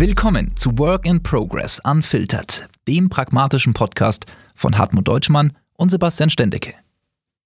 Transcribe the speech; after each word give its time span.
Willkommen 0.00 0.56
zu 0.56 0.78
Work 0.78 1.06
in 1.06 1.24
Progress 1.24 1.80
Unfiltered, 1.82 2.68
dem 2.86 3.08
pragmatischen 3.08 3.74
Podcast 3.74 4.26
von 4.54 4.78
Hartmut 4.78 5.08
Deutschmann 5.08 5.56
und 5.74 5.90
Sebastian 5.90 6.30
Stendecke. 6.30 6.74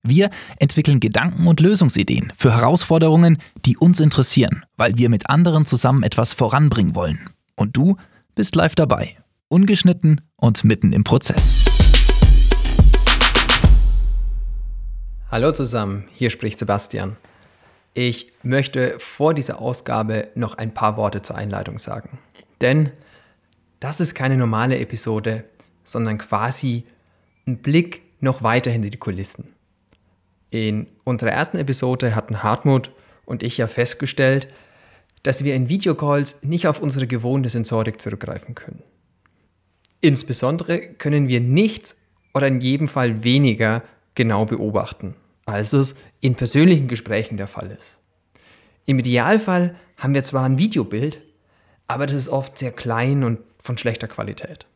Wir 0.02 0.28
entwickeln 0.58 1.00
Gedanken 1.00 1.46
und 1.46 1.60
Lösungsideen 1.60 2.30
für 2.36 2.54
Herausforderungen, 2.54 3.38
die 3.64 3.78
uns 3.78 4.00
interessieren, 4.00 4.66
weil 4.76 4.98
wir 4.98 5.08
mit 5.08 5.30
anderen 5.30 5.64
zusammen 5.64 6.02
etwas 6.02 6.34
voranbringen 6.34 6.94
wollen. 6.94 7.30
Und 7.56 7.74
du 7.74 7.96
bist 8.34 8.54
live 8.54 8.74
dabei, 8.74 9.16
ungeschnitten 9.48 10.20
und 10.36 10.62
mitten 10.62 10.92
im 10.92 11.04
Prozess. 11.04 11.56
Hallo 15.30 15.52
zusammen, 15.52 16.04
hier 16.12 16.28
spricht 16.28 16.58
Sebastian. 16.58 17.16
Ich 17.94 18.30
möchte 18.42 18.96
vor 18.98 19.32
dieser 19.32 19.58
Ausgabe 19.58 20.28
noch 20.34 20.58
ein 20.58 20.74
paar 20.74 20.98
Worte 20.98 21.22
zur 21.22 21.36
Einleitung 21.36 21.78
sagen. 21.78 22.18
Denn 22.62 22.90
das 23.80 24.00
ist 24.00 24.14
keine 24.14 24.36
normale 24.36 24.78
Episode, 24.78 25.44
sondern 25.82 26.16
quasi 26.16 26.84
ein 27.46 27.58
Blick 27.58 28.02
noch 28.20 28.42
weiter 28.42 28.70
hinter 28.70 28.90
die 28.90 28.98
Kulissen. 28.98 29.52
In 30.50 30.86
unserer 31.04 31.32
ersten 31.32 31.58
Episode 31.58 32.14
hatten 32.14 32.42
Hartmut 32.42 32.92
und 33.26 33.42
ich 33.42 33.58
ja 33.58 33.66
festgestellt, 33.66 34.48
dass 35.22 35.44
wir 35.44 35.54
in 35.54 35.68
Videocalls 35.68 36.42
nicht 36.42 36.66
auf 36.66 36.80
unsere 36.80 37.06
gewohnte 37.06 37.48
Sensorik 37.48 38.00
zurückgreifen 38.00 38.54
können. 38.54 38.82
Insbesondere 40.00 40.80
können 40.80 41.28
wir 41.28 41.40
nichts 41.40 41.96
oder 42.34 42.48
in 42.48 42.60
jedem 42.60 42.88
Fall 42.88 43.24
weniger 43.24 43.82
genau 44.14 44.44
beobachten, 44.44 45.14
als 45.46 45.72
es 45.72 45.94
in 46.20 46.34
persönlichen 46.34 46.88
Gesprächen 46.88 47.36
der 47.36 47.46
Fall 47.46 47.70
ist. 47.70 47.98
Im 48.84 48.98
Idealfall 48.98 49.74
haben 49.96 50.14
wir 50.14 50.22
zwar 50.22 50.44
ein 50.44 50.58
Videobild, 50.58 51.20
aber 51.92 52.06
das 52.06 52.16
ist 52.16 52.28
oft 52.28 52.56
sehr 52.56 52.72
klein 52.72 53.22
und 53.22 53.40
von 53.62 53.76
schlechter 53.76 54.08
Qualität. 54.08 54.66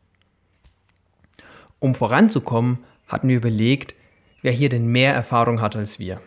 Um 1.79 1.95
voranzukommen, 1.95 2.85
hatten 3.07 3.29
wir 3.29 3.37
überlegt, 3.37 3.95
wer 4.43 4.53
hier 4.53 4.69
denn 4.69 4.87
mehr 4.87 5.15
Erfahrung 5.15 5.61
hat 5.61 5.77
als 5.77 5.99
wir. 5.99 6.21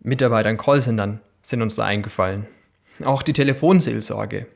Mitarbeiter 0.00 0.50
in 0.50 0.56
Callcentern 0.56 1.20
sind 1.42 1.62
uns 1.62 1.76
da 1.76 1.84
eingefallen. 1.84 2.46
Auch 3.04 3.22
die 3.22 3.32
Telefonseelsorge. 3.32 4.46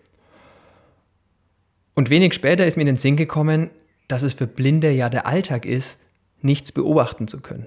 Und 1.95 2.11
wenig 2.11 2.35
später 2.35 2.67
ist 2.67 2.77
mir 2.77 2.83
in 2.83 2.89
den 2.89 2.99
Sinn 2.99 3.17
gekommen, 3.17 3.71
dass 4.09 4.23
es 4.23 4.35
für 4.35 4.47
Blinde 4.47 4.91
ja 4.91 5.09
der 5.09 5.27
Alltag 5.27 5.65
ist, 5.65 5.99
nichts 6.41 6.73
beobachten 6.73 7.27
zu 7.27 7.41
können. 7.41 7.67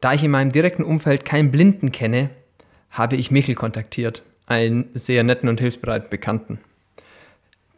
Da 0.00 0.12
ich 0.12 0.22
in 0.22 0.30
meinem 0.30 0.52
direkten 0.52 0.84
Umfeld 0.84 1.24
keinen 1.24 1.50
Blinden 1.50 1.90
kenne, 1.90 2.30
habe 2.94 3.16
ich 3.16 3.32
Michel 3.32 3.56
kontaktiert, 3.56 4.22
einen 4.46 4.88
sehr 4.94 5.24
netten 5.24 5.48
und 5.48 5.60
hilfsbereiten 5.60 6.08
Bekannten. 6.08 6.60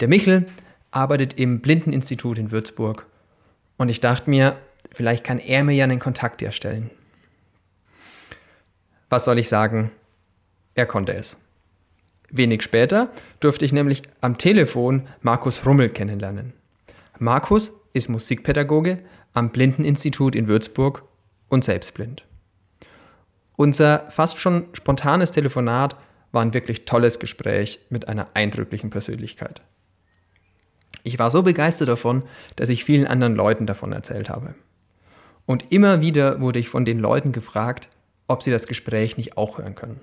Der 0.01 0.09
Michel 0.09 0.47
arbeitet 0.91 1.39
im 1.39 1.61
Blindeninstitut 1.61 2.39
in 2.39 2.51
Würzburg 2.51 3.07
und 3.79 3.89
ich 3.89 4.01
dachte 4.01 4.29
mir, 4.31 4.59
vielleicht 4.93 5.25
kann 5.25 5.39
er 5.39 5.65
mir 5.65 5.73
ja 5.73 5.85
einen 5.85 5.99
Kontakt 5.99 6.43
herstellen. 6.43 6.91
Was 9.09 9.25
soll 9.25 9.39
ich 9.39 9.49
sagen? 9.49 9.91
Er 10.75 10.87
konnte 10.87 11.15
es. 11.15 11.41
Wenig 12.31 12.63
später 12.63 13.11
durfte 13.41 13.65
ich 13.65 13.73
nämlich 13.73 14.03
am 14.21 14.37
Telefon 14.37 15.07
Markus 15.23 15.65
Rummel 15.65 15.89
kennenlernen. 15.89 16.53
Markus 17.19 17.73
ist 17.95 18.11
Musikpädagoge 18.11 18.99
am 19.33 19.51
Blindeninstitut 19.51 20.35
in 20.35 20.49
Würzburg 20.49 21.05
und 21.49 21.65
selbst 21.65 21.95
blind. 21.95 22.25
Unser 23.57 24.05
fast 24.11 24.39
schon 24.39 24.67
spontanes 24.75 25.31
Telefonat 25.31 25.97
war 26.31 26.43
ein 26.43 26.55
wirklich 26.55 26.85
tolles 26.85 27.19
Gespräch 27.19 27.81
mit 27.89 28.09
einer 28.09 28.29
eindrücklichen 28.35 28.91
Persönlichkeit. 28.91 29.63
Ich 31.03 31.19
war 31.19 31.31
so 31.31 31.43
begeistert 31.43 31.89
davon, 31.89 32.25
dass 32.57 32.69
ich 32.69 32.85
vielen 32.85 33.07
anderen 33.07 33.35
Leuten 33.35 33.67
davon 33.67 33.93
erzählt 33.93 34.29
habe. 34.29 34.55
Und 35.47 35.73
immer 35.73 36.01
wieder 36.01 36.41
wurde 36.41 36.59
ich 36.59 36.69
von 36.69 36.85
den 36.85 36.99
Leuten 36.99 37.33
gefragt, 37.33 37.89
ob 38.27 38.43
sie 38.43 38.51
das 38.51 38.67
Gespräch 38.67 39.17
nicht 39.17 39.39
auch 39.39 39.59
hören 39.59 39.77
können. 39.77 40.01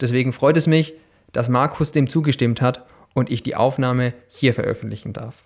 Deswegen 0.00 0.32
freut 0.32 0.56
es 0.56 0.66
mich, 0.66 0.94
dass 1.32 1.48
Markus 1.48 1.92
dem 1.92 2.10
zugestimmt 2.10 2.60
hat 2.60 2.84
und 3.14 3.30
ich 3.30 3.42
die 3.42 3.54
Aufnahme 3.54 4.12
hier 4.28 4.52
veröffentlichen 4.52 5.12
darf. 5.12 5.36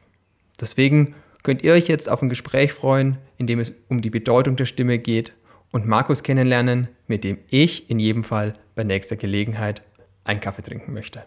Deswegen 0.61 1.15
könnt 1.43 1.63
ihr 1.63 1.75
euch 1.75 1.87
jetzt 1.87 2.09
auf 2.09 2.23
ein 2.23 2.31
Gespräch 2.31 2.73
freuen, 2.73 3.19
in 3.37 3.47
dem 3.47 3.61
es 3.61 3.73
um 3.89 4.01
die 4.01 4.11
Bedeutung 4.11 4.57
der 4.57 4.65
Stimme 4.65 4.99
geht 4.99 5.35
und 5.71 5.87
Markus 5.87 6.23
kennenlernen, 6.23 6.89
mit 7.07 7.25
dem 7.25 7.39
ich 7.49 7.91
in 7.91 7.99
jedem 7.99 8.25
Fall 8.25 8.55
bei 8.75 8.85
nächster 8.85 9.17
Gelegenheit 9.17 9.83
einen 10.25 10.41
Kaffee 10.41 10.63
trinken 10.63 10.93
möchte. 10.93 11.25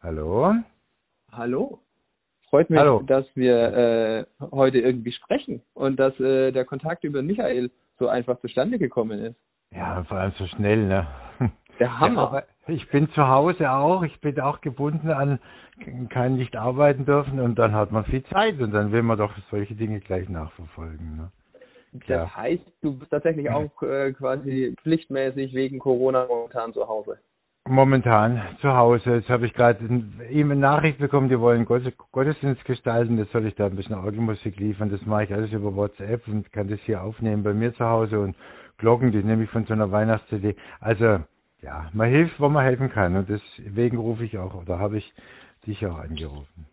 Hallo? 0.00 0.54
Hallo. 1.30 1.80
Freut 2.52 2.68
mich, 2.68 2.78
Hallo. 2.80 3.02
dass 3.06 3.24
wir 3.34 4.26
äh, 4.38 4.44
heute 4.50 4.78
irgendwie 4.78 5.12
sprechen 5.12 5.62
und 5.72 5.98
dass 5.98 6.20
äh, 6.20 6.52
der 6.52 6.66
Kontakt 6.66 7.02
über 7.02 7.22
Michael 7.22 7.70
so 7.98 8.08
einfach 8.08 8.38
zustande 8.40 8.78
gekommen 8.78 9.18
ist. 9.20 9.36
Ja, 9.70 10.04
vor 10.04 10.18
allem 10.18 10.34
so 10.38 10.46
schnell, 10.48 10.86
ne? 10.86 11.06
Der 11.80 11.98
Hammer. 11.98 12.44
Ja, 12.66 12.74
ich 12.74 12.86
bin 12.90 13.08
zu 13.12 13.26
Hause 13.26 13.70
auch, 13.70 14.02
ich 14.02 14.20
bin 14.20 14.38
auch 14.38 14.60
gebunden 14.60 15.08
an, 15.08 15.38
kann 16.10 16.36
nicht 16.36 16.54
arbeiten 16.54 17.06
dürfen 17.06 17.40
und 17.40 17.58
dann 17.58 17.72
hat 17.72 17.90
man 17.90 18.04
viel 18.04 18.22
Zeit 18.24 18.60
und 18.60 18.72
dann 18.72 18.92
will 18.92 19.02
man 19.02 19.16
doch 19.16 19.32
solche 19.50 19.74
Dinge 19.74 20.00
gleich 20.00 20.28
nachverfolgen. 20.28 21.16
Ne? 21.16 21.32
Das 22.06 22.06
Ja. 22.06 22.36
heißt, 22.36 22.70
du 22.82 22.98
bist 22.98 23.10
tatsächlich 23.12 23.48
auch 23.48 23.82
äh, 23.82 24.12
quasi 24.12 24.76
pflichtmäßig 24.82 25.54
wegen 25.54 25.78
Corona 25.78 26.26
momentan 26.26 26.74
zu 26.74 26.86
Hause. 26.86 27.16
Momentan 27.68 28.42
zu 28.60 28.74
Hause. 28.74 29.16
Jetzt 29.16 29.28
habe 29.28 29.46
ich 29.46 29.54
gerade 29.54 29.78
eine 29.84 30.56
Nachricht 30.56 30.98
bekommen, 30.98 31.28
die 31.28 31.38
wollen 31.38 31.64
Gottes- 31.64 31.96
Gottesdienst 32.10 32.64
gestalten. 32.64 33.18
Jetzt 33.18 33.32
soll 33.32 33.46
ich 33.46 33.54
da 33.54 33.66
ein 33.66 33.76
bisschen 33.76 33.94
Orgelmusik 33.94 34.56
liefern. 34.58 34.90
Das 34.90 35.04
mache 35.06 35.24
ich 35.24 35.32
alles 35.32 35.52
über 35.52 35.74
WhatsApp 35.74 36.26
und 36.26 36.52
kann 36.52 36.68
das 36.68 36.80
hier 36.80 37.02
aufnehmen 37.02 37.44
bei 37.44 37.54
mir 37.54 37.72
zu 37.74 37.84
Hause 37.84 38.20
und 38.20 38.36
Glocken, 38.78 39.12
die 39.12 39.22
nehme 39.22 39.44
ich 39.44 39.50
von 39.50 39.64
so 39.64 39.74
einer 39.74 39.92
Weihnachts-CD. 39.92 40.56
Also 40.80 41.20
ja, 41.60 41.88
man 41.92 42.08
hilft, 42.10 42.40
wo 42.40 42.48
man 42.48 42.64
helfen 42.64 42.90
kann 42.90 43.14
und 43.14 43.28
deswegen 43.28 43.96
rufe 43.96 44.24
ich 44.24 44.38
auch 44.38 44.54
oder 44.54 44.80
habe 44.80 44.98
ich 44.98 45.12
dich 45.64 45.86
auch 45.86 45.98
angerufen. 45.98 46.66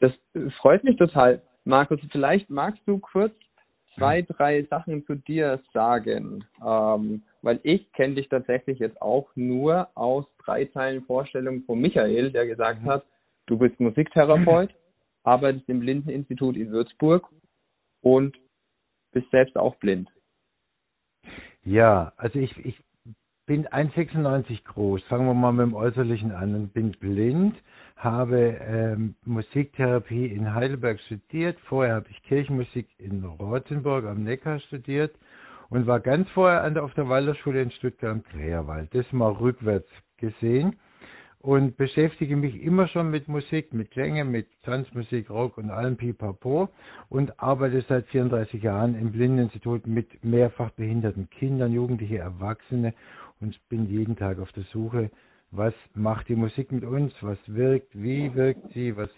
Das 0.00 0.12
freut 0.60 0.82
mich 0.82 0.96
total. 0.96 1.42
Markus, 1.64 2.00
vielleicht 2.10 2.50
magst 2.50 2.82
du 2.86 2.98
kurz 2.98 3.32
zwei, 3.98 4.22
drei 4.22 4.62
Sachen 4.64 5.04
zu 5.06 5.16
dir 5.16 5.60
sagen. 5.72 6.44
Ähm, 6.64 7.22
weil 7.42 7.60
ich 7.62 7.92
kenne 7.92 8.14
dich 8.14 8.28
tatsächlich 8.28 8.78
jetzt 8.78 9.00
auch 9.00 9.28
nur 9.34 9.88
aus 9.94 10.26
drei 10.38 10.64
Teilen 10.64 11.04
Vorstellungen 11.04 11.64
von 11.64 11.80
Michael, 11.80 12.32
der 12.32 12.46
gesagt 12.46 12.82
hat, 12.84 13.04
du 13.46 13.58
bist 13.58 13.78
Musiktherapeut, 13.80 14.70
arbeitest 15.22 15.68
im 15.68 15.80
Blindeninstitut 15.80 16.56
in 16.56 16.70
Würzburg 16.70 17.28
und 18.00 18.36
bist 19.12 19.30
selbst 19.30 19.56
auch 19.56 19.76
blind. 19.76 20.08
Ja, 21.64 22.12
also 22.16 22.38
ich, 22.38 22.56
ich 22.64 22.80
bin 23.48 23.66
1,96 23.66 24.62
groß, 24.64 25.02
fangen 25.04 25.26
wir 25.26 25.32
mal 25.32 25.52
mit 25.52 25.66
dem 25.66 25.74
Äußerlichen 25.74 26.32
an 26.32 26.54
und 26.54 26.74
bin 26.74 26.90
blind, 26.90 27.56
habe 27.96 28.58
ähm, 28.60 29.14
Musiktherapie 29.24 30.26
in 30.26 30.54
Heidelberg 30.54 31.00
studiert, 31.00 31.58
vorher 31.60 31.94
habe 31.94 32.06
ich 32.10 32.22
Kirchenmusik 32.24 32.86
in 32.98 33.24
Rothenburg 33.24 34.04
am 34.04 34.22
Neckar 34.22 34.60
studiert 34.60 35.14
und 35.70 35.86
war 35.86 36.00
ganz 36.00 36.28
vorher 36.34 36.62
an 36.62 36.74
der, 36.74 36.84
auf 36.84 36.92
der 36.92 37.08
Waldorfschule 37.08 37.62
in 37.62 37.70
Stuttgart 37.70 38.12
am 38.12 38.22
Kräherwald, 38.22 38.94
das 38.94 39.10
mal 39.12 39.32
rückwärts 39.32 39.88
gesehen 40.18 40.76
und 41.40 41.78
beschäftige 41.78 42.36
mich 42.36 42.60
immer 42.60 42.86
schon 42.88 43.10
mit 43.10 43.28
Musik, 43.28 43.72
mit 43.72 43.90
Klänge, 43.92 44.26
mit 44.26 44.46
Tanzmusik, 44.64 45.30
Rock 45.30 45.56
und 45.56 45.70
allem 45.70 45.96
Pipapo 45.96 46.68
und 47.08 47.40
arbeite 47.40 47.82
seit 47.88 48.06
34 48.08 48.62
Jahren 48.62 48.94
im 48.94 49.12
Blindeninstitut 49.12 49.86
mit 49.86 50.22
mehrfach 50.22 50.70
behinderten 50.72 51.30
Kindern, 51.30 51.72
Jugendliche, 51.72 52.18
Erwachsene 52.18 52.92
und 53.40 53.58
bin 53.68 53.86
jeden 53.86 54.16
Tag 54.16 54.38
auf 54.38 54.52
der 54.52 54.64
Suche, 54.72 55.10
was 55.50 55.74
macht 55.94 56.28
die 56.28 56.36
Musik 56.36 56.72
mit 56.72 56.84
uns, 56.84 57.12
was 57.20 57.38
wirkt, 57.46 57.88
wie 57.94 58.34
wirkt 58.34 58.72
sie, 58.74 58.96
was 58.96 59.10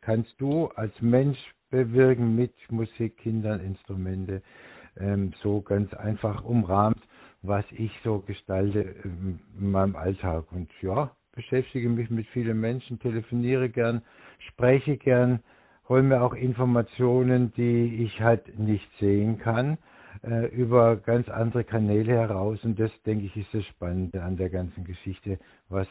kannst 0.00 0.34
du 0.38 0.68
als 0.68 0.92
Mensch 1.00 1.38
bewirken 1.70 2.36
mit 2.36 2.52
Musik, 2.70 3.18
Kindern, 3.18 3.60
Instrumente, 3.60 4.42
ähm, 4.96 5.32
so 5.42 5.60
ganz 5.60 5.92
einfach 5.94 6.44
umrahmt, 6.44 7.02
was 7.42 7.64
ich 7.72 7.90
so 8.02 8.20
gestalte 8.20 8.80
in 9.04 9.40
meinem 9.58 9.96
Alltag. 9.96 10.50
Und 10.52 10.70
ja, 10.80 11.10
beschäftige 11.32 11.88
mich 11.88 12.10
mit 12.10 12.26
vielen 12.28 12.60
Menschen, 12.60 12.98
telefoniere 13.00 13.68
gern, 13.68 14.02
spreche 14.38 14.96
gern, 14.96 15.40
hole 15.88 16.02
mir 16.02 16.22
auch 16.22 16.34
Informationen, 16.34 17.52
die 17.56 18.04
ich 18.04 18.20
halt 18.20 18.58
nicht 18.58 18.88
sehen 18.98 19.38
kann. 19.38 19.78
Äh, 20.26 20.46
über 20.46 20.96
ganz 20.96 21.28
andere 21.28 21.64
Kanäle 21.64 22.12
heraus. 22.12 22.62
Und 22.64 22.78
das, 22.78 22.90
denke 23.04 23.26
ich, 23.26 23.36
ist 23.36 23.52
das 23.52 23.64
Spannende 23.66 24.22
an 24.22 24.36
der 24.36 24.50
ganzen 24.50 24.84
Geschichte, 24.84 25.38
was 25.68 25.88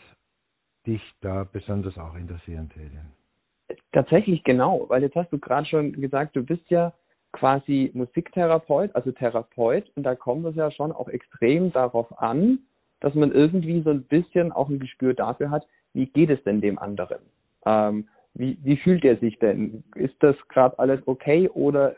dich 0.86 1.02
da 1.22 1.48
besonders 1.50 1.98
auch 1.98 2.16
interessieren 2.16 2.70
täte. 2.70 3.78
Tatsächlich 3.92 4.44
genau, 4.44 4.86
weil 4.90 5.02
jetzt 5.04 5.16
hast 5.16 5.32
du 5.32 5.40
gerade 5.40 5.66
schon 5.66 5.94
gesagt, 5.94 6.36
du 6.36 6.44
bist 6.44 6.70
ja 6.70 6.94
quasi 7.32 7.92
Musiktherapeut, 7.94 8.96
also 8.96 9.12
Therapeut, 9.12 9.90
und 9.96 10.04
da 10.04 10.16
kommt 10.16 10.46
es 10.46 10.56
ja 10.56 10.72
schon 10.72 10.92
auch 10.92 11.08
extrem 11.08 11.72
darauf 11.72 12.20
an, 12.22 12.60
dass 13.00 13.16
man 13.16 13.32
irgendwie 13.32 13.82
so 13.82 13.90
ein 13.90 14.04
bisschen 14.04 14.52
auch 14.52 14.70
ein 14.70 14.80
Gespür 14.80 15.14
dafür 15.14 15.50
hat, 15.50 15.66
wie 15.94 16.06
geht 16.06 16.30
es 16.30 16.44
denn 16.44 16.62
dem 16.62 16.80
anderen? 16.80 17.20
Ähm, 17.66 18.08
wie, 18.34 18.58
wie 18.64 18.78
fühlt 18.78 19.06
er 19.06 19.18
sich 19.18 19.38
denn? 19.40 19.84
Ist 19.96 20.16
das 20.20 20.36
gerade 20.48 20.78
alles 20.80 21.02
okay 21.06 21.50
oder 21.50 21.96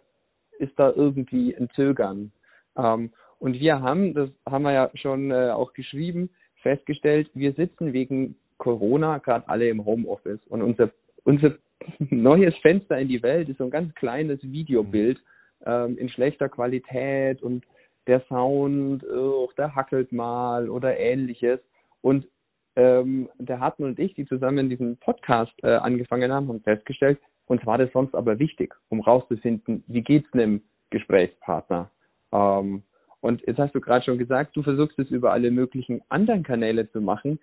ist 0.59 0.77
da 0.77 0.91
irgendwie 0.91 1.55
ein 1.55 1.69
Zögern? 1.75 2.31
Ähm, 2.77 3.11
und 3.39 3.59
wir 3.59 3.81
haben, 3.81 4.13
das 4.13 4.29
haben 4.49 4.63
wir 4.63 4.73
ja 4.73 4.91
schon 4.95 5.31
äh, 5.31 5.51
auch 5.51 5.73
geschrieben, 5.73 6.29
festgestellt, 6.61 7.29
wir 7.33 7.53
sitzen 7.53 7.93
wegen 7.93 8.35
Corona 8.57 9.17
gerade 9.19 9.47
alle 9.49 9.69
im 9.69 9.85
Homeoffice 9.85 10.39
und 10.47 10.61
unser, 10.61 10.89
unser 11.23 11.55
neues 11.99 12.55
Fenster 12.61 12.97
in 12.97 13.07
die 13.07 13.21
Welt 13.21 13.49
ist 13.49 13.57
so 13.57 13.65
ein 13.65 13.69
ganz 13.69 13.93
kleines 13.95 14.41
Videobild 14.41 15.19
ähm, 15.65 15.97
in 15.97 16.09
schlechter 16.09 16.49
Qualität 16.49 17.41
und 17.41 17.65
der 18.07 18.21
Sound, 18.27 19.03
oh, 19.03 19.49
der 19.57 19.75
hackelt 19.75 20.11
mal 20.11 20.69
oder 20.69 20.97
ähnliches. 20.97 21.59
Und 22.01 22.27
ähm, 22.75 23.29
der 23.39 23.59
Hartmann 23.59 23.91
und 23.91 23.99
ich, 23.99 24.13
die 24.13 24.25
zusammen 24.25 24.69
diesen 24.69 24.97
Podcast 24.97 25.53
äh, 25.63 25.75
angefangen 25.75 26.31
haben, 26.31 26.47
haben 26.49 26.61
festgestellt, 26.61 27.19
uns 27.47 27.65
war 27.65 27.77
das 27.77 27.91
sonst 27.91 28.15
aber 28.15 28.39
wichtig, 28.39 28.73
um 28.89 29.01
rauszufinden, 29.01 29.83
wie 29.87 30.01
geht's 30.01 30.31
einem 30.33 30.61
Gesprächspartner. 30.89 31.89
Ähm, 32.31 32.83
und 33.21 33.41
jetzt 33.47 33.59
hast 33.59 33.73
du 33.73 33.81
gerade 33.81 34.05
schon 34.05 34.17
gesagt, 34.17 34.55
du 34.55 34.63
versuchst 34.63 34.99
es 34.99 35.09
über 35.09 35.31
alle 35.31 35.51
möglichen 35.51 36.01
anderen 36.09 36.43
Kanäle 36.43 36.89
zu 36.91 37.01
machen. 37.01 37.39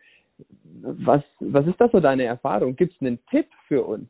Was, 0.72 1.22
was 1.40 1.66
ist 1.66 1.80
das 1.80 1.90
so 1.92 2.00
deine 2.00 2.24
Erfahrung? 2.24 2.76
Gibt 2.76 2.94
es 2.94 3.00
einen 3.00 3.18
Tipp 3.26 3.46
für 3.66 3.82
uns? 3.82 4.08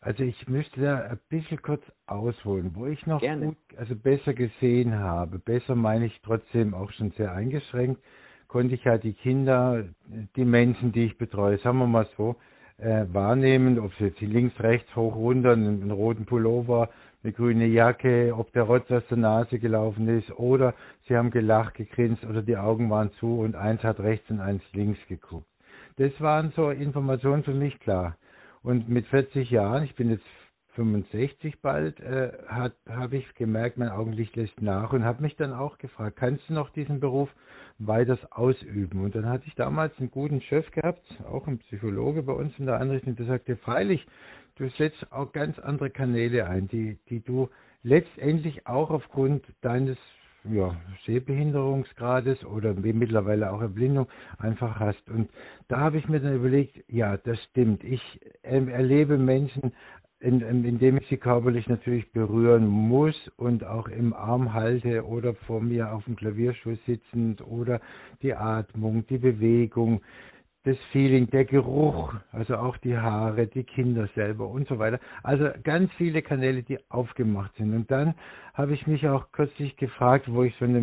Also 0.00 0.22
ich 0.22 0.46
müsste 0.46 0.80
da 0.80 0.98
ein 0.98 1.18
bisschen 1.28 1.60
kurz 1.60 1.82
ausholen, 2.06 2.70
wo 2.74 2.86
ich 2.86 3.04
noch 3.06 3.20
Gerne. 3.20 3.46
gut, 3.46 3.56
also 3.76 3.96
besser 3.96 4.32
gesehen 4.32 4.94
habe. 4.96 5.40
Besser 5.40 5.74
meine 5.74 6.06
ich 6.06 6.20
trotzdem 6.22 6.72
auch 6.74 6.90
schon 6.92 7.10
sehr 7.12 7.32
eingeschränkt, 7.32 8.00
konnte 8.46 8.76
ich 8.76 8.86
halt 8.86 9.02
die 9.02 9.14
Kinder, 9.14 9.84
die 10.36 10.44
Menschen, 10.44 10.92
die 10.92 11.06
ich 11.06 11.18
betreue, 11.18 11.58
sagen 11.58 11.78
wir 11.78 11.88
mal 11.88 12.08
so, 12.16 12.36
äh, 12.78 13.06
wahrnehmen, 13.12 13.78
ob 13.78 13.92
sie 13.94 14.06
jetzt 14.06 14.20
links, 14.20 14.58
rechts, 14.60 14.94
hoch, 14.96 15.14
runter, 15.14 15.52
einen, 15.52 15.82
einen 15.82 15.90
roten 15.90 16.26
Pullover, 16.26 16.88
eine 17.22 17.32
grüne 17.32 17.66
Jacke, 17.66 18.32
ob 18.36 18.52
der 18.52 18.62
Rotz 18.62 18.90
aus 18.90 19.02
der 19.10 19.18
Nase 19.18 19.58
gelaufen 19.58 20.08
ist 20.08 20.30
oder 20.38 20.74
sie 21.06 21.16
haben 21.16 21.30
gelacht, 21.30 21.74
gegrinst 21.74 22.24
oder 22.24 22.42
die 22.42 22.56
Augen 22.56 22.90
waren 22.90 23.10
zu 23.12 23.40
und 23.40 23.56
eins 23.56 23.82
hat 23.82 23.98
rechts 24.00 24.30
und 24.30 24.40
eins 24.40 24.62
links 24.72 24.98
geguckt. 25.08 25.46
Das 25.96 26.12
waren 26.20 26.52
so 26.54 26.70
Informationen 26.70 27.42
für 27.42 27.54
mich 27.54 27.78
klar. 27.80 28.16
Und 28.62 28.88
mit 28.88 29.06
40 29.08 29.50
Jahren, 29.50 29.82
ich 29.82 29.94
bin 29.96 30.10
jetzt 30.10 30.24
65 30.74 31.60
bald, 31.60 31.98
äh, 31.98 32.30
habe 32.48 33.16
ich 33.16 33.34
gemerkt, 33.34 33.78
mein 33.78 33.88
Augenlicht 33.88 34.36
lässt 34.36 34.62
nach 34.62 34.92
und 34.92 35.04
habe 35.04 35.22
mich 35.22 35.34
dann 35.34 35.52
auch 35.52 35.78
gefragt, 35.78 36.16
kannst 36.16 36.48
du 36.48 36.54
noch 36.54 36.70
diesen 36.70 37.00
Beruf 37.00 37.28
weiters 37.78 38.20
ausüben? 38.32 39.04
Und 39.04 39.14
dann 39.14 39.26
hatte 39.26 39.44
ich 39.46 39.54
damals 39.54 39.92
einen 39.98 40.10
guten 40.10 40.40
Chef 40.40 40.70
gehabt, 40.72 41.02
auch 41.30 41.46
ein 41.46 41.58
Psychologe 41.58 42.22
bei 42.22 42.32
uns 42.32 42.58
in 42.58 42.66
der 42.66 42.78
Einrichtung, 42.78 43.16
der 43.16 43.26
sagte, 43.26 43.56
freilich, 43.56 44.06
du 44.56 44.68
setzt 44.70 45.12
auch 45.12 45.32
ganz 45.32 45.58
andere 45.58 45.90
Kanäle 45.90 46.46
ein, 46.46 46.68
die, 46.68 46.98
die 47.08 47.20
du 47.20 47.48
letztendlich 47.82 48.66
auch 48.66 48.90
aufgrund 48.90 49.44
deines 49.60 49.96
ja, 50.44 50.76
Sehbehinderungsgrades 51.06 52.44
oder 52.44 52.74
mittlerweile 52.74 53.52
auch 53.52 53.60
Erblindung 53.60 54.08
einfach 54.38 54.78
hast. 54.78 55.08
Und 55.10 55.30
da 55.68 55.78
habe 55.80 55.98
ich 55.98 56.08
mir 56.08 56.20
dann 56.20 56.34
überlegt, 56.36 56.84
ja, 56.88 57.16
das 57.16 57.38
stimmt. 57.50 57.84
Ich 57.84 58.00
ähm, 58.42 58.68
erlebe 58.68 59.18
Menschen, 59.18 59.72
in, 60.20 60.40
in, 60.40 60.64
indem 60.64 60.96
ich 60.98 61.06
sie 61.08 61.16
körperlich 61.16 61.68
natürlich 61.68 62.10
berühren 62.12 62.66
muss 62.66 63.14
und 63.36 63.64
auch 63.64 63.88
im 63.88 64.12
Arm 64.12 64.52
halte 64.52 65.06
oder 65.06 65.34
vor 65.46 65.60
mir 65.60 65.92
auf 65.92 66.04
dem 66.04 66.16
Klavierschuss 66.16 66.78
sitzend 66.86 67.40
oder 67.46 67.80
die 68.22 68.34
Atmung, 68.34 69.06
die 69.06 69.18
Bewegung, 69.18 70.00
das 70.64 70.76
Feeling, 70.92 71.30
der 71.30 71.44
Geruch, 71.44 72.14
also 72.32 72.56
auch 72.56 72.76
die 72.78 72.96
Haare, 72.96 73.46
die 73.46 73.64
Kinder 73.64 74.08
selber 74.14 74.48
und 74.48 74.68
so 74.68 74.78
weiter. 74.78 74.98
Also 75.22 75.48
ganz 75.62 75.90
viele 75.92 76.20
Kanäle, 76.20 76.62
die 76.62 76.78
aufgemacht 76.90 77.54
sind. 77.56 77.74
Und 77.74 77.90
dann 77.90 78.14
habe 78.54 78.74
ich 78.74 78.86
mich 78.86 79.08
auch 79.08 79.30
kürzlich 79.32 79.76
gefragt, 79.76 80.26
wo 80.28 80.42
ich 80.42 80.54
so 80.56 80.64
eine 80.64 80.80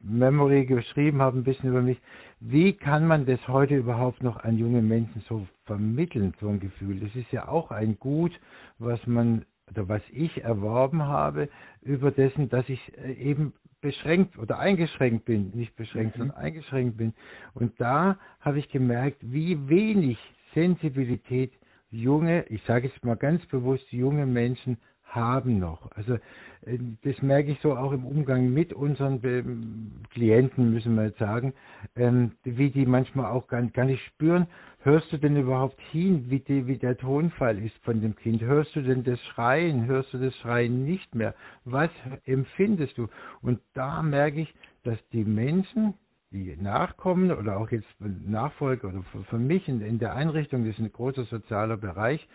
Memory 0.00 0.66
geschrieben 0.66 1.20
habe, 1.20 1.38
ein 1.38 1.44
bisschen 1.44 1.70
über 1.70 1.82
mich, 1.82 1.98
wie 2.40 2.72
kann 2.72 3.06
man 3.06 3.26
das 3.26 3.46
heute 3.48 3.76
überhaupt 3.76 4.22
noch 4.22 4.36
an 4.44 4.56
junge 4.56 4.82
Menschen 4.82 5.22
so 5.28 5.46
vermitteln, 5.64 6.32
so 6.40 6.48
ein 6.48 6.60
Gefühl? 6.60 7.00
Das 7.00 7.14
ist 7.14 7.32
ja 7.32 7.48
auch 7.48 7.70
ein 7.70 7.98
Gut, 7.98 8.32
was 8.78 9.04
man 9.06 9.44
oder 9.70 9.88
was 9.88 10.02
ich 10.10 10.42
erworben 10.42 11.02
habe, 11.02 11.48
über 11.82 12.10
dessen, 12.10 12.48
dass 12.48 12.68
ich 12.68 12.80
äh, 12.96 13.12
eben 13.12 13.52
beschränkt 13.80 14.38
oder 14.38 14.58
eingeschränkt 14.58 15.24
bin, 15.24 15.50
nicht 15.54 15.76
beschränkt, 15.76 16.16
mhm. 16.16 16.20
sondern 16.20 16.36
eingeschränkt 16.38 16.96
bin. 16.96 17.14
Und 17.54 17.80
da 17.80 18.18
habe 18.40 18.58
ich 18.58 18.68
gemerkt, 18.70 19.18
wie 19.20 19.68
wenig 19.68 20.18
Sensibilität 20.54 21.52
junge, 21.90 22.44
ich 22.48 22.62
sage 22.64 22.90
es 22.94 23.02
mal 23.02 23.16
ganz 23.16 23.44
bewusst, 23.46 23.90
junge 23.92 24.26
Menschen 24.26 24.78
haben 25.08 25.58
noch. 25.58 25.90
Also 25.92 26.14
äh, 26.14 26.78
das 27.02 27.20
merke 27.22 27.52
ich 27.52 27.60
so 27.60 27.76
auch 27.76 27.92
im 27.92 28.04
Umgang 28.04 28.52
mit 28.52 28.72
unseren 28.72 29.20
ähm, 29.24 29.92
Klienten, 30.10 30.72
müssen 30.72 30.94
wir 30.94 31.06
jetzt 31.06 31.18
sagen, 31.18 31.54
ähm, 31.96 32.32
wie 32.44 32.70
die 32.70 32.86
manchmal 32.86 33.30
auch 33.32 33.46
gar, 33.46 33.62
nicht 33.62 34.04
spüren. 34.06 34.46
Hörst 34.80 35.12
du 35.12 35.18
denn 35.18 35.36
überhaupt 35.36 35.80
hin, 35.90 36.26
wie, 36.28 36.40
die, 36.40 36.66
wie 36.66 36.78
der 36.78 36.96
Tonfall 36.96 37.58
ist 37.58 37.76
von 37.84 38.00
dem 38.00 38.14
Kind? 38.16 38.42
Hörst 38.42 38.74
du 38.76 38.82
denn 38.82 39.02
das 39.02 39.20
Schreien? 39.32 39.86
Hörst 39.86 40.12
du 40.12 40.18
das 40.18 40.34
Schreien 40.36 40.84
nicht 40.84 41.14
mehr? 41.14 41.34
Was 41.64 41.90
empfindest 42.24 42.96
du? 42.96 43.08
Und 43.42 43.60
da 43.74 44.02
merke 44.02 44.40
ich, 44.40 44.54
dass 44.84 44.98
die 45.12 45.24
Menschen, 45.24 45.94
die 46.30 46.56
nachkommen 46.56 47.32
oder 47.32 47.58
auch 47.58 47.70
jetzt 47.70 47.88
Nachfolger 47.98 48.88
oder 48.88 49.02
für 49.28 49.38
mich 49.38 49.66
in, 49.66 49.80
in, 49.80 49.98
der 49.98 50.14
Einrichtung, 50.14 50.64
das 50.64 50.74
ist 50.74 50.80
ein 50.80 50.92
großer 50.92 51.24
sozialer 51.24 51.78
Bereich, 51.78 52.26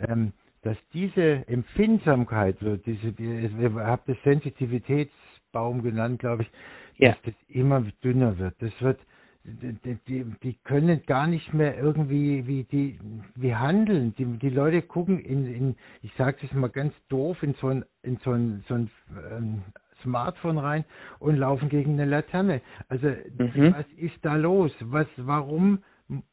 ähm, 0.00 0.32
dass 0.66 0.76
diese 0.92 1.46
Empfindsamkeit, 1.46 2.60
oder 2.60 2.76
diese, 2.76 3.14
ihr 3.20 3.74
habt 3.76 4.08
das 4.08 4.16
Sensitivitätsbaum 4.24 5.80
genannt, 5.80 6.18
glaube 6.18 6.42
ich, 6.42 6.50
ja. 6.96 7.10
dass 7.10 7.22
das 7.22 7.34
immer 7.46 7.84
dünner 8.02 8.36
wird. 8.36 8.56
Das 8.58 8.72
wird, 8.80 8.98
die, 9.44 9.96
die, 10.08 10.24
die, 10.42 10.54
können 10.64 11.02
gar 11.06 11.28
nicht 11.28 11.54
mehr 11.54 11.78
irgendwie 11.78 12.48
wie 12.48 12.64
die 12.64 12.98
wie 13.36 13.54
handeln. 13.54 14.12
Die, 14.18 14.24
die 14.24 14.48
Leute 14.48 14.82
gucken 14.82 15.20
in, 15.20 15.46
in 15.46 15.76
ich 16.02 16.12
sage 16.18 16.38
das 16.42 16.52
mal 16.52 16.66
ganz 16.66 16.92
doof, 17.08 17.44
in 17.44 17.54
so 17.60 17.68
ein, 17.68 17.84
in 18.02 18.16
so 18.24 18.32
ein, 18.32 18.64
so 18.66 18.74
ein 18.74 18.90
ähm, 19.30 19.62
Smartphone 20.02 20.58
rein 20.58 20.84
und 21.20 21.36
laufen 21.36 21.68
gegen 21.68 21.92
eine 21.92 22.06
Laterne. 22.06 22.60
Also 22.88 23.06
mhm. 23.06 23.72
was 23.72 23.86
ist 23.96 24.18
da 24.22 24.34
los? 24.34 24.72
Was, 24.80 25.06
warum 25.16 25.78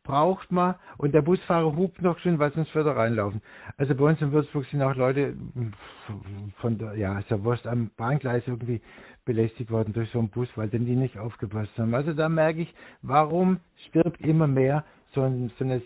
braucht 0.03 0.51
man 0.51 0.75
und 0.97 1.13
der 1.13 1.21
Busfahrer 1.21 1.75
hupt 1.75 2.01
noch 2.01 2.19
schön, 2.19 2.37
weil 2.39 2.51
sonst 2.53 2.73
würde 2.75 2.91
er 2.91 2.97
reinlaufen. 2.97 3.41
Also 3.77 3.95
bei 3.95 4.05
uns 4.05 4.21
in 4.21 4.31
Würzburg 4.31 4.65
sind 4.67 4.81
auch 4.81 4.95
Leute 4.95 5.35
von 6.57 6.77
der, 6.77 6.95
ja, 6.95 7.19
ist 7.19 7.29
ja 7.29 7.43
Wurst 7.43 7.65
am 7.65 7.89
Bahngleis 7.97 8.43
irgendwie 8.45 8.81
belästigt 9.25 9.71
worden 9.71 9.93
durch 9.93 10.09
so 10.11 10.19
einen 10.19 10.29
Bus, 10.29 10.49
weil 10.55 10.69
denn 10.69 10.85
die 10.85 10.95
nicht 10.95 11.17
aufgepasst 11.17 11.71
haben. 11.77 11.93
Also 11.95 12.13
da 12.13 12.29
merke 12.29 12.61
ich, 12.61 12.73
warum 13.01 13.59
stirbt 13.87 14.21
immer 14.21 14.47
mehr 14.47 14.83
so, 15.13 15.21
so 15.57 15.63
eine 15.63 15.81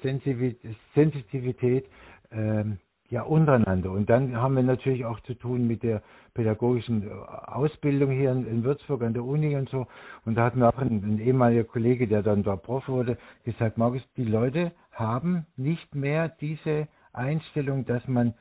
Sensitivität 0.93 1.85
ähm, 2.31 2.79
ja 3.09 3.21
untereinander. 3.21 3.91
Und 3.91 4.09
dann 4.09 4.35
haben 4.35 4.55
wir 4.55 4.63
natürlich 4.63 5.05
auch 5.05 5.19
zu 5.21 5.33
tun 5.33 5.67
mit 5.67 5.83
der 5.83 6.01
pädagogischen 6.37 7.11
Ausbildung 7.47 8.11
hier 8.11 8.31
in, 8.31 8.45
in 8.47 8.63
Würzburg 8.63 9.01
an 9.01 9.13
der 9.13 9.25
Uni 9.25 9.55
und 9.55 9.69
so. 9.69 9.87
Und 10.23 10.35
da 10.35 10.45
hat 10.45 10.55
mir 10.55 10.69
auch 10.69 10.77
ein, 10.77 11.03
ein, 11.03 11.19
ehemaliger 11.19 11.63
Kollege, 11.63 12.07
der 12.07 12.21
dann 12.21 12.43
da 12.43 12.55
Prof 12.55 12.87
wurde, 12.87 13.17
gesagt, 13.43 13.79
Markus, 13.79 14.03
die 14.17 14.23
Leute 14.23 14.71
haben 14.91 15.47
nicht 15.57 15.95
mehr 15.95 16.29
diese 16.29 16.87
Einstellung, 17.11 17.85
dass 17.85 18.07
man 18.07 18.35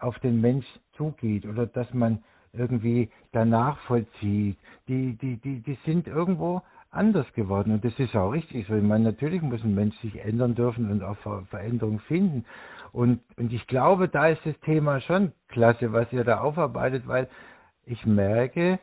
auf 0.00 0.18
den 0.20 0.40
Mensch 0.40 0.64
zugeht 0.96 1.44
oder 1.44 1.66
dass 1.66 1.92
man 1.92 2.24
irgendwie 2.54 3.10
danach 3.32 3.78
vollzieht. 3.80 4.56
Die, 4.88 5.18
die, 5.20 5.36
die, 5.36 5.60
die 5.60 5.78
sind 5.84 6.06
irgendwo 6.06 6.62
anders 6.92 7.26
geworden. 7.32 7.72
Und 7.72 7.84
das 7.84 7.98
ist 7.98 8.14
auch 8.14 8.30
richtig 8.30 8.66
so. 8.68 8.74
Ich 8.74 8.82
meine, 8.82 9.04
natürlich 9.04 9.42
muss 9.42 9.64
ein 9.64 9.74
Mensch 9.74 9.96
sich 10.00 10.20
ändern 10.20 10.54
dürfen 10.54 10.90
und 10.90 11.02
auch 11.02 11.16
Ver 11.18 11.44
Veränderungen 11.50 12.00
finden. 12.00 12.44
Und, 12.92 13.20
und 13.36 13.52
ich 13.52 13.66
glaube, 13.66 14.08
da 14.08 14.28
ist 14.28 14.42
das 14.44 14.58
Thema 14.60 15.00
schon 15.00 15.32
klasse, 15.48 15.92
was 15.92 16.12
ihr 16.12 16.24
da 16.24 16.40
aufarbeitet, 16.40 17.08
weil 17.08 17.28
ich 17.86 18.04
merke, 18.04 18.78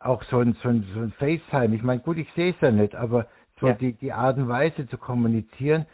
auch 0.00 0.22
so 0.24 0.40
ein, 0.40 0.56
so 0.62 0.68
ein, 0.68 0.84
so 0.94 1.00
ein 1.00 1.12
FaceTime, 1.12 1.76
ich 1.76 1.82
meine, 1.82 2.00
gut, 2.00 2.16
ich 2.16 2.28
sehe 2.34 2.50
es 2.50 2.60
ja 2.60 2.70
nicht, 2.70 2.94
aber 2.94 3.26
so 3.60 3.68
ja. 3.68 3.74
die, 3.74 3.92
die 3.92 4.12
Art 4.12 4.38
und 4.38 4.48
Weise 4.48 4.88
zu 4.88 4.98
kommunizieren, 4.98 5.86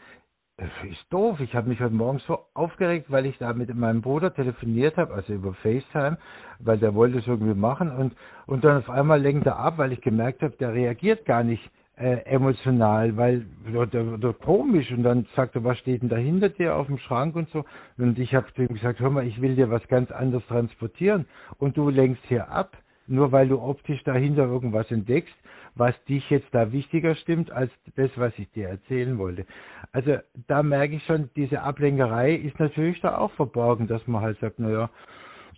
das 0.59 0.71
ist 0.91 1.05
doof. 1.11 1.39
Ich 1.41 1.55
habe 1.55 1.69
mich 1.69 1.81
heute 1.81 1.95
Morgen 1.95 2.19
so 2.27 2.39
aufgeregt, 2.55 3.11
weil 3.11 3.27
ich 3.27 3.37
da 3.37 3.53
mit 3.53 3.75
meinem 3.75 4.01
Bruder 4.01 4.33
telefoniert 4.33 4.97
habe, 4.97 5.13
also 5.13 5.35
über 5.35 5.53
FaceTime, 5.53 6.17
weil 6.61 6.79
der 6.79 6.95
wollte 6.95 7.19
es 7.19 7.27
irgendwie 7.27 7.55
machen 7.55 7.91
und 7.91 8.17
und 8.47 8.65
dann 8.65 8.79
auf 8.79 8.89
einmal 8.89 9.21
lenkt 9.21 9.47
er 9.47 9.59
ab, 9.59 9.77
weil 9.77 9.93
ich 9.93 10.01
gemerkt 10.01 10.43
habe, 10.43 10.55
der 10.59 10.73
reagiert 10.73 11.27
gar 11.27 11.45
nicht 11.45 11.63
äh, 11.97 12.25
emotional, 12.25 13.17
weil 13.19 13.45
oder, 13.75 14.15
oder 14.15 14.33
komisch 14.33 14.91
und 14.93 15.03
dann 15.03 15.27
sagt 15.37 15.57
er, 15.57 15.65
was 15.65 15.79
steht 15.79 16.01
denn 16.01 16.09
da 16.09 16.17
hinter 16.17 16.49
dir 16.49 16.77
auf 16.77 16.87
dem 16.87 16.99
Schrank 16.99 17.37
und 17.37 17.51
so. 17.51 17.65
Und 17.99 18.19
ich 18.19 18.35
habe 18.35 18.47
ihm 18.57 18.69
gesagt, 18.69 19.01
hör 19.01 19.11
mal, 19.11 19.27
ich 19.27 19.41
will 19.43 19.57
dir 19.57 19.71
was 19.71 19.87
ganz 19.89 20.11
anderes 20.11 20.47
transportieren. 20.47 21.27
Und 21.59 21.77
du 21.77 21.91
lenkst 21.91 22.23
hier 22.29 22.51
ab, 22.51 22.77
nur 23.07 23.31
weil 23.33 23.49
du 23.49 23.61
optisch 23.61 24.03
dahinter 24.05 24.45
irgendwas 24.45 24.91
entdeckst 24.91 25.35
was 25.77 25.95
dich 26.05 26.29
jetzt 26.31 26.49
da 26.53 26.73
wichtiger 26.73 27.15
stimmt 27.17 27.51
als 27.53 27.71
das, 27.95 28.11
was 28.17 28.33
ich 28.39 28.51
dir 28.53 28.69
erzählen 28.69 29.19
wollte. 29.19 29.47
Also 29.93 30.17
da 30.49 30.63
merke 30.63 30.97
ich 30.97 31.05
schon, 31.05 31.31
diese 31.37 31.63
Ablenkerei 31.63 32.35
ist 32.35 32.59
natürlich 32.59 33.01
da 33.01 33.19
auch 33.19 33.31
verborgen, 33.33 33.87
dass 33.87 34.07
man 34.07 34.23
halt 34.23 34.39
sagt, 34.41 34.59
naja, 34.59 34.91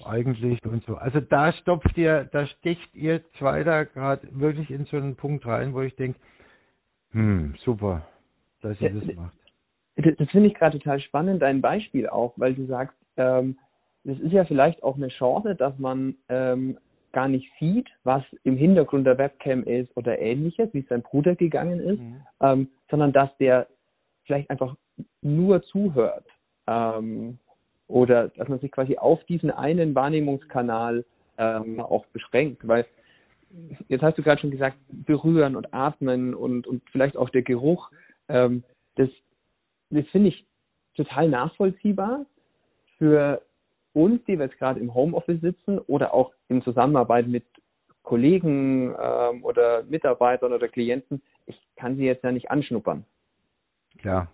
eigentlich 0.05 0.65
und 0.65 0.85
so. 0.85 0.97
Also 0.97 1.21
da 1.21 1.53
stopft 1.53 1.97
ihr, 1.97 2.29
da 2.33 2.47
sticht 2.47 2.95
ihr 2.95 3.23
zwei 3.39 3.65
da 3.65 3.85
gerade 3.85 4.29
wirklich 4.33 4.71
in 4.71 4.85
so 4.87 4.97
einen 4.97 5.17
Punkt 5.17 5.47
rein, 5.47 5.73
wo 5.73 5.83
ich 5.83 5.95
denke, 5.97 6.19
hm, 7.13 7.55
super, 7.65 8.07
dass 8.61 8.81
ihr 8.81 8.91
das 8.91 9.15
macht. 9.15 9.35
Das, 9.97 10.15
das 10.17 10.31
finde 10.31 10.49
ich 10.49 10.55
gerade 10.55 10.79
total 10.79 11.01
spannend, 11.01 11.43
dein 11.43 11.61
Beispiel 11.61 12.09
auch, 12.09 12.35
weil 12.37 12.55
du 12.55 12.67
sagst, 12.67 12.97
ähm, 13.17 13.57
das 14.05 14.19
ist 14.21 14.33
ja 14.33 14.45
vielleicht 14.45 14.83
auch 14.83 14.97
eine 14.97 15.09
Chance, 15.09 15.55
dass 15.55 15.79
man 15.79 16.15
ähm, 16.29 16.79
gar 17.13 17.29
nicht 17.29 17.51
sieht, 17.59 17.89
was 18.05 18.23
im 18.45 18.57
Hintergrund 18.57 19.07
der 19.07 19.19
Webcam 19.19 19.63
ist 19.65 19.95
oder 19.97 20.19
ähnliches, 20.19 20.69
wie 20.73 20.81
es 20.81 20.89
sein 20.89 21.03
Bruder 21.03 21.35
gegangen 21.35 21.81
ist, 21.81 22.01
mhm. 22.01 22.21
ähm, 22.41 22.69
sondern 22.91 23.13
dass 23.13 23.35
der 23.39 23.67
vielleicht 24.25 24.51
einfach 24.51 24.77
nur 25.23 25.63
zuhört 25.63 26.27
ähm, 26.67 27.39
oder 27.87 28.29
dass 28.29 28.49
man 28.49 28.59
sich 28.61 28.71
quasi 28.71 28.99
auf 28.99 29.23
diesen 29.25 29.51
einen 29.51 29.95
Wahrnehmungskanal 29.95 31.05
ähm, 31.39 31.81
auch 31.81 32.05
beschränkt, 32.07 32.67
weil 32.67 32.85
jetzt 33.89 34.03
hast 34.03 34.19
du 34.19 34.23
gerade 34.23 34.41
schon 34.41 34.51
gesagt, 34.51 34.77
berühren 34.91 35.57
und 35.57 35.73
atmen 35.73 36.35
und, 36.35 36.67
und 36.67 36.83
vielleicht 36.91 37.17
auch 37.17 37.31
der 37.31 37.43
Geruch, 37.43 37.91
ähm, 38.29 38.63
das, 38.97 39.09
das 39.91 40.07
finde 40.09 40.29
ich 40.29 40.47
total 40.95 41.29
nachvollziehbar 41.29 42.27
für 42.99 43.41
uns, 43.93 44.25
die 44.25 44.39
wir 44.39 44.47
jetzt 44.47 44.59
gerade 44.59 44.81
im 44.81 44.95
Homeoffice 44.95 45.41
sitzen 45.41 45.79
oder 45.79 46.15
auch 46.15 46.33
in 46.49 46.63
Zusammenarbeit 46.63 47.27
mit 47.27 47.45
Kollegen 48.03 48.95
ähm, 49.01 49.45
oder 49.45 49.83
Mitarbeitern 49.85 50.53
oder 50.53 50.69
Klienten, 50.69 51.23
ich 51.47 51.61
kann 51.77 51.97
sie 51.97 52.05
jetzt 52.05 52.25
ja 52.25 52.33
nicht 52.33 52.51
anschnuppern. 52.51 53.05
Klar. 53.99 54.31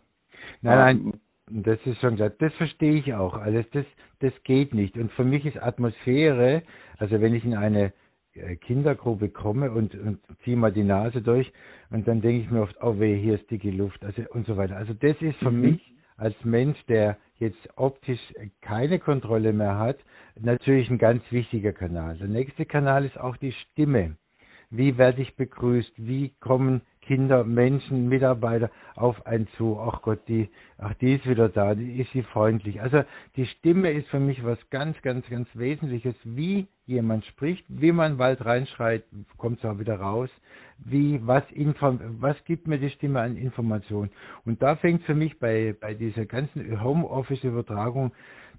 Nein, 0.63 0.97
ähm, 0.97 1.13
nein, 1.47 1.63
das 1.65 1.79
ist 1.85 2.01
schon 2.01 2.17
klar. 2.17 2.31
Das 2.31 2.55
verstehe 2.55 2.95
ich 2.95 3.15
auch 3.15 3.35
alles. 3.35 3.67
Das, 3.73 3.87
das 4.21 4.33
geht 4.45 4.75
nicht. 4.75 4.97
Und 4.97 5.11
für 5.13 5.25
mich 5.25 5.45
ist 5.45 5.61
Atmosphäre, 5.61 6.63
also 6.99 7.21
wenn 7.21 7.35
ich 7.35 7.45
in 7.45 7.55
eine 7.55 7.93
äh, 8.35 8.57
Kindergruppe 8.57 9.29
komme 9.29 9.71
und, 9.71 9.95
und 9.95 10.21
ziehe 10.45 10.57
mal 10.57 10.73
die 10.73 10.85
Nase 10.85 11.23
durch 11.23 11.53
und 11.91 12.07
dann 12.09 12.21
denke 12.21 12.43
ich 12.43 12.51
mir 12.51 12.63
oft, 12.63 12.77
oh 12.83 12.99
weh, 12.99 13.17
hier 13.17 13.35
ist 13.37 13.51
dicke 13.51 13.71
Luft, 13.71 14.05
also 14.05 14.23
und 14.31 14.47
so 14.47 14.57
weiter. 14.57 14.77
Also 14.77 14.95
das 14.95 15.21
ist 15.21 15.39
für 15.39 15.51
mhm. 15.51 15.61
mich 15.61 15.95
als 16.17 16.35
Mensch, 16.45 16.79
der 16.87 17.17
jetzt 17.45 17.69
optisch 17.77 18.21
keine 18.61 18.99
Kontrolle 18.99 19.53
mehr 19.53 19.79
hat, 19.79 19.99
natürlich 20.41 20.91
ein 20.91 20.99
ganz 20.99 21.23
wichtiger 21.31 21.73
Kanal. 21.73 22.17
Der 22.19 22.29
nächste 22.29 22.67
Kanal 22.67 23.05
ist 23.05 23.19
auch 23.19 23.37
die 23.37 23.53
Stimme. 23.53 24.17
Wie 24.71 24.99
werde 24.99 25.23
ich 25.23 25.37
begrüßt? 25.37 25.93
Wie 25.97 26.35
kommen 26.41 26.83
Kinder, 27.07 27.45
Menschen, 27.45 28.09
Mitarbeiter 28.09 28.71
auf 28.97 29.27
einen 29.27 29.49
zu? 29.57 29.79
Ach 29.81 30.03
Gott, 30.03 30.21
die, 30.29 30.49
ach, 30.79 30.95
die 30.95 31.15
ist 31.15 31.27
wieder 31.29 31.49
da, 31.49 31.75
die 31.75 32.01
ist 32.01 32.11
sie 32.13 32.23
freundlich. 32.23 32.81
Also 32.81 33.05
die 33.37 33.47
Stimme 33.47 33.93
ist 33.93 34.09
für 34.09 34.21
mich 34.21 34.45
was 34.45 34.59
ganz, 34.71 35.01
ganz, 35.03 35.29
ganz 35.29 35.49
Wesentliches. 35.55 36.15
Wie 36.25 36.67
jemand 36.87 37.25
spricht, 37.27 37.65
wie 37.69 37.93
man 37.93 38.19
Wald 38.19 38.45
reinschreit, 38.45 39.05
kommt 39.37 39.59
es 39.59 39.65
auch 39.65 39.79
wieder 39.79 40.01
raus. 40.01 40.31
Wie, 40.79 41.21
was, 41.25 41.45
was 42.21 42.37
gibt 42.45 42.67
mir 42.67 42.79
die 42.79 42.91
Stimme 42.91 43.21
an 43.21 43.37
Information? 43.37 44.11
Und 44.45 44.63
da 44.63 44.77
fängt 44.77 45.05
für 45.05 45.15
mich 45.15 45.39
bei, 45.39 45.75
bei 45.81 45.95
dieser 45.95 46.27
ganzen 46.27 46.83
Homeoffice-Übertragung 46.83 48.13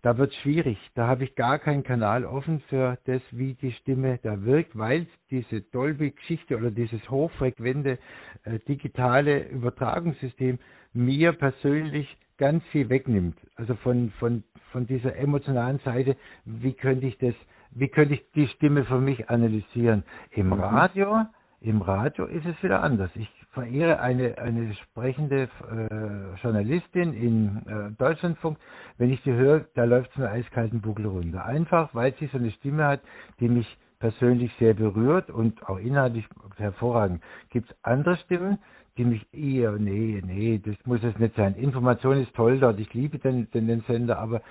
da 0.06 0.20
wird 0.20 0.32
es 0.32 0.38
schwierig. 0.44 0.78
Da 0.94 1.08
habe 1.08 1.24
ich 1.24 1.34
gar 1.34 1.58
keinen 1.58 1.82
Kanal 1.82 2.26
offen 2.26 2.62
für 2.70 3.00
das, 3.06 3.24
wie 3.32 3.56
die 3.56 3.72
Stimme 3.72 4.20
da 4.22 4.44
wirkt, 4.44 4.78
weil 4.78 5.08
diese 5.32 5.62
Dolby-Geschichte 5.62 6.58
oder 6.58 6.70
dieses 6.70 7.10
hochfrequente 7.10 7.98
äh, 8.44 8.60
digitale 8.68 9.48
Übertragungssystem 9.50 10.60
mir 10.94 11.34
persönlich 11.34 12.18
ganz 12.38 12.64
viel 12.72 12.90
wegnimmt. 12.90 13.38
Also 13.56 13.76
von, 13.76 14.12
von, 14.20 14.44
von 14.72 14.88
dieser 14.88 15.16
emotionalen 15.16 15.80
Seite, 15.80 16.16
wie 16.46 16.74
könnte 16.74 17.08
ich 17.08 17.18
das, 17.18 17.34
wie 17.72 17.88
könnte 17.88 18.16
ich 18.16 18.26
die 18.34 18.48
Stimme 18.48 18.86
für 18.86 19.00
mich 19.00 19.30
analysieren? 19.30 20.04
Im 20.32 20.48
mhm. 20.48 20.54
Radio, 20.54 21.26
im 21.62 21.82
Radio 21.82 22.26
ist 22.26 22.46
es 22.46 22.62
wieder 22.62 22.84
anders. 22.84 23.10
Ich 23.16 23.30
verehre 23.52 24.00
eine, 24.00 24.38
eine 24.38 24.74
sprechende 24.76 25.50
äh, 25.72 26.42
Journalistin 26.42 27.14
in 27.14 27.62
äh, 27.66 27.92
Deutschlandfunk. 27.98 28.58
Wenn 28.98 29.12
ich 29.12 29.22
sie 29.24 29.32
höre, 29.32 29.66
da 29.76 29.86
läuft 29.86 30.12
es 30.12 30.18
mir 30.18 30.30
eiskalten 30.30 30.82
Buckel 30.82 31.06
runter. 31.08 31.46
Einfach, 31.46 31.96
weil 31.96 32.14
sie 32.20 32.28
so 32.28 32.38
eine 32.38 32.52
Stimme 32.52 32.86
hat, 32.86 33.02
die 33.40 33.48
mich 33.48 33.78
persönlich 34.00 34.52
sehr 34.60 34.74
berührt 34.74 35.30
und 35.30 35.68
auch 35.68 35.78
inhaltlich 35.78 36.26
hervorragend. 36.58 37.22
Gibt 37.50 37.70
es 37.70 37.78
andere 37.84 38.18
Stimmen, 38.18 38.60
die 38.98 39.06
mich 39.06 39.34
eher, 39.34 39.74
nee, 39.74 40.22
nee, 40.26 40.62
das 40.64 40.76
muss 40.86 41.04
es 41.04 41.18
nicht 41.18 41.36
sein. 41.36 41.56
Information 41.56 42.18
ist 42.18 42.34
toll 42.34 42.60
dort, 42.60 42.80
ich 42.80 42.94
liebe 42.94 43.20
den, 43.20 43.50
den, 43.52 43.68
den 43.68 43.82
Sender, 43.82 44.20
aber 44.20 44.42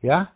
ja, 0.00 0.30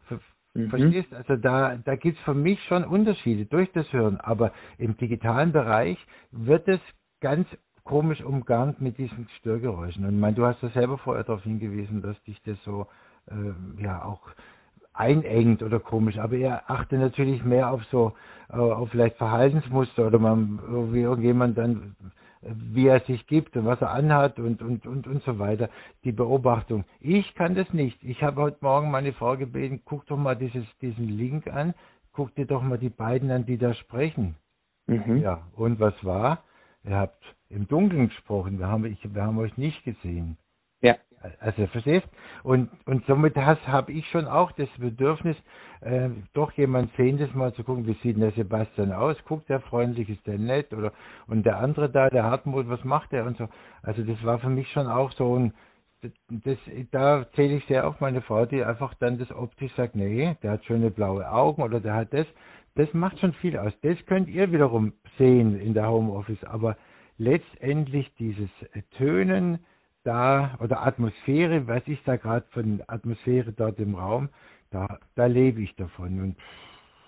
mhm. 0.54 0.70
verstehst, 0.70 1.12
also 1.12 1.36
da, 1.36 1.76
da 1.76 1.96
gibt 1.96 2.18
es 2.18 2.24
für 2.24 2.34
mich 2.34 2.62
schon 2.64 2.84
Unterschiede 2.84 3.46
durch 3.46 3.70
das 3.72 3.92
Hören, 3.92 4.20
aber 4.20 4.52
im 4.78 4.96
digitalen 4.96 5.52
Bereich 5.52 5.98
wird 6.30 6.68
es 6.68 6.80
ganz 7.20 7.48
komisch 7.82 8.20
umgarnt 8.22 8.80
mit 8.80 8.98
diesen 8.98 9.28
Störgeräuschen. 9.38 10.04
Und 10.04 10.14
ich 10.14 10.20
meine, 10.20 10.36
du 10.36 10.44
hast 10.44 10.62
ja 10.62 10.68
selber 10.70 10.98
vorher 10.98 11.24
darauf 11.24 11.42
hingewiesen, 11.44 12.02
dass 12.02 12.20
dich 12.24 12.40
das 12.42 12.58
so 12.64 12.86
äh, 13.28 13.82
ja 13.82 14.04
auch 14.04 14.20
einengt 14.98 15.62
oder 15.62 15.80
komisch, 15.80 16.18
aber 16.18 16.36
er 16.36 16.70
achte 16.70 16.96
natürlich 16.96 17.44
mehr 17.44 17.70
auf 17.70 17.82
so 17.90 18.12
äh, 18.50 18.56
auf 18.56 18.90
vielleicht 18.90 19.16
Verhaltensmuster 19.16 20.06
oder 20.06 20.18
man 20.18 20.92
wie 20.92 21.00
irgendjemand 21.02 21.58
dann 21.58 21.96
wie 22.42 22.86
er 22.86 23.00
sich 23.00 23.26
gibt 23.26 23.56
und 23.56 23.64
was 23.64 23.80
er 23.80 23.90
anhat 23.90 24.38
und 24.38 24.62
und 24.62 24.86
und 24.86 25.06
und 25.06 25.22
so 25.24 25.38
weiter 25.38 25.68
die 26.04 26.12
Beobachtung 26.12 26.84
ich 27.00 27.34
kann 27.34 27.54
das 27.54 27.72
nicht 27.72 28.02
ich 28.04 28.22
habe 28.22 28.40
heute 28.40 28.58
morgen 28.60 28.90
meine 28.90 29.12
Frau 29.12 29.36
gebeten 29.36 29.80
guck 29.84 30.06
doch 30.06 30.16
mal 30.16 30.36
dieses 30.36 30.64
diesen 30.80 31.08
Link 31.08 31.48
an 31.48 31.74
guck 32.12 32.34
dir 32.36 32.46
doch 32.46 32.62
mal 32.62 32.78
die 32.78 32.90
beiden 32.90 33.32
an 33.32 33.46
die 33.46 33.58
da 33.58 33.74
sprechen 33.74 34.36
mhm. 34.86 35.16
ja 35.16 35.42
und 35.56 35.80
was 35.80 35.94
war 36.04 36.44
ihr 36.84 36.96
habt 36.96 37.36
im 37.48 37.68
Dunkeln 37.68 38.08
gesprochen. 38.08 38.58
Wir 38.58 38.68
haben, 38.68 38.84
ich, 38.84 38.98
wir 39.02 39.22
haben 39.22 39.38
euch 39.38 39.56
nicht 39.56 39.82
gesehen. 39.84 40.36
Ja. 40.80 40.96
Also 41.40 41.66
verstehst? 41.68 42.06
Und 42.42 42.70
und 42.84 43.04
somit 43.06 43.36
habe 43.36 43.92
ich 43.92 44.08
schon 44.10 44.26
auch 44.26 44.52
das 44.52 44.68
Bedürfnis, 44.78 45.36
äh, 45.80 46.10
doch 46.34 46.52
jemand 46.52 46.94
Zehntes 46.96 47.34
mal 47.34 47.52
zu 47.54 47.64
gucken, 47.64 47.86
wie 47.86 47.96
sieht 48.02 48.20
der 48.20 48.32
Sebastian 48.32 48.92
aus? 48.92 49.16
Guckt 49.26 49.48
der 49.48 49.60
freundlich, 49.60 50.08
ist 50.08 50.26
der 50.26 50.38
nett 50.38 50.72
oder 50.72 50.92
und 51.26 51.44
der 51.44 51.58
andere 51.58 51.90
da, 51.90 52.08
der 52.10 52.24
Hartmut, 52.24 52.68
was 52.68 52.84
macht 52.84 53.12
der 53.12 53.24
und 53.24 53.36
so. 53.36 53.48
Also 53.82 54.02
das 54.02 54.22
war 54.24 54.38
für 54.38 54.50
mich 54.50 54.70
schon 54.72 54.86
auch 54.86 55.12
so 55.12 55.36
ein 55.36 55.52
das, 56.28 56.58
da 56.90 57.26
zähle 57.34 57.56
ich 57.56 57.64
sehr 57.66 57.86
auf 57.86 58.00
meine 58.00 58.22
Frau, 58.22 58.46
die 58.46 58.62
einfach 58.62 58.94
dann 58.94 59.18
das 59.18 59.30
optisch 59.30 59.72
sagt, 59.76 59.96
nee, 59.96 60.36
der 60.42 60.52
hat 60.52 60.64
schöne 60.64 60.90
blaue 60.90 61.30
Augen 61.30 61.62
oder 61.62 61.80
der 61.80 61.94
hat 61.94 62.12
das. 62.12 62.26
Das 62.74 62.92
macht 62.92 63.18
schon 63.18 63.32
viel 63.34 63.56
aus. 63.58 63.72
Das 63.82 63.96
könnt 64.06 64.28
ihr 64.28 64.52
wiederum 64.52 64.92
sehen 65.18 65.58
in 65.58 65.72
der 65.72 65.88
Homeoffice, 65.88 66.44
aber 66.44 66.76
letztendlich 67.16 68.12
dieses 68.16 68.50
Tönen 68.98 69.60
da 70.06 70.56
oder 70.62 70.86
Atmosphäre, 70.86 71.66
was 71.66 71.86
ist 71.86 72.06
da 72.06 72.16
gerade 72.16 72.46
von 72.50 72.82
Atmosphäre 72.86 73.52
dort 73.52 73.78
im 73.78 73.96
Raum, 73.96 74.28
da, 74.70 74.98
da 75.14 75.26
lebe 75.26 75.60
ich 75.62 75.74
davon 75.76 76.20
und 76.20 76.36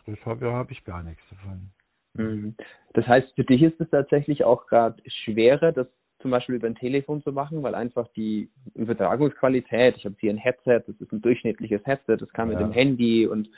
deshalb 0.07 0.43
ja, 0.43 0.53
habe 0.53 0.73
ich 0.73 0.85
gar 0.85 1.03
nichts 1.03 1.23
davon. 1.31 1.71
Mhm. 2.15 2.55
Das 2.95 3.07
heißt, 3.07 3.33
für 3.35 3.45
dich 3.45 3.63
ist 3.63 3.81
es 3.81 3.89
tatsächlich 3.91 4.45
auch 4.45 4.67
gerade 4.67 5.01
schwerer, 5.25 5.73
das 5.73 5.87
zum 6.21 6.33
Beispiel 6.33 6.57
über 6.57 6.67
ein 6.67 6.75
Telefon 6.75 7.23
zu 7.23 7.33
machen, 7.33 7.63
weil 7.63 7.77
einfach 7.77 8.09
die 8.17 8.51
Übertragungsqualität, 8.75 9.97
ich 9.97 10.05
habe 10.05 10.17
hier 10.19 10.33
ein 10.33 10.39
Headset, 10.39 10.83
das 10.87 11.01
ist 11.01 11.13
ein 11.13 11.23
durchschnittliches 11.23 11.85
Headset, 11.85 12.17
das 12.17 12.33
kann 12.33 12.51
ja. 12.51 12.59
mit 12.59 12.67
dem 12.67 12.73
Handy 12.73 13.27
und 13.29 13.49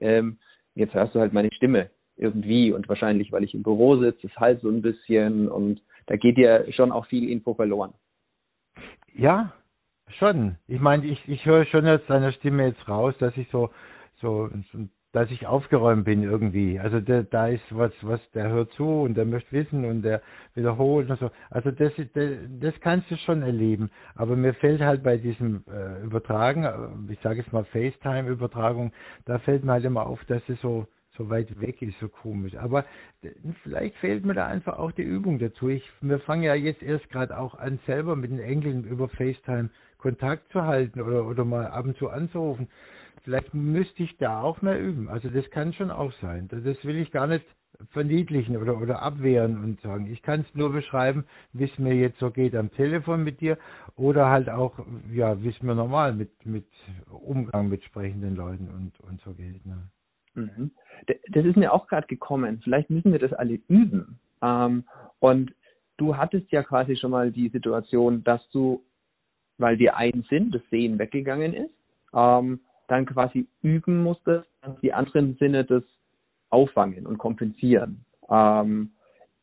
ähm, 0.00 0.38
jetzt 0.74 0.94
hörst 0.94 1.14
du 1.14 1.20
halt 1.20 1.32
meine 1.32 1.52
Stimme 1.52 1.90
irgendwie 2.16 2.72
und 2.72 2.88
wahrscheinlich, 2.88 3.30
weil 3.30 3.44
ich 3.44 3.54
im 3.54 3.62
Büro 3.62 3.96
sitze, 3.96 4.26
ist 4.26 4.36
halt 4.36 4.60
so 4.60 4.68
ein 4.68 4.82
bisschen 4.82 5.48
und 5.48 5.82
da 6.06 6.16
geht 6.16 6.36
dir 6.36 6.66
schon 6.72 6.90
auch 6.90 7.06
viel 7.06 7.30
Info 7.30 7.54
verloren. 7.54 7.94
Ja, 9.14 9.52
schon. 10.18 10.56
Ich 10.66 10.80
meine, 10.80 11.06
ich, 11.06 11.28
ich 11.28 11.44
höre 11.46 11.64
schon 11.66 11.86
jetzt 11.86 12.06
seiner 12.06 12.32
Stimme 12.32 12.66
jetzt 12.66 12.88
raus, 12.88 13.14
dass 13.18 13.36
ich 13.36 13.48
so, 13.50 13.70
so, 14.20 14.48
so 14.72 14.78
dass 15.12 15.30
ich 15.30 15.46
aufgeräumt 15.46 16.04
bin 16.04 16.22
irgendwie. 16.22 16.78
Also 16.78 17.00
der, 17.00 17.24
da 17.24 17.48
ist 17.48 17.62
was, 17.70 17.92
was 18.02 18.20
der 18.32 18.48
hört 18.48 18.72
zu 18.72 18.84
und 18.86 19.14
der 19.16 19.24
möchte 19.24 19.52
wissen 19.52 19.84
und 19.84 20.02
der 20.02 20.22
wiederholt 20.54 21.10
und 21.10 21.18
so. 21.18 21.30
Also 21.50 21.70
das, 21.70 21.92
das, 22.14 22.30
das 22.60 22.74
kannst 22.80 23.10
du 23.10 23.16
schon 23.16 23.42
erleben. 23.42 23.90
Aber 24.14 24.36
mir 24.36 24.54
fällt 24.54 24.80
halt 24.80 25.02
bei 25.02 25.16
diesem 25.16 25.64
äh, 25.68 26.02
Übertragen, 26.04 26.64
äh, 26.64 27.12
ich 27.12 27.20
sage 27.20 27.40
jetzt 27.40 27.52
mal 27.52 27.64
FaceTime-Übertragung, 27.64 28.92
da 29.26 29.38
fällt 29.40 29.64
mir 29.64 29.72
halt 29.72 29.84
immer 29.84 30.06
auf, 30.06 30.24
dass 30.26 30.42
es 30.48 30.60
so 30.60 30.86
so 31.20 31.30
weit 31.30 31.60
weg 31.60 31.82
ist, 31.82 31.98
so 32.00 32.08
komisch. 32.08 32.56
Aber 32.56 32.84
vielleicht 33.62 33.96
fehlt 33.96 34.24
mir 34.24 34.34
da 34.34 34.46
einfach 34.46 34.78
auch 34.78 34.92
die 34.92 35.02
Übung 35.02 35.38
dazu. 35.38 35.68
Ich, 35.68 35.88
wir 36.00 36.18
fangen 36.20 36.42
ja 36.42 36.54
jetzt 36.54 36.82
erst 36.82 37.08
gerade 37.10 37.38
auch 37.38 37.54
an, 37.54 37.78
selber 37.86 38.16
mit 38.16 38.30
den 38.30 38.40
Enkeln 38.40 38.84
über 38.84 39.08
FaceTime 39.08 39.70
Kontakt 39.98 40.50
zu 40.52 40.62
halten 40.62 41.00
oder, 41.00 41.26
oder 41.26 41.44
mal 41.44 41.66
ab 41.66 41.84
und 41.84 41.96
zu 41.98 42.08
anzurufen 42.08 42.68
vielleicht 43.22 43.52
müsste 43.54 44.02
ich 44.02 44.16
da 44.18 44.40
auch 44.40 44.62
mehr 44.62 44.80
üben. 44.80 45.08
Also 45.08 45.28
das 45.28 45.48
kann 45.50 45.72
schon 45.72 45.90
auch 45.90 46.12
sein. 46.20 46.48
Das 46.48 46.84
will 46.84 46.96
ich 46.96 47.10
gar 47.10 47.26
nicht 47.26 47.44
verniedlichen 47.92 48.56
oder, 48.56 48.80
oder 48.80 49.02
abwehren 49.02 49.62
und 49.62 49.80
sagen. 49.80 50.06
Ich 50.06 50.22
kann 50.22 50.40
es 50.40 50.54
nur 50.54 50.72
beschreiben, 50.72 51.24
wie 51.52 51.64
es 51.64 51.78
mir 51.78 51.94
jetzt 51.94 52.18
so 52.18 52.30
geht 52.30 52.54
am 52.54 52.70
Telefon 52.72 53.24
mit 53.24 53.40
dir 53.40 53.58
oder 53.96 54.28
halt 54.28 54.50
auch, 54.50 54.78
ja, 55.12 55.42
wie 55.42 55.48
es 55.48 55.62
mir 55.62 55.74
normal 55.74 56.14
mit, 56.14 56.44
mit 56.44 56.66
Umgang 57.08 57.68
mit 57.68 57.82
sprechenden 57.84 58.36
Leuten 58.36 58.68
und, 58.68 59.00
und 59.00 59.20
so 59.22 59.32
geht. 59.32 59.64
Ne? 59.64 59.90
Mhm. 60.40 60.70
Das 61.32 61.44
ist 61.44 61.56
mir 61.56 61.72
auch 61.72 61.86
gerade 61.86 62.06
gekommen. 62.06 62.60
Vielleicht 62.62 62.90
müssen 62.90 63.12
wir 63.12 63.18
das 63.18 63.32
alle 63.32 63.58
üben. 63.68 64.18
Ähm, 64.42 64.84
und 65.18 65.54
du 65.96 66.16
hattest 66.16 66.50
ja 66.50 66.62
quasi 66.62 66.96
schon 66.96 67.10
mal 67.10 67.30
die 67.30 67.48
Situation, 67.48 68.24
dass 68.24 68.40
du, 68.50 68.82
weil 69.58 69.78
wir 69.78 69.96
ein 69.96 70.24
sind, 70.28 70.54
das 70.54 70.62
Sehen 70.70 70.98
weggegangen 70.98 71.54
ist, 71.54 71.74
ähm, 72.14 72.60
dann 72.88 73.06
quasi 73.06 73.46
üben 73.62 74.02
musstest, 74.02 74.48
dass 74.62 74.78
die 74.80 74.92
anderen 74.92 75.36
Sinne 75.36 75.64
das 75.64 75.84
auffangen 76.50 77.06
und 77.06 77.18
kompensieren. 77.18 78.04
Ähm, 78.28 78.90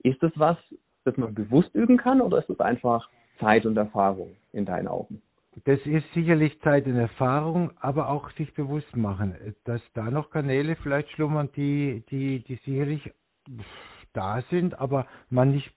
ist 0.04 0.22
das 0.22 0.32
was, 0.36 0.58
das 1.06 1.18
man 1.18 1.34
bewusst 1.34 1.74
üben 1.74 1.98
kann 1.98 2.22
oder 2.22 2.40
ist 2.40 2.50
das 2.50 2.60
einfach 2.60 3.10
Zeit 3.40 3.66
und 3.66 3.78
Erfahrung 3.78 4.36
in 4.52 4.66
deinen 4.66 4.88
Augen? 4.88 5.22
Das 5.66 5.80
ist 5.86 6.06
sicherlich 6.14 6.60
Zeit 6.62 6.86
und 6.86 6.98
Erfahrung, 6.98 7.72
aber 7.80 8.10
auch 8.10 8.30
sich 8.32 8.54
bewusst 8.54 8.96
machen, 8.96 9.36
dass 9.64 9.82
da 9.94 10.12
noch 10.12 10.30
Kanäle 10.30 10.76
vielleicht 10.76 11.10
schlummern, 11.12 11.50
die, 11.56 12.04
die, 12.10 12.44
die 12.44 12.56
sicherlich 12.66 13.12
da 14.14 14.44
sind, 14.50 14.80
aber 14.80 15.08
man 15.30 15.52
nicht 15.52 15.72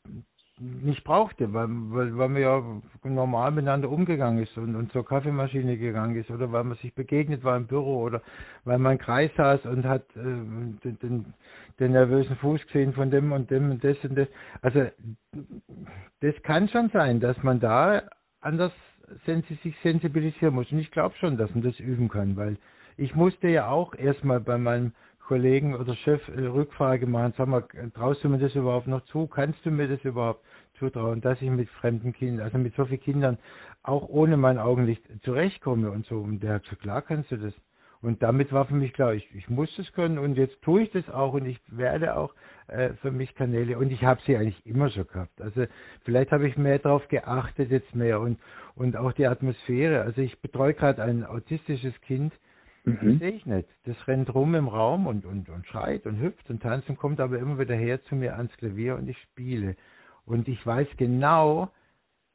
nicht 0.60 1.04
brauchte, 1.04 1.52
weil, 1.54 1.68
weil, 1.68 2.18
weil 2.18 2.28
man 2.28 2.42
ja 2.42 2.62
normal 3.04 3.50
miteinander 3.50 3.88
umgegangen 3.88 4.42
ist 4.42 4.56
und, 4.58 4.76
und 4.76 4.92
zur 4.92 5.06
Kaffeemaschine 5.06 5.78
gegangen 5.78 6.16
ist 6.16 6.30
oder 6.30 6.52
weil 6.52 6.64
man 6.64 6.76
sich 6.78 6.94
begegnet 6.94 7.42
war 7.44 7.56
im 7.56 7.66
Büro 7.66 8.02
oder 8.02 8.20
weil 8.64 8.78
man 8.78 8.92
im 8.92 8.98
Kreis 8.98 9.30
saß 9.36 9.64
und 9.64 9.86
hat 9.86 10.04
äh, 10.16 10.20
den, 10.20 10.98
den, 11.02 11.34
den 11.78 11.92
nervösen 11.92 12.36
Fuß 12.36 12.66
gesehen 12.66 12.92
von 12.92 13.10
dem 13.10 13.32
und 13.32 13.50
dem 13.50 13.70
und 13.70 13.82
das 13.82 13.96
und 14.04 14.16
das. 14.16 14.28
Also 14.60 14.84
das 16.20 16.34
kann 16.42 16.68
schon 16.68 16.90
sein, 16.90 17.20
dass 17.20 17.42
man 17.42 17.58
da 17.58 18.02
anders 18.42 18.72
sich 19.26 19.76
sensibilisieren 19.82 20.54
muss. 20.54 20.70
Und 20.72 20.78
ich 20.78 20.90
glaube 20.90 21.14
schon, 21.18 21.36
dass 21.36 21.54
man 21.54 21.62
das 21.62 21.78
üben 21.78 22.08
kann, 22.08 22.36
weil 22.36 22.56
ich 22.96 23.14
musste 23.14 23.48
ja 23.48 23.68
auch 23.68 23.94
erstmal 23.94 24.40
bei 24.40 24.58
meinem 24.58 24.92
Kollegen 25.30 25.76
oder 25.76 25.94
Chef 25.94 26.20
äh, 26.28 26.46
Rückfrage 26.46 27.06
machen, 27.06 27.34
sag 27.36 27.46
mal, 27.46 27.64
traust 27.94 28.24
du 28.24 28.28
mir 28.28 28.38
das 28.38 28.54
überhaupt 28.54 28.88
noch 28.88 29.04
zu? 29.06 29.28
Kannst 29.28 29.64
du 29.64 29.70
mir 29.70 29.86
das 29.86 30.02
überhaupt 30.04 30.44
zutrauen, 30.78 31.20
dass 31.20 31.40
ich 31.40 31.50
mit 31.50 31.68
fremden 31.70 32.12
Kindern, 32.12 32.44
also 32.44 32.58
mit 32.58 32.74
so 32.74 32.84
vielen 32.84 33.00
Kindern, 33.00 33.38
auch 33.84 34.08
ohne 34.08 34.36
mein 34.36 34.58
Augenlicht 34.58 35.02
zurechtkomme 35.22 35.90
und 35.90 36.04
so? 36.06 36.18
Und 36.18 36.42
der 36.42 36.54
hat 36.54 36.64
gesagt, 36.64 36.82
klar 36.82 37.02
kannst 37.02 37.30
du 37.30 37.36
das. 37.36 37.54
Und 38.02 38.22
damit 38.22 38.50
war 38.52 38.64
für 38.64 38.74
mich 38.74 38.92
klar, 38.94 39.12
ich, 39.14 39.28
ich 39.34 39.48
muss 39.50 39.68
das 39.76 39.92
können 39.92 40.18
und 40.18 40.36
jetzt 40.36 40.62
tue 40.62 40.82
ich 40.82 40.90
das 40.90 41.08
auch 41.10 41.34
und 41.34 41.44
ich 41.44 41.60
werde 41.68 42.16
auch 42.16 42.34
äh, 42.68 42.94
für 43.02 43.10
mich 43.10 43.34
Kanäle 43.34 43.76
und 43.76 43.92
ich 43.92 44.02
habe 44.04 44.20
sie 44.26 44.36
eigentlich 44.36 44.64
immer 44.64 44.88
schon 44.90 45.06
gehabt. 45.06 45.40
Also 45.40 45.66
vielleicht 46.04 46.32
habe 46.32 46.48
ich 46.48 46.56
mehr 46.56 46.78
darauf 46.78 47.06
geachtet 47.08 47.70
jetzt 47.70 47.94
mehr 47.94 48.20
und 48.20 48.38
und 48.74 48.96
auch 48.96 49.12
die 49.12 49.26
Atmosphäre. 49.26 50.00
Also 50.02 50.22
ich 50.22 50.40
betreue 50.40 50.72
gerade 50.72 51.02
ein 51.02 51.24
autistisches 51.26 52.00
Kind, 52.00 52.32
Mhm. 52.84 52.98
Das 53.02 53.18
sehe 53.18 53.30
ich 53.30 53.46
nicht. 53.46 53.68
Das 53.84 53.96
rennt 54.08 54.34
rum 54.34 54.54
im 54.54 54.68
Raum 54.68 55.06
und, 55.06 55.24
und, 55.24 55.48
und 55.48 55.66
schreit 55.66 56.06
und 56.06 56.20
hüpft 56.20 56.48
und 56.50 56.62
tanzt 56.62 56.88
und 56.88 56.96
kommt 56.96 57.20
aber 57.20 57.38
immer 57.38 57.58
wieder 57.58 57.74
her 57.74 58.02
zu 58.04 58.16
mir 58.16 58.36
ans 58.36 58.56
Klavier 58.56 58.96
und 58.96 59.08
ich 59.08 59.18
spiele. 59.18 59.76
Und 60.24 60.48
ich 60.48 60.64
weiß 60.64 60.88
genau, 60.96 61.70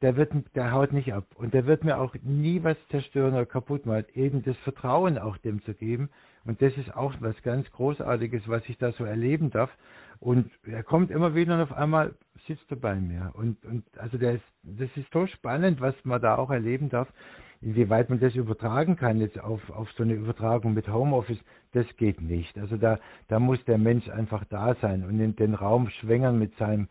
der 0.02 0.16
wird, 0.16 0.32
der 0.54 0.72
haut 0.72 0.92
nicht 0.92 1.12
ab. 1.14 1.24
Und 1.36 1.54
der 1.54 1.66
wird 1.66 1.84
mir 1.84 1.98
auch 1.98 2.14
nie 2.22 2.62
was 2.62 2.76
zerstören 2.90 3.34
oder 3.34 3.46
kaputt 3.46 3.86
machen. 3.86 4.04
Eben 4.14 4.42
das 4.42 4.56
Vertrauen 4.58 5.18
auch 5.18 5.38
dem 5.38 5.62
zu 5.62 5.74
geben. 5.74 6.10
Und 6.44 6.60
das 6.62 6.76
ist 6.76 6.94
auch 6.94 7.14
was 7.20 7.40
ganz 7.42 7.70
Großartiges, 7.72 8.46
was 8.46 8.62
ich 8.68 8.78
da 8.78 8.92
so 8.92 9.04
erleben 9.04 9.50
darf. 9.50 9.70
Und 10.20 10.50
er 10.64 10.82
kommt 10.82 11.10
immer 11.10 11.34
wieder 11.34 11.54
und 11.54 11.62
auf 11.62 11.72
einmal 11.72 12.14
sitzt 12.46 12.70
er 12.70 12.76
bei 12.76 12.94
mir. 12.94 13.32
Und, 13.34 13.64
und 13.64 13.84
also 13.98 14.18
der 14.18 14.34
ist, 14.34 14.44
das 14.62 14.88
ist 14.96 15.12
so 15.12 15.26
spannend, 15.26 15.80
was 15.80 15.94
man 16.04 16.20
da 16.20 16.36
auch 16.36 16.50
erleben 16.50 16.88
darf. 16.88 17.08
Inwieweit 17.62 18.10
man 18.10 18.20
das 18.20 18.34
übertragen 18.34 18.96
kann 18.96 19.18
jetzt 19.18 19.40
auf, 19.40 19.70
auf 19.70 19.90
so 19.92 20.02
eine 20.02 20.12
Übertragung 20.14 20.74
mit 20.74 20.88
Homeoffice, 20.88 21.38
das 21.72 21.86
geht 21.96 22.20
nicht. 22.20 22.56
Also 22.58 22.76
da, 22.76 22.98
da 23.28 23.38
muss 23.38 23.62
der 23.64 23.78
Mensch 23.78 24.08
einfach 24.08 24.44
da 24.44 24.74
sein 24.80 25.04
und 25.04 25.18
in 25.20 25.36
den 25.36 25.54
Raum 25.54 25.88
schwängern 25.88 26.38
mit 26.38 26.54
seinem, 26.58 26.88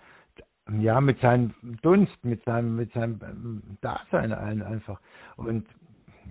ja, 0.72 1.00
mit 1.00 1.20
seinem 1.20 1.54
Dunst, 1.82 2.24
mit 2.24 2.44
seinem, 2.44 2.76
mit 2.76 2.92
seinem 2.94 3.20
ähm, 3.22 3.64
Dasein 3.82 4.34
einfach. 4.34 5.00
Und 5.36 5.68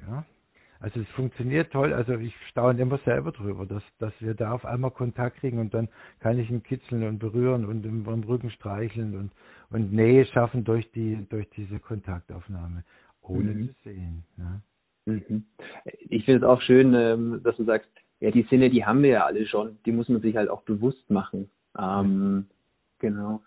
ja, 0.09 0.25
also 0.81 1.01
es 1.01 1.09
funktioniert 1.11 1.73
toll. 1.73 1.93
Also 1.93 2.15
ich 2.15 2.35
staune 2.51 2.83
immer 2.83 2.99
selber 2.99 3.33
drüber, 3.33 3.65
dass, 3.65 3.83
dass 3.99 4.13
wir 4.21 4.35
da 4.35 4.53
auf 4.53 4.65
einmal 4.65 4.91
Kontakt 4.91 5.39
kriegen 5.39 5.59
und 5.59 5.73
dann 5.73 5.89
kann 6.21 6.39
ich 6.39 6.51
ihn 6.51 6.63
kitzeln 6.63 7.05
und 7.05 7.19
berühren 7.19 7.65
und 7.65 7.87
im, 7.87 8.07
im 8.07 8.23
Rücken 8.25 8.51
streicheln 8.51 9.17
und, 9.17 9.31
und 9.71 9.93
Nähe 9.93 10.27
schaffen 10.27 10.65
durch 10.65 10.91
die, 10.93 11.27
durch 11.31 11.49
diese 11.51 11.79
Kontaktaufnahme 11.79 12.85
ohne 13.23 13.53
mhm. 13.53 13.69
zu 13.69 13.75
sehen. 13.85 14.25
Ne? 14.37 14.63
Mhm. 15.07 15.45
Ich 16.09 16.25
finde 16.25 16.45
es 16.45 16.51
auch 16.51 16.61
schön, 16.61 16.93
ähm, 16.95 17.41
dass 17.43 17.57
du 17.57 17.65
sagst, 17.65 17.89
ja, 18.21 18.31
die 18.31 18.47
Sinne, 18.51 18.71
die 18.71 18.85
haben 18.85 19.03
wir 19.03 19.11
ja 19.11 19.27
alle 19.27 19.47
schon, 19.47 19.79
die 19.87 19.93
muss 19.93 20.09
man 20.09 20.21
sich 20.21 20.37
halt 20.37 20.49
auch 20.49 20.63
bewusst 20.63 21.11
machen. 21.11 21.51
Ähm, 21.79 22.47
genau. 22.99 23.43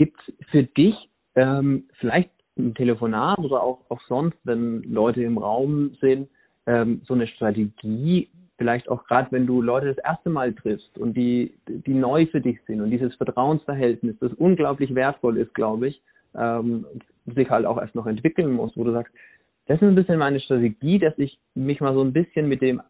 Gibt 0.00 0.18
es 0.26 0.46
für 0.50 0.62
dich 0.62 0.94
ähm, 1.34 1.84
vielleicht 1.98 2.30
ein 2.56 2.74
Telefonat 2.74 3.38
oder 3.38 3.62
auch, 3.62 3.80
auch 3.90 4.00
sonst, 4.08 4.38
wenn 4.44 4.82
Leute 4.84 5.22
im 5.22 5.36
Raum 5.36 5.94
sind, 6.00 6.30
ähm, 6.64 7.02
so 7.04 7.12
eine 7.12 7.26
Strategie, 7.26 8.30
vielleicht 8.56 8.88
auch 8.88 9.04
gerade 9.04 9.30
wenn 9.30 9.46
du 9.46 9.60
Leute 9.60 9.88
das 9.94 10.02
erste 10.02 10.30
Mal 10.30 10.54
triffst 10.54 10.96
und 10.96 11.12
die, 11.18 11.52
die 11.68 11.92
neu 11.92 12.24
für 12.28 12.40
dich 12.40 12.58
sind 12.66 12.80
und 12.80 12.90
dieses 12.90 13.14
Vertrauensverhältnis, 13.16 14.16
das 14.20 14.32
unglaublich 14.32 14.94
wertvoll 14.94 15.36
ist, 15.36 15.52
glaube 15.52 15.88
ich, 15.88 16.02
ähm, 16.34 16.86
sich 17.26 17.50
halt 17.50 17.66
auch 17.66 17.76
erst 17.76 17.94
noch 17.94 18.06
entwickeln 18.06 18.52
muss, 18.52 18.74
wo 18.78 18.84
du 18.84 18.92
sagst, 18.92 19.12
das 19.66 19.82
ist 19.82 19.86
ein 19.86 19.94
bisschen 19.96 20.18
meine 20.18 20.40
Strategie, 20.40 20.98
dass 20.98 21.12
ich 21.18 21.38
mich 21.54 21.82
mal 21.82 21.92
so 21.92 22.00
ein 22.00 22.14
bisschen 22.14 22.48
mit 22.48 22.62
dem 22.62 22.80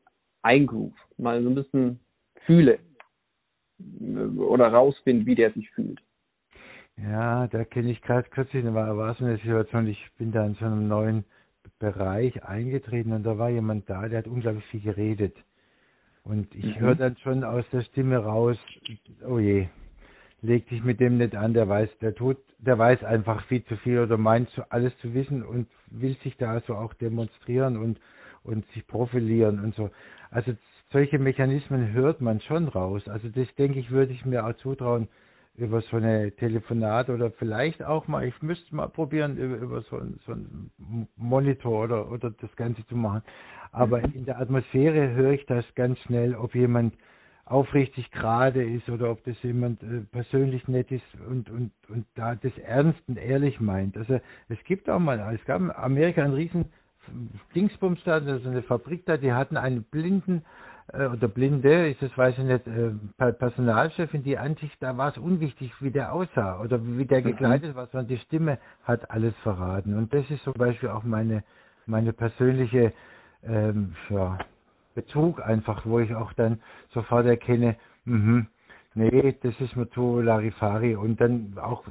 eingroove, 0.42 0.94
mal 1.18 1.42
so 1.42 1.48
ein 1.48 1.56
bisschen 1.56 1.98
fühle 2.46 2.78
oder 4.36 4.68
rausfinde, 4.68 5.26
wie 5.26 5.34
der 5.34 5.50
sich 5.50 5.68
fühlt. 5.70 6.00
Ja, 7.02 7.46
da 7.46 7.64
kenne 7.64 7.90
ich 7.90 8.02
gerade 8.02 8.28
kürzlich, 8.28 8.64
war, 8.64 8.96
war 8.96 9.14
so 9.14 9.24
eine 9.24 9.36
Situation, 9.38 9.86
ich 9.86 10.04
bin 10.18 10.32
da 10.32 10.44
in 10.44 10.54
so 10.54 10.66
einem 10.66 10.88
neuen 10.88 11.24
Bereich 11.78 12.44
eingetreten 12.44 13.12
und 13.12 13.22
da 13.22 13.38
war 13.38 13.48
jemand 13.48 13.88
da, 13.88 14.08
der 14.08 14.18
hat 14.18 14.26
unglaublich 14.26 14.64
viel 14.66 14.80
geredet. 14.80 15.36
Und 16.24 16.54
ich 16.54 16.76
mhm. 16.76 16.80
höre 16.80 16.94
dann 16.94 17.16
schon 17.18 17.44
aus 17.44 17.64
der 17.72 17.82
Stimme 17.82 18.18
raus, 18.18 18.58
oh 19.26 19.38
je, 19.38 19.68
leg 20.42 20.68
dich 20.68 20.84
mit 20.84 21.00
dem 21.00 21.16
nicht 21.16 21.34
an, 21.34 21.54
der 21.54 21.68
weiß, 21.68 21.88
der 22.00 22.14
tut, 22.14 22.36
der 22.58 22.78
weiß 22.78 23.02
einfach 23.04 23.44
viel 23.46 23.64
zu 23.64 23.76
viel 23.78 24.00
oder 24.00 24.18
meint 24.18 24.48
alles 24.68 24.96
zu 24.98 25.14
wissen 25.14 25.42
und 25.42 25.68
will 25.90 26.16
sich 26.22 26.36
da 26.36 26.60
so 26.60 26.74
auch 26.74 26.92
demonstrieren 26.94 27.76
und 27.76 27.98
und 28.42 28.66
sich 28.72 28.86
profilieren 28.86 29.62
und 29.62 29.74
so. 29.74 29.90
Also 30.30 30.52
solche 30.92 31.18
Mechanismen 31.18 31.92
hört 31.92 32.20
man 32.20 32.40
schon 32.40 32.68
raus. 32.68 33.06
Also 33.08 33.28
das 33.28 33.46
denke 33.56 33.78
ich, 33.78 33.90
würde 33.90 34.12
ich 34.12 34.24
mir 34.24 34.46
auch 34.46 34.54
zutrauen 34.56 35.08
über 35.56 35.82
so 35.82 35.96
eine 35.96 36.32
Telefonat 36.32 37.10
oder 37.10 37.30
vielleicht 37.32 37.82
auch 37.82 38.08
mal, 38.08 38.26
ich 38.26 38.40
müsste 38.42 38.74
mal 38.74 38.88
probieren, 38.88 39.36
über, 39.36 39.56
über 39.56 39.82
so, 39.82 39.96
ein, 39.96 40.18
so 40.24 40.32
einen 40.32 40.70
Monitor 41.16 41.84
oder, 41.84 42.10
oder 42.10 42.30
das 42.30 42.54
Ganze 42.56 42.86
zu 42.86 42.96
machen. 42.96 43.22
Aber 43.72 43.98
mhm. 43.98 44.12
in 44.14 44.24
der 44.24 44.40
Atmosphäre 44.40 45.10
höre 45.10 45.32
ich 45.32 45.46
das 45.46 45.64
ganz 45.74 45.98
schnell, 46.00 46.34
ob 46.34 46.54
jemand 46.54 46.94
aufrichtig 47.44 48.10
gerade 48.12 48.62
ist 48.62 48.88
oder 48.88 49.10
ob 49.10 49.24
das 49.24 49.40
jemand 49.42 49.82
äh, 49.82 50.00
persönlich 50.12 50.68
nett 50.68 50.90
ist 50.92 51.04
und, 51.28 51.50
und, 51.50 51.72
und 51.88 52.06
da 52.14 52.36
das 52.36 52.56
ernst 52.58 53.00
und 53.08 53.18
ehrlich 53.18 53.60
meint. 53.60 53.96
Also 53.96 54.20
es 54.48 54.62
gibt 54.64 54.88
auch 54.88 55.00
mal, 55.00 55.18
es 55.34 55.44
gab 55.46 55.60
in 55.60 55.70
Amerika 55.72 56.22
einen 56.22 56.34
riesen 56.34 56.66
Dingsbums 57.54 58.00
da, 58.04 58.14
also 58.14 58.48
eine 58.48 58.62
Fabrik 58.62 59.04
da, 59.06 59.16
die 59.16 59.32
hatten 59.32 59.56
einen 59.56 59.82
blinden 59.82 60.42
äh, 60.92 61.06
oder 61.06 61.28
blinde, 61.28 61.88
ist 61.90 62.02
das 62.02 62.16
weiß 62.16 62.38
ich 62.38 62.44
nicht, 62.44 62.66
äh, 62.66 63.32
Personalchefin, 63.32 64.22
die 64.22 64.38
Ansicht, 64.38 64.76
da 64.80 64.96
war 64.96 65.10
es 65.10 65.18
unwichtig, 65.18 65.72
wie 65.80 65.90
der 65.90 66.12
aussah 66.12 66.60
oder 66.60 66.80
wie 66.84 67.04
der 67.04 67.20
mhm. 67.20 67.24
gekleidet 67.24 67.74
war, 67.74 67.86
sondern 67.86 68.08
die 68.08 68.18
Stimme 68.18 68.58
hat 68.84 69.10
alles 69.10 69.34
verraten. 69.42 69.96
Und 69.96 70.12
das 70.12 70.28
ist 70.30 70.42
zum 70.44 70.54
Beispiel 70.54 70.88
auch 70.90 71.04
meine, 71.04 71.44
meine 71.86 72.12
persönliche 72.12 72.92
ähm, 73.42 73.94
ja, 74.08 74.38
Bezug 74.94 75.40
einfach, 75.40 75.86
wo 75.86 76.00
ich 76.00 76.14
auch 76.14 76.32
dann 76.34 76.60
sofort 76.90 77.26
erkenne, 77.26 77.76
mhm, 78.04 78.46
nee, 78.94 79.36
das 79.42 79.54
ist 79.60 79.76
mir 79.76 79.88
zu 79.90 80.20
Larifari 80.20 80.96
und 80.96 81.20
dann 81.20 81.56
auch, 81.60 81.84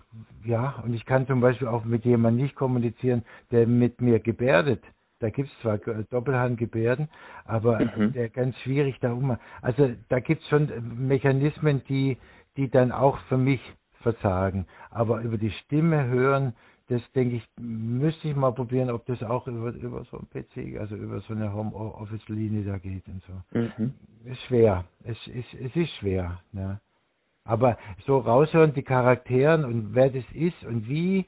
ja, 0.44 0.82
und 0.84 0.94
ich 0.94 1.06
kann 1.06 1.28
zum 1.28 1.42
Beispiel 1.42 1.68
auch 1.68 1.86
mit 1.86 2.06
jemandem 2.06 2.44
nicht 2.44 2.56
kommunizieren, 2.56 3.24
der 3.52 3.68
mit 3.68 4.02
mir 4.02 4.20
gebärdet. 4.20 4.84
Da 5.20 5.30
gibt's 5.30 5.52
zwar 5.62 5.78
Doppelhandgebärden, 5.78 7.10
aber 7.46 7.80
mhm. 7.80 8.14
ganz 8.34 8.58
schwierig 8.60 9.00
da 9.02 9.12
um. 9.12 9.38
Also 9.62 9.90
da 10.08 10.20
gibt's 10.20 10.48
schon 10.48 10.70
Mechanismen, 11.08 11.82
die, 11.90 12.18
die 12.58 12.70
dann 12.70 12.92
auch 12.92 13.20
für 13.28 13.38
mich 13.38 13.62
versagen. 14.02 14.66
Aber 14.90 15.22
über 15.22 15.38
die 15.38 15.52
Stimme 15.52 16.08
hören, 16.08 16.54
das 16.90 17.02
denke 17.14 17.36
ich, 17.36 17.48
müsste 17.60 18.30
ich 18.30 18.36
mal 18.36 18.52
probieren, 18.52 18.90
ob 18.90 19.06
das 19.06 19.22
auch 19.22 19.46
über, 19.48 19.72
über 19.74 20.04
so 20.06 20.18
ein 20.18 20.28
PC, 20.28 20.80
also 20.80 20.96
über 20.96 21.20
so 21.22 21.34
eine 21.34 21.54
Homeoffice-Linie 21.54 22.64
da 22.64 22.78
geht 22.80 23.08
und 23.08 23.22
so. 23.24 23.60
Mhm. 23.60 23.94
Ist 24.26 24.42
schwer. 24.48 24.86
Es 25.04 25.18
ist, 25.28 25.54
es 25.54 25.76
ist 25.76 25.92
schwer. 26.00 26.40
Ne? 26.52 26.80
Aber 27.44 27.78
so 28.06 28.18
raushören, 28.18 28.74
die 28.74 28.82
Charakteren 28.82 29.66
und 29.66 29.94
wer 29.94 30.10
das 30.10 30.24
ist 30.34 30.64
und 30.66 30.90
wie, 30.90 31.28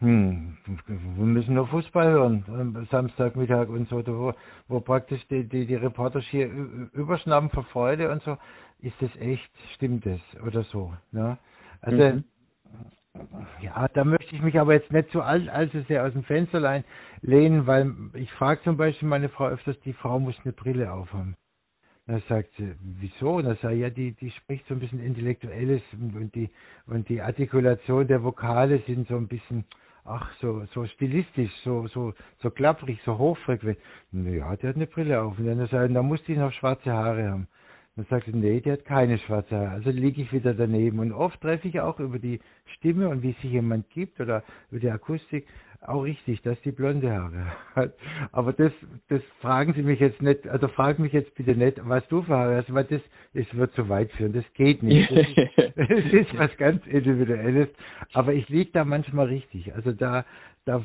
hm, 0.00 0.56
wir 0.86 1.24
müssen 1.26 1.54
nur 1.54 1.66
Fußball 1.66 2.10
hören, 2.10 2.86
Samstagmittag 2.90 3.68
und 3.68 3.88
so, 3.88 4.06
wo, 4.06 4.32
wo 4.68 4.80
praktisch 4.80 5.26
die, 5.28 5.48
die, 5.48 5.66
die 5.66 5.74
Reporter 5.74 6.20
hier 6.20 6.46
überschnappen 6.92 7.50
vor 7.50 7.64
Freude 7.64 8.10
und 8.10 8.22
so, 8.22 8.36
ist 8.80 8.94
das 9.00 9.14
echt, 9.16 9.50
stimmt 9.74 10.06
das 10.06 10.20
oder 10.46 10.62
so. 10.64 10.94
Ne? 11.10 11.38
Also 11.80 11.96
mhm. 11.96 12.24
Ja, 13.60 13.88
da 13.88 14.04
möchte 14.04 14.34
ich 14.34 14.42
mich 14.42 14.58
aber 14.58 14.74
jetzt 14.74 14.92
nicht 14.92 15.10
so 15.10 15.20
alt, 15.20 15.48
allzu 15.48 15.80
sehr 15.82 16.04
aus 16.04 16.12
dem 16.12 16.22
Fensterlein 16.24 16.84
lehnen, 17.22 17.66
weil 17.66 17.92
ich 18.14 18.30
frage 18.32 18.62
zum 18.62 18.76
Beispiel 18.76 19.08
meine 19.08 19.28
Frau 19.28 19.48
öfters, 19.48 19.78
die 19.80 19.92
Frau 19.92 20.18
muss 20.18 20.36
eine 20.44 20.52
Brille 20.52 20.92
aufhaben. 20.92 21.36
Da 22.06 22.20
sagt 22.28 22.50
sie, 22.56 22.74
wieso? 22.80 23.36
Und 23.36 23.44
dann 23.44 23.58
sage 23.60 23.74
ich, 23.74 23.80
ja, 23.82 23.90
die, 23.90 24.12
die 24.12 24.30
spricht 24.30 24.66
so 24.66 24.74
ein 24.74 24.80
bisschen 24.80 25.04
Intellektuelles 25.04 25.82
und 25.92 26.34
die, 26.34 26.48
und 26.86 27.08
die 27.08 27.20
Artikulation 27.20 28.06
der 28.06 28.22
Vokale 28.22 28.78
sind 28.86 29.08
so 29.08 29.16
ein 29.16 29.28
bisschen, 29.28 29.64
ach, 30.08 30.32
so, 30.40 30.64
so 30.74 30.84
stilistisch, 30.86 31.52
so, 31.64 31.86
so, 31.88 32.14
so 32.42 32.50
klapprig, 32.50 33.00
so 33.04 33.18
hochfrequent. 33.18 33.78
Ja, 34.12 34.56
die 34.56 34.66
hat 34.66 34.76
eine 34.76 34.86
Brille 34.86 35.20
auf. 35.22 35.38
Und 35.38 35.46
dann 35.46 35.60
ich, 35.64 35.70
da 35.70 36.02
muss 36.02 36.22
die 36.24 36.36
noch 36.36 36.52
schwarze 36.52 36.92
Haare 36.92 37.30
haben. 37.30 37.48
Dann 37.96 38.06
sagt 38.06 38.26
sie, 38.26 38.32
nee, 38.32 38.60
die 38.60 38.70
hat 38.72 38.84
keine 38.84 39.18
schwarze 39.18 39.56
Haare. 39.56 39.70
Also 39.70 39.90
liege 39.90 40.22
ich 40.22 40.32
wieder 40.32 40.54
daneben. 40.54 40.98
Und 41.00 41.12
oft 41.12 41.40
treffe 41.40 41.68
ich 41.68 41.80
auch 41.80 41.98
über 42.00 42.18
die 42.18 42.40
Stimme 42.76 43.08
und 43.08 43.22
wie 43.22 43.32
sich 43.32 43.44
jemand 43.50 43.90
gibt 43.90 44.20
oder 44.20 44.44
über 44.70 44.80
die 44.80 44.90
Akustik 44.90 45.46
auch 45.86 46.02
richtig, 46.02 46.42
dass 46.42 46.60
die 46.62 46.72
blonde 46.72 47.12
Haare 47.12 47.46
hat. 47.74 47.94
Aber 48.32 48.52
das, 48.52 48.72
das 49.08 49.22
fragen 49.40 49.74
Sie 49.74 49.82
mich 49.82 50.00
jetzt 50.00 50.20
nicht, 50.20 50.46
also 50.48 50.68
fragen 50.68 51.02
mich 51.02 51.12
jetzt 51.12 51.34
bitte 51.34 51.54
nicht, 51.54 51.80
was 51.84 52.06
du 52.08 52.22
für 52.22 52.34
Haare 52.34 52.56
hast, 52.56 52.72
weil 52.72 52.84
das, 52.84 53.00
das 53.34 53.46
wird 53.54 53.72
zu 53.74 53.88
weit 53.88 54.10
führen. 54.12 54.32
Das 54.32 54.44
geht 54.54 54.82
nicht. 54.82 55.10
Das 55.10 55.26
ist, 55.26 55.76
das 55.76 56.12
ist 56.12 56.38
was 56.38 56.56
ganz 56.56 56.86
Individuelles. 56.86 57.68
Aber 58.12 58.32
ich 58.34 58.48
liege 58.48 58.70
da 58.72 58.84
manchmal 58.84 59.26
richtig. 59.26 59.74
Also 59.74 59.92
da, 59.92 60.24
da 60.68 60.82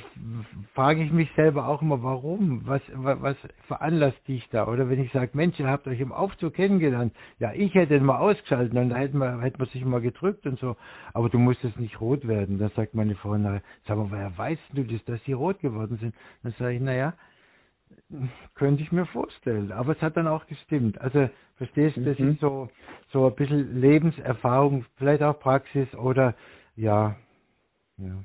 frage 0.73 1.03
ich 1.03 1.11
mich 1.11 1.29
selber 1.35 1.67
auch 1.67 1.81
immer, 1.81 2.01
warum? 2.03 2.61
Was, 2.65 2.81
was 2.93 3.35
veranlasst 3.67 4.25
dich 4.29 4.47
da? 4.49 4.67
Oder 4.67 4.89
wenn 4.89 5.03
ich 5.03 5.11
sage, 5.11 5.31
Mensch, 5.33 5.59
ihr 5.59 5.67
habt 5.67 5.87
euch 5.87 5.99
im 5.99 6.13
Aufzug 6.13 6.53
kennengelernt. 6.53 7.13
Ja, 7.39 7.51
ich 7.53 7.73
hätte 7.73 7.95
ihn 7.95 8.05
mal 8.05 8.19
ausgeschaltet 8.19 8.73
und 8.73 8.89
da 8.89 8.95
hätte 8.95 9.17
man, 9.17 9.41
hätte 9.41 9.57
man 9.57 9.67
sich 9.67 9.83
mal 9.83 9.99
gedrückt 9.99 10.45
und 10.45 10.57
so. 10.59 10.77
Aber 11.13 11.27
du 11.27 11.37
musstest 11.37 11.77
nicht 11.79 11.99
rot 11.99 12.25
werden. 12.27 12.59
Da 12.59 12.69
sagt 12.69 12.93
meine 12.93 13.15
Frau, 13.15 13.37
na, 13.37 13.61
sag 13.85 13.97
mal, 13.97 14.09
woher 14.09 14.37
weißt 14.37 14.61
du 14.73 14.82
das, 14.87 15.03
dass 15.05 15.23
sie 15.25 15.33
rot 15.33 15.59
geworden 15.59 15.97
sind? 15.97 16.15
Dann 16.43 16.53
sage 16.53 16.75
ich, 16.75 16.81
naja, 16.81 17.13
könnte 18.55 18.83
ich 18.83 18.91
mir 18.91 19.05
vorstellen. 19.05 19.71
Aber 19.71 19.93
es 19.93 20.01
hat 20.01 20.17
dann 20.17 20.27
auch 20.27 20.45
gestimmt. 20.47 20.99
Also, 20.99 21.29
verstehst 21.55 21.97
du, 21.97 22.01
das 22.01 22.19
mhm. 22.19 22.31
ist 22.31 22.39
so, 22.39 22.69
so 23.11 23.27
ein 23.27 23.35
bisschen 23.35 23.79
Lebenserfahrung, 23.79 24.85
vielleicht 24.95 25.23
auch 25.23 25.39
Praxis 25.39 25.93
oder, 25.95 26.35
ja, 26.75 27.15
ja. 27.97 28.23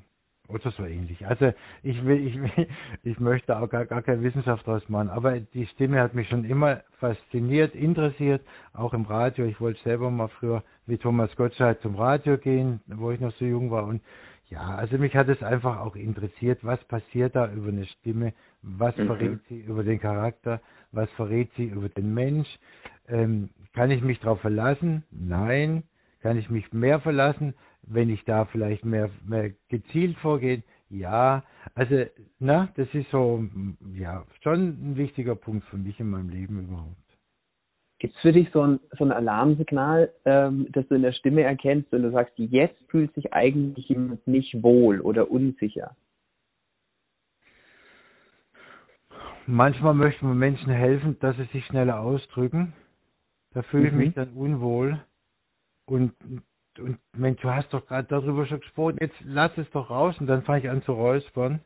Oder 0.49 0.71
so 0.71 0.83
ähnlich. 0.83 1.27
Also 1.27 1.53
ich 1.83 2.03
will, 2.03 2.25
ich 2.25 2.41
will, 2.41 2.67
ich 3.03 3.19
möchte 3.19 3.55
auch 3.55 3.69
gar, 3.69 3.85
gar 3.85 4.01
keine 4.01 4.23
Wissenschaft 4.23 4.65
draus 4.65 4.87
machen, 4.89 5.09
aber 5.09 5.39
die 5.39 5.67
Stimme 5.67 6.01
hat 6.01 6.15
mich 6.15 6.27
schon 6.27 6.43
immer 6.43 6.81
fasziniert, 6.99 7.75
interessiert, 7.75 8.41
auch 8.73 8.95
im 8.95 9.03
Radio. 9.03 9.45
Ich 9.45 9.61
wollte 9.61 9.79
selber 9.83 10.09
mal 10.09 10.27
früher 10.27 10.63
wie 10.87 10.97
Thomas 10.97 11.35
Gottschalk 11.35 11.81
zum 11.83 11.95
Radio 11.95 12.39
gehen, 12.39 12.81
wo 12.87 13.11
ich 13.11 13.19
noch 13.19 13.31
so 13.33 13.45
jung 13.45 13.69
war. 13.69 13.85
Und 13.85 14.01
ja, 14.49 14.75
also 14.75 14.97
mich 14.97 15.15
hat 15.15 15.29
es 15.29 15.41
einfach 15.43 15.79
auch 15.79 15.95
interessiert, 15.95 16.59
was 16.63 16.83
passiert 16.85 17.35
da 17.35 17.51
über 17.51 17.69
eine 17.69 17.85
Stimme, 17.85 18.33
was 18.61 18.95
mhm. 18.97 19.07
verrät 19.07 19.39
sie 19.47 19.59
über 19.59 19.83
den 19.83 19.99
Charakter, 19.99 20.61
was 20.91 21.09
verrät 21.11 21.49
sie 21.55 21.65
über 21.65 21.89
den 21.89 22.13
Mensch. 22.13 22.47
Ähm, 23.07 23.49
kann 23.73 23.91
ich 23.91 24.01
mich 24.01 24.19
darauf 24.19 24.41
verlassen? 24.41 25.03
Nein. 25.11 25.83
Kann 26.21 26.37
ich 26.37 26.49
mich 26.49 26.73
mehr 26.73 26.99
verlassen? 26.99 27.53
wenn 27.89 28.09
ich 28.09 28.23
da 28.25 28.45
vielleicht 28.45 28.85
mehr, 28.85 29.09
mehr 29.25 29.51
gezielt 29.67 30.17
vorgehe, 30.17 30.63
ja, 30.89 31.43
also, 31.75 32.05
na, 32.39 32.69
das 32.75 32.87
ist 32.93 33.09
so, 33.11 33.43
ja, 33.93 34.25
schon 34.41 34.91
ein 34.91 34.97
wichtiger 34.97 35.35
Punkt 35.35 35.65
für 35.65 35.77
mich 35.77 35.99
in 35.99 36.09
meinem 36.09 36.29
Leben 36.29 36.63
überhaupt. 36.63 36.95
Gibt 37.99 38.15
es 38.15 38.21
für 38.21 38.31
dich 38.31 38.49
so 38.51 38.61
ein, 38.61 38.79
so 38.97 39.03
ein 39.03 39.11
Alarmsignal, 39.11 40.11
ähm, 40.25 40.67
das 40.71 40.87
du 40.87 40.95
in 40.95 41.01
der 41.01 41.11
Stimme 41.11 41.43
erkennst, 41.43 41.91
wenn 41.91 42.03
du 42.03 42.11
sagst, 42.11 42.33
jetzt 42.37 42.81
fühlt 42.89 43.13
sich 43.13 43.33
eigentlich 43.33 43.89
jemand 43.89 44.25
nicht 44.25 44.63
wohl 44.63 45.01
oder 45.01 45.29
unsicher? 45.29 45.95
Manchmal 49.45 49.93
möchten 49.93 50.27
wir 50.27 50.35
Menschen 50.35 50.71
helfen, 50.71 51.17
dass 51.19 51.35
sie 51.35 51.45
sich 51.45 51.65
schneller 51.65 51.99
ausdrücken. 51.99 52.73
Da 53.53 53.63
fühle 53.63 53.91
mhm. 53.91 53.99
ich 53.99 54.05
mich 54.05 54.13
dann 54.15 54.29
unwohl. 54.29 55.01
Und 55.85 56.13
und 56.77 56.97
Mensch, 57.17 57.41
du 57.41 57.49
hast 57.49 57.73
doch 57.73 57.85
gerade 57.85 58.07
darüber 58.07 58.45
schon 58.45 58.61
gesprochen, 58.61 58.97
jetzt 59.01 59.15
lass 59.23 59.51
es 59.57 59.69
doch 59.71 59.89
raus 59.89 60.15
und 60.19 60.27
dann 60.27 60.43
fange 60.43 60.59
ich 60.59 60.69
an 60.69 60.81
zu 60.83 60.93
räuspern. 60.93 61.59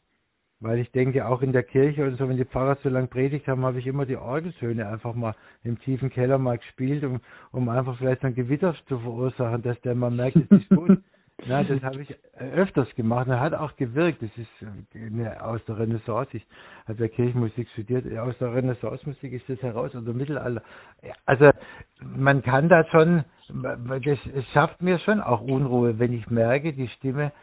Weil 0.63 0.80
ich 0.80 0.89
denke, 0.91 1.28
auch 1.28 1.41
in 1.41 1.52
der 1.52 1.63
Kirche 1.63 2.06
und 2.06 2.17
so, 2.17 2.30
wenn 2.30 2.38
die 2.38 2.45
Pfarrer 2.45 2.78
so 2.82 2.88
lange 2.88 3.08
predigt 3.08 3.49
haben, 3.49 3.65
habe 3.65 3.80
ich 3.80 3.86
immer 3.86 4.06
die 4.06 4.15
Orgelsöhne 4.15 4.88
einfach 4.88 5.13
mal 5.13 5.36
im 5.65 5.78
tiefen 5.80 6.10
Keller 6.10 6.38
mal 6.38 6.58
gespielt, 6.58 7.04
um, 7.04 7.19
um 7.52 7.67
einfach 7.67 7.97
vielleicht 7.97 8.23
ein 8.23 8.34
Gewitter 8.34 8.73
zu 8.88 8.97
verursachen, 8.99 9.62
dass 9.62 9.80
der 9.82 9.93
mal 9.93 10.10
merkt, 10.10 10.38
es 10.38 10.62
ist 10.62 10.69
gut. 10.69 10.99
Na, 11.47 11.63
das 11.65 11.82
habe 11.82 12.02
ich 12.04 12.15
öfters 12.38 12.88
gemacht 12.95 13.28
und 13.28 13.38
hat 13.38 13.54
auch 13.54 13.76
gewirkt. 13.76 14.21
Das 14.21 14.30
ist 14.38 14.47
eine, 14.95 15.43
aus 15.43 15.60
der 15.65 15.80
Renaissance. 15.80 16.38
Ich 16.38 16.45
habe 16.88 17.02
ja 17.02 17.08
Kirchenmusik 17.10 17.67
studiert. 17.73 18.06
Aus 18.17 18.38
der 18.38 18.54
Renaissance-Musik 18.54 19.34
ist 19.34 19.49
das 19.49 19.62
heraus, 19.62 19.93
oder 19.93 20.13
Mittelalter. 20.13 20.62
Also 21.26 21.49
man 21.99 22.41
kann 22.41 22.69
da 22.69 22.86
schon, 22.86 23.26
das, 23.49 24.19
es 24.34 24.45
schafft 24.54 24.82
mir 24.82 24.97
schon 24.99 25.19
auch 25.19 25.41
Unruhe, 25.41 25.99
wenn 25.99 26.13
ich 26.13 26.30
merke, 26.30 26.71
die 26.71 26.88
Stimme 26.88 27.34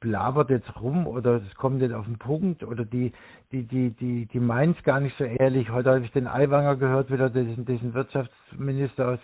blabert 0.00 0.50
jetzt 0.50 0.80
rum 0.80 1.06
oder 1.06 1.36
es 1.36 1.54
kommt 1.56 1.78
nicht 1.80 1.92
auf 1.92 2.06
den 2.06 2.18
Punkt 2.18 2.62
oder 2.62 2.84
die 2.84 3.12
die 3.52 3.64
die 3.64 3.90
die 3.90 4.26
die 4.26 4.40
meint 4.40 4.76
es 4.76 4.84
gar 4.84 5.00
nicht 5.00 5.16
so 5.18 5.24
ehrlich. 5.24 5.70
Heute 5.70 5.90
habe 5.90 6.04
ich 6.04 6.12
den 6.12 6.26
Aiwanger 6.26 6.76
gehört 6.76 7.10
wieder 7.10 7.30
diesen, 7.30 7.64
diesen 7.64 7.94
Wirtschaftsminister 7.94 9.08
aus 9.08 9.18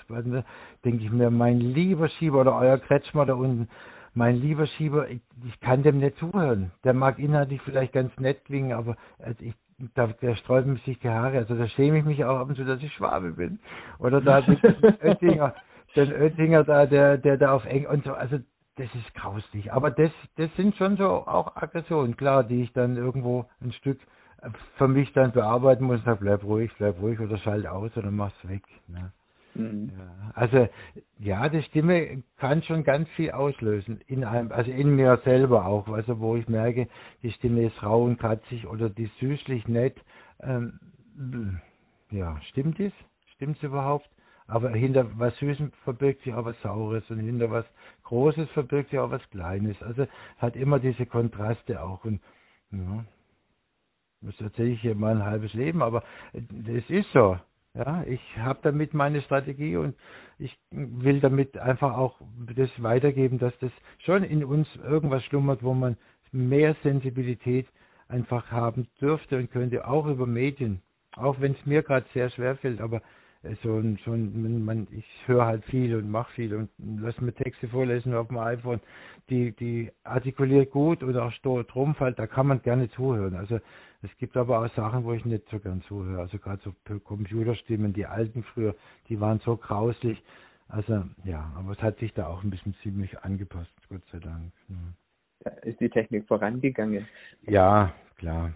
denke 0.84 1.04
ich 1.04 1.10
mir 1.10 1.30
mein 1.30 1.60
lieber 1.60 2.08
Schieber 2.08 2.40
oder 2.40 2.56
euer 2.56 2.78
Kretschmer 2.78 3.26
da 3.26 3.34
unten 3.34 3.68
mein 4.14 4.36
lieber 4.36 4.66
Schieber 4.66 5.10
ich, 5.10 5.20
ich 5.44 5.60
kann 5.60 5.82
dem 5.82 5.98
nicht 5.98 6.16
zuhören. 6.18 6.70
Der 6.84 6.94
mag 6.94 7.18
inhaltlich 7.18 7.60
vielleicht 7.62 7.92
ganz 7.92 8.16
nett 8.18 8.44
klingen, 8.44 8.72
aber 8.72 8.96
also 9.18 9.42
ich 9.42 9.54
da, 9.94 10.06
der 10.06 10.36
sträuben 10.36 10.76
sich 10.84 10.98
die 11.00 11.08
Haare. 11.08 11.38
Also 11.38 11.54
da 11.56 11.68
schäme 11.68 11.98
ich 11.98 12.04
mich 12.04 12.24
auch 12.24 12.38
ab 12.38 12.48
und 12.48 12.56
zu, 12.56 12.64
dass 12.64 12.82
ich 12.82 12.92
Schwabe 12.92 13.32
bin. 13.32 13.58
Oder 13.98 14.20
da 14.20 14.40
den 14.42 14.58
Oettinger, 15.02 15.54
den 15.96 16.12
Oettinger 16.12 16.64
da, 16.64 16.86
der, 16.86 17.18
der 17.18 17.36
da 17.36 17.52
auf 17.52 17.64
Eng 17.64 17.86
und 17.86 18.04
so. 18.04 18.12
Also 18.12 18.38
das 18.76 18.92
ist 18.94 19.14
grauslich. 19.14 19.72
Aber 19.72 19.90
das, 19.90 20.10
das 20.36 20.54
sind 20.56 20.74
schon 20.76 20.96
so 20.96 21.06
auch 21.06 21.56
Aggressionen, 21.56 22.16
klar, 22.16 22.44
die 22.44 22.62
ich 22.62 22.72
dann 22.72 22.96
irgendwo 22.96 23.46
ein 23.60 23.72
Stück 23.72 24.00
äh, 24.42 24.50
für 24.76 24.88
mich 24.88 25.12
dann 25.12 25.32
bearbeiten 25.32 25.84
muss. 25.84 26.02
Sag, 26.04 26.20
bleib 26.20 26.44
ruhig, 26.44 26.72
bleib 26.78 27.00
ruhig 27.00 27.20
oder 27.20 27.38
schalt 27.38 27.66
aus 27.66 27.96
oder 27.96 28.10
mach's 28.10 28.48
weg. 28.48 28.62
Ne? 28.88 29.12
Mhm. 29.54 29.92
Ja, 29.96 30.32
also 30.34 30.68
ja, 31.18 31.48
die 31.48 31.62
Stimme 31.62 32.24
kann 32.38 32.62
schon 32.64 32.82
ganz 32.82 33.08
viel 33.10 33.30
auslösen 33.30 34.00
in 34.06 34.24
einem, 34.24 34.50
also 34.50 34.70
in 34.70 34.96
mir 34.96 35.20
selber 35.24 35.66
auch, 35.66 35.86
also 35.88 36.18
wo 36.18 36.36
ich 36.36 36.48
merke, 36.48 36.88
die 37.22 37.30
Stimme 37.32 37.66
ist 37.66 37.82
rau 37.82 38.04
und 38.04 38.18
kratzig 38.18 38.66
oder 38.66 38.90
die 38.90 39.10
süßlich 39.20 39.68
nett. 39.68 39.96
Ähm, 40.40 40.80
ja, 42.10 42.40
stimmt 42.48 42.80
es? 42.80 42.92
Stimmt 43.34 43.58
es 43.58 43.62
überhaupt? 43.62 44.08
Aber 44.46 44.70
hinter 44.70 45.18
was 45.18 45.36
Süßem 45.38 45.72
verbirgt 45.84 46.22
sich 46.22 46.34
auch 46.34 46.44
was 46.44 46.60
Saures 46.62 47.08
und 47.10 47.18
hinter 47.18 47.50
was 47.50 47.64
Großes 48.02 48.50
verbirgt 48.50 48.90
sich 48.90 48.98
auch 48.98 49.10
was 49.10 49.22
Kleines. 49.30 49.82
Also 49.82 50.06
hat 50.38 50.54
immer 50.56 50.78
diese 50.78 51.06
Kontraste 51.06 51.82
auch. 51.82 52.04
Und 52.04 52.20
ja, 52.70 53.04
das 54.20 54.38
erzähle 54.40 54.70
ich 54.70 54.80
hier 54.80 54.94
mal 54.94 55.16
ein 55.16 55.24
halbes 55.24 55.54
Leben, 55.54 55.82
aber 55.82 56.02
es 56.32 56.90
ist 56.90 57.10
so. 57.12 57.38
Ja, 57.76 58.04
ich 58.04 58.20
habe 58.38 58.60
damit 58.62 58.94
meine 58.94 59.20
Strategie 59.22 59.76
und 59.76 59.96
ich 60.38 60.56
will 60.70 61.18
damit 61.20 61.58
einfach 61.58 61.96
auch 61.96 62.20
das 62.54 62.70
weitergeben, 62.80 63.38
dass 63.38 63.56
das 63.58 63.72
schon 63.98 64.22
in 64.22 64.44
uns 64.44 64.68
irgendwas 64.76 65.24
schlummert, 65.24 65.64
wo 65.64 65.74
man 65.74 65.96
mehr 66.30 66.76
Sensibilität 66.84 67.66
einfach 68.06 68.52
haben 68.52 68.86
dürfte 69.00 69.38
und 69.38 69.50
könnte, 69.50 69.88
auch 69.88 70.06
über 70.06 70.26
Medien. 70.26 70.82
Auch 71.16 71.40
wenn 71.40 71.52
es 71.52 71.66
mir 71.66 71.82
gerade 71.82 72.06
sehr 72.12 72.30
schwer 72.30 72.56
fällt, 72.56 72.80
aber 72.80 73.02
so 73.62 73.78
ein, 73.78 73.98
so 74.04 74.12
ein, 74.12 74.64
man, 74.64 74.86
ich 74.90 75.04
höre 75.26 75.44
halt 75.44 75.64
viel 75.66 75.94
und 75.96 76.10
mache 76.10 76.32
viel 76.32 76.54
und 76.54 76.70
lass 76.78 77.20
mir 77.20 77.32
Texte 77.32 77.68
vorlesen 77.68 78.14
auf 78.14 78.28
dem 78.28 78.38
iPhone, 78.38 78.80
die, 79.28 79.52
die 79.52 79.90
artikuliert 80.02 80.70
gut 80.70 81.02
oder 81.02 81.26
auch 81.26 81.64
Trumpf 81.66 81.98
da 81.98 82.26
kann 82.26 82.46
man 82.46 82.62
gerne 82.62 82.88
zuhören. 82.90 83.34
Also 83.34 83.60
es 84.02 84.16
gibt 84.18 84.36
aber 84.36 84.60
auch 84.60 84.74
Sachen, 84.74 85.04
wo 85.04 85.12
ich 85.12 85.24
nicht 85.24 85.48
so 85.50 85.58
gern 85.58 85.82
zuhöre. 85.82 86.20
Also 86.20 86.38
gerade 86.38 86.62
so 86.62 86.72
Computerstimmen, 87.00 87.92
die 87.92 88.06
alten 88.06 88.42
früher, 88.42 88.74
die 89.08 89.20
waren 89.20 89.40
so 89.40 89.56
grauslich. 89.56 90.22
Also 90.68 91.04
ja, 91.24 91.52
aber 91.56 91.72
es 91.72 91.82
hat 91.82 91.98
sich 91.98 92.12
da 92.14 92.26
auch 92.26 92.42
ein 92.42 92.50
bisschen 92.50 92.74
ziemlich 92.82 93.18
angepasst, 93.20 93.72
Gott 93.88 94.04
sei 94.10 94.18
Dank. 94.18 94.52
Da 95.40 95.50
ist 95.62 95.80
die 95.80 95.90
Technik 95.90 96.26
vorangegangen. 96.26 97.06
Ja, 97.42 97.92
klar. 98.16 98.52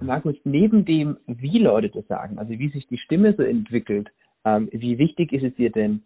Markus, 0.00 0.36
neben 0.44 0.84
dem, 0.84 1.16
wie 1.26 1.58
Leute 1.58 1.88
das 1.88 2.06
sagen, 2.06 2.38
also 2.38 2.50
wie 2.50 2.68
sich 2.68 2.86
die 2.88 2.98
Stimme 2.98 3.34
so 3.34 3.42
entwickelt, 3.42 4.10
ähm, 4.44 4.68
wie 4.72 4.98
wichtig 4.98 5.32
ist 5.32 5.44
es 5.44 5.54
dir 5.54 5.70
denn, 5.70 6.02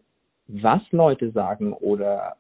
was 0.47 0.81
Leute 0.91 1.31
sagen 1.31 1.73
oder 1.73 2.37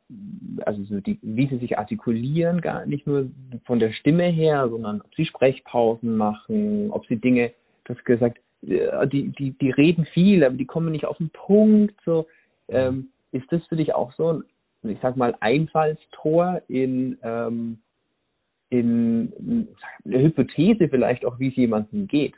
also 0.66 0.83
so 0.85 1.01
die, 1.01 1.18
wie 1.23 1.46
sie 1.49 1.59
sich 1.59 1.79
artikulieren, 1.79 2.61
gar 2.61 2.87
nicht 2.87 3.07
nur 3.07 3.31
von 3.64 3.79
der 3.79 3.92
Stimme 3.92 4.25
her, 4.25 4.68
sondern 4.68 5.01
ob 5.01 5.14
sie 5.14 5.27
Sprechpausen 5.27 6.16
machen, 6.16 6.90
ob 6.90 7.07
sie 7.07 7.16
Dinge, 7.16 7.53
du 7.85 7.94
hast 7.94 8.05
gesagt, 8.05 8.38
äh, 8.66 9.07
die, 9.07 9.29
die, 9.29 9.53
die 9.53 9.70
reden 9.70 10.07
viel, 10.07 10.44
aber 10.44 10.57
die 10.57 10.66
kommen 10.66 10.92
nicht 10.92 11.05
auf 11.05 11.18
den 11.18 11.31
Punkt. 11.31 11.94
So, 12.05 12.27
ähm, 12.68 13.09
ist 13.33 13.51
das 13.53 13.64
für 13.66 13.77
dich 13.77 13.94
auch 13.94 14.12
so 14.14 14.33
ein, 14.33 14.44
ich 14.83 14.99
sag 15.03 15.16
mal, 15.16 15.37
Einfallstor 15.40 16.62
in 16.68 17.18
ähm, 17.23 17.79
in 18.71 19.69
eine 20.05 20.23
Hypothese 20.23 20.89
vielleicht 20.89 21.25
auch, 21.27 21.39
wie 21.39 21.49
es 21.49 21.57
jemandem 21.57 22.07
geht. 22.07 22.35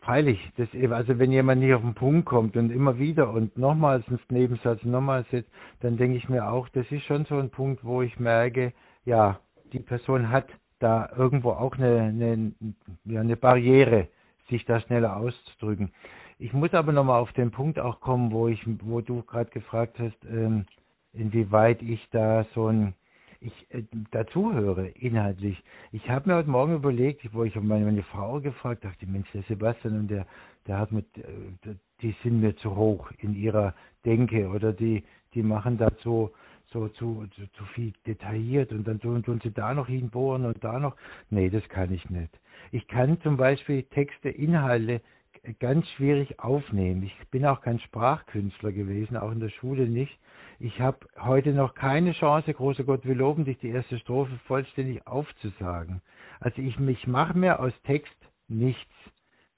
Freilich, 0.00 0.40
das, 0.56 0.68
also 0.90 1.18
wenn 1.18 1.30
jemand 1.30 1.60
nicht 1.60 1.74
auf 1.74 1.82
den 1.82 1.94
Punkt 1.94 2.24
kommt 2.24 2.56
und 2.56 2.70
immer 2.70 2.98
wieder 2.98 3.30
und 3.30 3.58
nochmals 3.58 4.06
ins 4.08 4.22
Nebensatz, 4.30 4.82
nochmals 4.84 5.26
jetzt, 5.30 5.50
dann 5.80 5.98
denke 5.98 6.16
ich 6.16 6.30
mir 6.30 6.50
auch, 6.50 6.70
das 6.70 6.90
ist 6.90 7.04
schon 7.04 7.26
so 7.26 7.38
ein 7.38 7.50
Punkt, 7.50 7.84
wo 7.84 8.00
ich 8.00 8.18
merke, 8.18 8.72
ja, 9.04 9.40
die 9.74 9.78
Person 9.78 10.30
hat 10.30 10.46
da 10.78 11.10
irgendwo 11.14 11.50
auch 11.50 11.76
eine, 11.76 12.00
eine, 12.00 12.52
ja, 13.04 13.20
eine 13.20 13.36
Barriere, 13.36 14.08
sich 14.48 14.64
da 14.64 14.80
schneller 14.80 15.16
auszudrücken. 15.16 15.92
Ich 16.38 16.54
muss 16.54 16.72
aber 16.72 16.92
nochmal 16.92 17.20
auf 17.20 17.32
den 17.34 17.50
Punkt 17.50 17.78
auch 17.78 18.00
kommen, 18.00 18.32
wo 18.32 18.48
ich, 18.48 18.66
wo 18.82 19.02
du 19.02 19.22
gerade 19.22 19.50
gefragt 19.50 19.98
hast, 19.98 20.16
ähm, 20.24 20.64
inwieweit 21.12 21.82
ich 21.82 22.08
da 22.10 22.46
so 22.54 22.68
ein 22.68 22.94
ich 23.40 23.66
äh, 23.70 23.82
dazuhöre 24.10 24.88
inhaltlich. 24.88 25.62
Ich 25.92 26.08
habe 26.08 26.28
mir 26.28 26.36
heute 26.36 26.50
Morgen 26.50 26.74
überlegt, 26.74 27.32
wo 27.32 27.44
ich 27.44 27.54
meine, 27.56 27.86
meine 27.86 28.02
Frau 28.02 28.40
gefragt 28.40 28.84
dachte, 28.84 29.06
Mensch, 29.06 29.30
der 29.32 29.42
Sebastian 29.42 30.00
und 30.00 30.10
der, 30.10 30.26
der 30.66 30.78
hat 30.78 30.92
mit, 30.92 31.06
äh, 31.16 31.74
die 32.02 32.14
sind 32.22 32.40
mir 32.40 32.54
zu 32.56 32.76
hoch 32.76 33.10
in 33.18 33.34
ihrer 33.34 33.74
Denke 34.04 34.48
oder 34.48 34.72
die, 34.72 35.04
die 35.34 35.42
machen 35.42 35.78
da 35.78 35.90
so, 36.02 36.32
so 36.66 36.88
zu, 36.88 37.26
zu, 37.34 37.46
zu 37.52 37.64
viel 37.74 37.92
detailliert 38.06 38.72
und 38.72 38.86
dann 38.86 39.00
tun, 39.00 39.22
tun 39.22 39.40
sie 39.42 39.50
da 39.50 39.74
noch 39.74 39.88
hinbohren 39.88 40.44
und 40.44 40.62
da 40.62 40.78
noch. 40.78 40.96
Nee, 41.30 41.50
das 41.50 41.66
kann 41.68 41.92
ich 41.92 42.08
nicht. 42.10 42.38
Ich 42.72 42.86
kann 42.88 43.20
zum 43.22 43.36
Beispiel 43.36 43.82
Texte, 43.84 44.28
Inhalte 44.28 45.00
ganz 45.58 45.88
schwierig 45.90 46.38
aufnehmen. 46.38 47.02
Ich 47.02 47.16
bin 47.30 47.46
auch 47.46 47.60
kein 47.62 47.80
Sprachkünstler 47.80 48.72
gewesen, 48.72 49.16
auch 49.16 49.32
in 49.32 49.40
der 49.40 49.48
Schule 49.48 49.88
nicht. 49.88 50.18
Ich 50.62 50.78
habe 50.78 50.98
heute 51.18 51.54
noch 51.54 51.74
keine 51.74 52.12
Chance, 52.12 52.52
großer 52.52 52.84
Gott, 52.84 53.06
wir 53.06 53.14
loben 53.14 53.46
dich, 53.46 53.58
die 53.60 53.70
erste 53.70 53.98
Strophe 53.98 54.38
vollständig 54.46 55.06
aufzusagen. 55.06 56.02
Also 56.38 56.60
ich, 56.60 56.78
ich 56.78 57.06
mache 57.06 57.36
mir 57.36 57.60
aus 57.60 57.72
Text 57.84 58.14
nichts. 58.46 58.92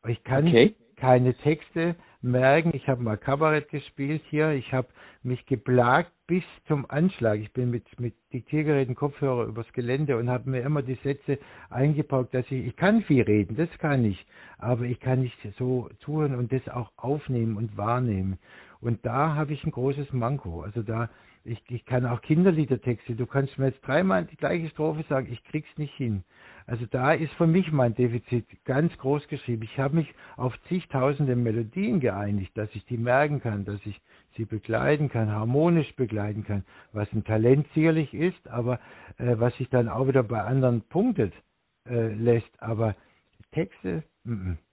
Ich 0.07 0.23
kann 0.23 0.47
okay. 0.47 0.77
keine 0.95 1.35
Texte 1.35 1.97
merken. 2.21 2.71
Ich 2.73 2.89
habe 2.89 3.03
mal 3.03 3.19
Kabarett 3.19 3.69
gespielt 3.69 4.23
hier. 4.31 4.51
Ich 4.53 4.73
habe 4.73 4.87
mich 5.25 5.45
geplagt 5.47 6.13
bis 6.29 6.45
zum 6.69 6.89
Anschlag. 6.89 7.41
Ich 7.41 7.53
bin 7.53 7.73
mit, 7.73 7.85
mit 7.99 8.15
Diktiergeräten, 8.33 8.95
Kopfhörer 8.95 9.47
übers 9.47 9.73
Gelände 9.73 10.17
und 10.17 10.31
habe 10.31 10.49
mir 10.49 10.61
immer 10.61 10.83
die 10.83 10.99
Sätze 11.03 11.41
eingepaukt, 11.69 12.33
dass 12.33 12.47
ich, 12.47 12.65
ich 12.65 12.77
kann 12.77 13.03
viel 13.03 13.23
reden, 13.23 13.57
das 13.57 13.69
kann 13.79 14.05
ich, 14.05 14.25
aber 14.59 14.85
ich 14.85 15.01
kann 15.01 15.21
nicht 15.21 15.37
so 15.59 15.91
zuhören 15.99 16.37
und 16.37 16.53
das 16.53 16.69
auch 16.69 16.93
aufnehmen 16.97 17.57
und 17.57 17.77
wahrnehmen. 17.77 18.39
Und 18.83 19.07
da 19.07 19.37
habe 19.37 19.53
ich 19.53 19.65
ein 19.65 19.71
großes 19.71 20.13
Manko. 20.13 20.63
Also 20.63 20.83
da, 20.83 21.09
ich, 21.45 21.63
ich 21.69 21.85
kann 21.87 22.05
auch 22.05 22.21
Kinderliedertexte, 22.21 23.15
du 23.15 23.27
kannst 23.27 23.57
mir 23.57 23.67
jetzt 23.67 23.87
dreimal 23.87 24.25
die 24.25 24.37
gleiche 24.37 24.69
Strophe 24.71 25.05
sagen, 25.09 25.29
ich 25.31 25.43
krieg's 25.45 25.69
nicht 25.79 25.95
hin. 25.95 26.25
Also 26.67 26.87
da 26.87 27.13
ist 27.13 27.33
für 27.35 27.47
mich 27.47 27.71
mein 27.71 27.95
Defizit 27.95 28.45
ganz 28.65 28.93
groß 28.99 29.29
geschrieben. 29.29 29.63
Ich 29.63 29.79
habe 29.79 29.95
mich 29.95 30.13
auf 30.37 30.53
zigtausende 30.69 31.37
Melodien 31.37 32.01
geeinigt, 32.01 32.59
dass 32.59 32.69
ich 32.75 32.85
die 32.87 32.99
merken 32.99 33.41
kann, 33.41 33.65
dass 33.65 33.81
ich 33.87 34.01
sie 34.37 34.47
begleiten 34.47 35.09
kann, 35.09 35.31
harmonisch 35.31 35.95
begleiten 35.95 36.43
kann, 36.45 36.65
was 36.93 37.11
ein 37.13 37.23
Talent 37.23 37.69
sicherlich 37.75 38.13
ist, 38.13 38.49
aber 38.49 38.81
äh, 39.19 39.37
was 39.39 39.57
sich 39.59 39.69
dann 39.71 39.89
auch 39.89 40.09
wieder 40.09 40.25
bei 40.25 40.43
anderen 40.43 40.83
punktet 40.83 41.33
äh, 41.89 42.09
lässt. 42.15 42.51
Aber 42.61 42.97
Texte, 43.53 44.03
m 44.25 44.59
-m. 44.59 44.72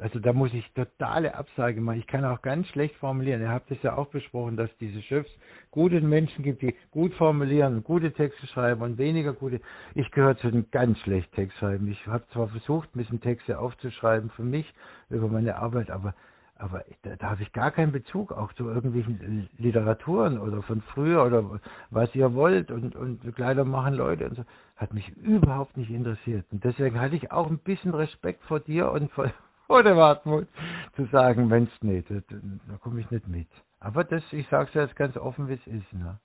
Also 0.00 0.18
da 0.18 0.32
muss 0.32 0.52
ich 0.54 0.64
totale 0.72 1.34
Absage 1.34 1.80
machen. 1.80 1.98
Ich 1.98 2.06
kann 2.06 2.24
auch 2.24 2.40
ganz 2.40 2.66
schlecht 2.68 2.96
formulieren. 2.96 3.42
Ihr 3.42 3.50
habt 3.50 3.70
es 3.70 3.82
ja 3.82 3.96
auch 3.96 4.08
besprochen, 4.08 4.56
dass 4.56 4.70
diese 4.78 5.02
Chefs 5.02 5.30
gute 5.70 6.00
Menschen 6.00 6.42
gibt, 6.42 6.62
die 6.62 6.74
gut 6.90 7.12
formulieren, 7.14 7.84
gute 7.84 8.12
Texte 8.12 8.46
schreiben 8.46 8.82
und 8.82 8.98
weniger 8.98 9.34
gute. 9.34 9.60
Ich 9.94 10.10
gehöre 10.10 10.38
zu 10.38 10.50
den 10.50 10.70
ganz 10.70 10.98
schlecht 11.00 11.30
Textschreiben. 11.32 11.86
Ich 11.90 12.06
habe 12.06 12.24
zwar 12.32 12.48
versucht, 12.48 12.94
ein 12.94 12.98
bisschen 12.98 13.20
Texte 13.20 13.58
aufzuschreiben 13.58 14.30
für 14.30 14.42
mich 14.42 14.72
über 15.10 15.28
meine 15.28 15.56
Arbeit, 15.56 15.90
aber 15.90 16.14
aber 16.60 16.84
da, 17.02 17.16
da 17.16 17.30
habe 17.30 17.42
ich 17.42 17.52
gar 17.52 17.70
keinen 17.70 17.90
Bezug 17.90 18.32
auch 18.32 18.52
zu 18.52 18.68
irgendwelchen 18.68 19.48
Literaturen 19.56 20.38
oder 20.38 20.62
von 20.62 20.82
früher 20.82 21.24
oder 21.24 21.58
was 21.88 22.14
ihr 22.14 22.34
wollt 22.34 22.70
und, 22.70 22.94
und 22.94 23.34
Kleider 23.34 23.64
machen 23.64 23.94
Leute 23.94 24.28
und 24.28 24.36
so. 24.36 24.44
Hat 24.76 24.92
mich 24.92 25.08
überhaupt 25.16 25.78
nicht 25.78 25.90
interessiert. 25.90 26.44
Und 26.50 26.62
deswegen 26.62 27.00
hatte 27.00 27.16
ich 27.16 27.32
auch 27.32 27.48
ein 27.48 27.58
bisschen 27.58 27.94
Respekt 27.94 28.44
vor 28.44 28.60
dir 28.60 28.90
und 28.92 29.10
vor, 29.12 29.32
oder 29.70 29.96
Wartmut 29.96 30.48
zu 30.96 31.06
sagen, 31.06 31.48
Mensch, 31.48 31.70
nee, 31.80 32.02
da, 32.08 32.16
da 32.28 32.76
komme 32.78 33.00
ich 33.00 33.10
nicht 33.10 33.28
mit. 33.28 33.48
Aber 33.78 34.04
das, 34.04 34.22
ich 34.32 34.46
sage 34.48 34.68
es 34.68 34.74
jetzt 34.74 34.96
ganz 34.96 35.16
offen, 35.16 35.48
wie 35.48 35.54
es 35.54 35.66
ist. 35.66 35.92
Ne? 35.92 36.18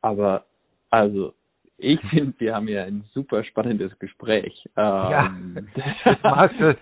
Aber, 0.00 0.44
also, 0.90 1.34
ich 1.78 2.00
finde, 2.10 2.38
wir 2.38 2.54
haben 2.54 2.68
ja 2.68 2.84
ein 2.84 3.04
super 3.12 3.42
spannendes 3.42 3.98
Gespräch. 3.98 4.68
Ähm, 4.76 4.84
ja, 4.84 5.34
das 6.04 6.22
mag, 6.22 6.52
so, 6.58 6.74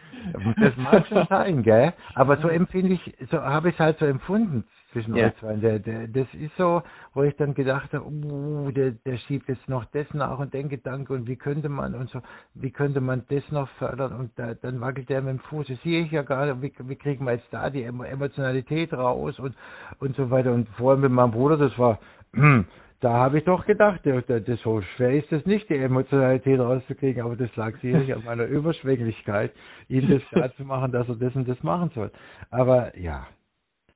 das 0.60 0.76
mag 0.76 1.06
schon 1.06 1.26
sein, 1.28 1.62
gell? 1.62 1.94
Aber 2.14 2.36
so 2.38 2.48
empfinde 2.48 2.94
ich, 2.94 3.14
so 3.30 3.40
habe 3.40 3.70
ich 3.70 3.74
es 3.76 3.80
halt 3.80 3.98
so 3.98 4.04
empfunden 4.04 4.64
zwischen 4.92 5.14
ja. 5.14 5.26
euch 5.26 5.36
zwei. 5.36 5.54
Der, 5.56 5.78
der, 5.78 6.08
das 6.08 6.26
ist 6.34 6.56
so, 6.56 6.82
wo 7.14 7.22
ich 7.22 7.36
dann 7.36 7.54
gedacht 7.54 7.92
habe, 7.92 8.04
uh, 8.06 8.70
der, 8.70 8.92
der 8.92 9.18
schiebt 9.18 9.48
jetzt 9.48 9.68
noch 9.68 9.84
das 9.86 10.06
nach 10.14 10.38
und 10.38 10.54
den 10.54 10.68
Gedanke 10.68 11.12
und 11.12 11.26
wie 11.26 11.36
könnte 11.36 11.68
man 11.68 11.94
und 11.94 12.10
so, 12.10 12.20
wie 12.54 12.70
könnte 12.70 13.00
man 13.00 13.24
das 13.28 13.42
noch 13.50 13.68
fördern 13.78 14.12
und 14.12 14.30
da, 14.36 14.54
dann 14.54 14.80
wackelt 14.80 15.08
der 15.08 15.22
mit 15.22 15.30
dem 15.30 15.38
Fuß. 15.40 15.66
Das 15.68 15.80
sehe 15.82 16.02
ich 16.02 16.10
ja 16.10 16.22
gerade, 16.22 16.60
wie, 16.62 16.72
wie 16.78 16.96
kriegen 16.96 17.24
wir 17.24 17.32
jetzt 17.32 17.48
da 17.50 17.70
die 17.70 17.82
Emotionalität 17.82 18.92
raus 18.92 19.38
und, 19.38 19.54
und 19.98 20.16
so 20.16 20.30
weiter. 20.30 20.52
Und 20.52 20.68
vorher 20.76 21.00
mit 21.00 21.12
meinem 21.12 21.30
Bruder, 21.30 21.56
das 21.56 21.76
war, 21.78 21.98
da 23.00 23.12
habe 23.12 23.38
ich 23.38 23.44
doch 23.44 23.64
gedacht, 23.66 24.00
das, 24.04 24.24
das, 24.26 24.60
so 24.60 24.82
schwer 24.96 25.12
ist 25.12 25.32
es 25.32 25.44
nicht, 25.46 25.68
die 25.70 25.76
Emotionalität 25.76 26.60
rauszukriegen, 26.60 27.22
aber 27.22 27.36
das 27.36 27.54
lag 27.56 27.76
sicherlich 27.80 28.14
an 28.14 28.24
meiner 28.24 28.44
Überschwänglichkeit, 28.46 29.52
ihm 29.88 30.08
das 30.08 30.22
klar 30.28 30.54
zu 30.56 30.64
machen, 30.64 30.92
dass 30.92 31.08
er 31.08 31.16
das 31.16 31.34
und 31.34 31.48
das 31.48 31.62
machen 31.62 31.90
soll. 31.94 32.10
Aber 32.50 32.96
ja, 32.98 33.26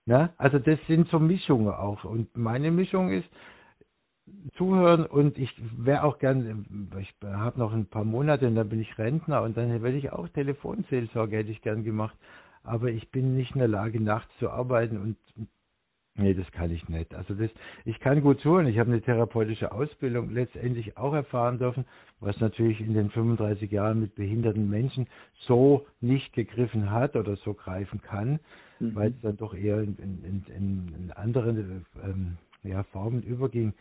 Ne? 0.06 0.30
Also 0.36 0.58
das 0.58 0.78
sind 0.86 1.08
so 1.08 1.18
Mischungen 1.18 1.68
auch. 1.68 2.04
Und 2.04 2.36
meine 2.36 2.70
Mischung 2.70 3.10
ist 3.10 3.28
zuhören 4.56 5.06
und 5.06 5.38
ich 5.38 5.50
wäre 5.76 6.04
auch 6.04 6.18
gern, 6.18 6.90
ich 7.00 7.14
habe 7.22 7.58
noch 7.58 7.72
ein 7.72 7.86
paar 7.86 8.04
Monate 8.04 8.46
und 8.46 8.54
dann 8.54 8.68
bin 8.68 8.80
ich 8.80 8.98
Rentner 8.98 9.42
und 9.42 9.56
dann 9.56 9.82
werde 9.82 9.96
ich 9.96 10.12
auch 10.12 10.28
Telefonseelsorge, 10.28 11.38
hätte 11.38 11.50
ich 11.50 11.62
gern 11.62 11.84
gemacht. 11.84 12.16
Aber 12.62 12.88
ich 12.88 13.10
bin 13.10 13.34
nicht 13.34 13.52
in 13.52 13.58
der 13.58 13.68
Lage, 13.68 14.02
nachts 14.02 14.32
zu 14.38 14.50
arbeiten 14.50 14.98
und 14.98 15.16
Nee, 16.16 16.32
das 16.32 16.48
kann 16.52 16.70
ich 16.70 16.88
nicht. 16.88 17.12
Also 17.12 17.34
das, 17.34 17.50
ich 17.84 17.98
kann 17.98 18.22
gut 18.22 18.38
zuhören. 18.38 18.68
Ich 18.68 18.78
habe 18.78 18.92
eine 18.92 19.02
therapeutische 19.02 19.72
Ausbildung 19.72 20.30
letztendlich 20.30 20.96
auch 20.96 21.12
erfahren 21.12 21.58
dürfen, 21.58 21.86
was 22.20 22.38
natürlich 22.38 22.80
in 22.80 22.94
den 22.94 23.10
35 23.10 23.68
Jahren 23.72 23.98
mit 23.98 24.14
behinderten 24.14 24.70
Menschen 24.70 25.08
so 25.48 25.88
nicht 26.00 26.32
gegriffen 26.32 26.92
hat 26.92 27.16
oder 27.16 27.34
so 27.34 27.52
greifen 27.52 28.00
kann 28.00 28.38
mhm. 28.80 28.94
weil 28.94 29.10
es 29.10 29.20
dann 29.22 29.36
doch 29.36 29.54
eher 29.54 29.80
in, 29.80 29.96
in, 29.96 30.44
in, 30.48 30.94
in 30.94 31.12
andere 31.12 31.50
ähm, 32.02 32.36
ja, 32.62 32.82
Formen 32.84 33.22
überging. 33.22 33.74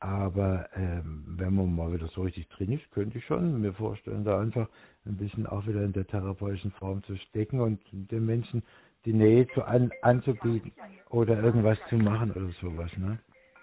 Aber 0.00 0.68
ähm, 0.76 1.24
wenn 1.26 1.54
man 1.54 1.74
mal 1.74 1.92
wieder 1.92 2.06
so 2.08 2.22
richtig 2.22 2.48
drin 2.50 2.72
ist, 2.72 2.88
könnte 2.92 3.18
ich 3.18 3.24
schon 3.24 3.60
mir 3.60 3.72
vorstellen, 3.72 4.24
da 4.24 4.40
einfach 4.40 4.68
ein 5.06 5.16
bisschen 5.16 5.46
auch 5.46 5.66
wieder 5.66 5.82
in 5.82 5.92
der 5.92 6.06
therapeutischen 6.06 6.70
Form 6.72 7.02
zu 7.02 7.16
stecken 7.16 7.60
und 7.60 7.80
den 7.92 8.24
Menschen 8.24 8.62
die 9.04 9.12
Nähe 9.12 9.48
zu 9.54 9.64
an, 9.64 9.90
anzubieten 10.02 10.72
oder 11.10 11.42
irgendwas 11.42 11.78
zu 11.88 11.96
machen 11.96 12.30
oder 12.30 12.50
sowas. 12.60 12.90
Ne? 12.96 13.18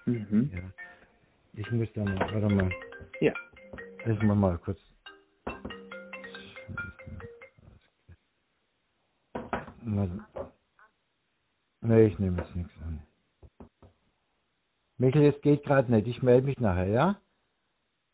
Mhm. 0.05 0.51
Ja. 0.53 0.61
Ich 1.53 1.71
muss 1.71 1.87
da 1.93 2.03
mal, 2.03 2.19
warte 2.19 2.53
mal. 2.53 2.69
Ja. 3.21 3.33
Lassen 4.05 4.27
wir 4.27 4.35
mal 4.35 4.57
kurz. 4.57 4.79
Nee, 11.87 12.07
ich 12.07 12.17
nehme 12.17 12.41
jetzt 12.41 12.55
nichts 12.55 12.73
an. 12.81 12.99
Michael, 14.97 15.25
es 15.25 15.41
geht 15.41 15.63
gerade 15.63 15.91
nicht. 15.91 16.07
Ich 16.07 16.23
melde 16.23 16.47
mich 16.47 16.59
nachher, 16.59 16.87
ja? 16.87 17.21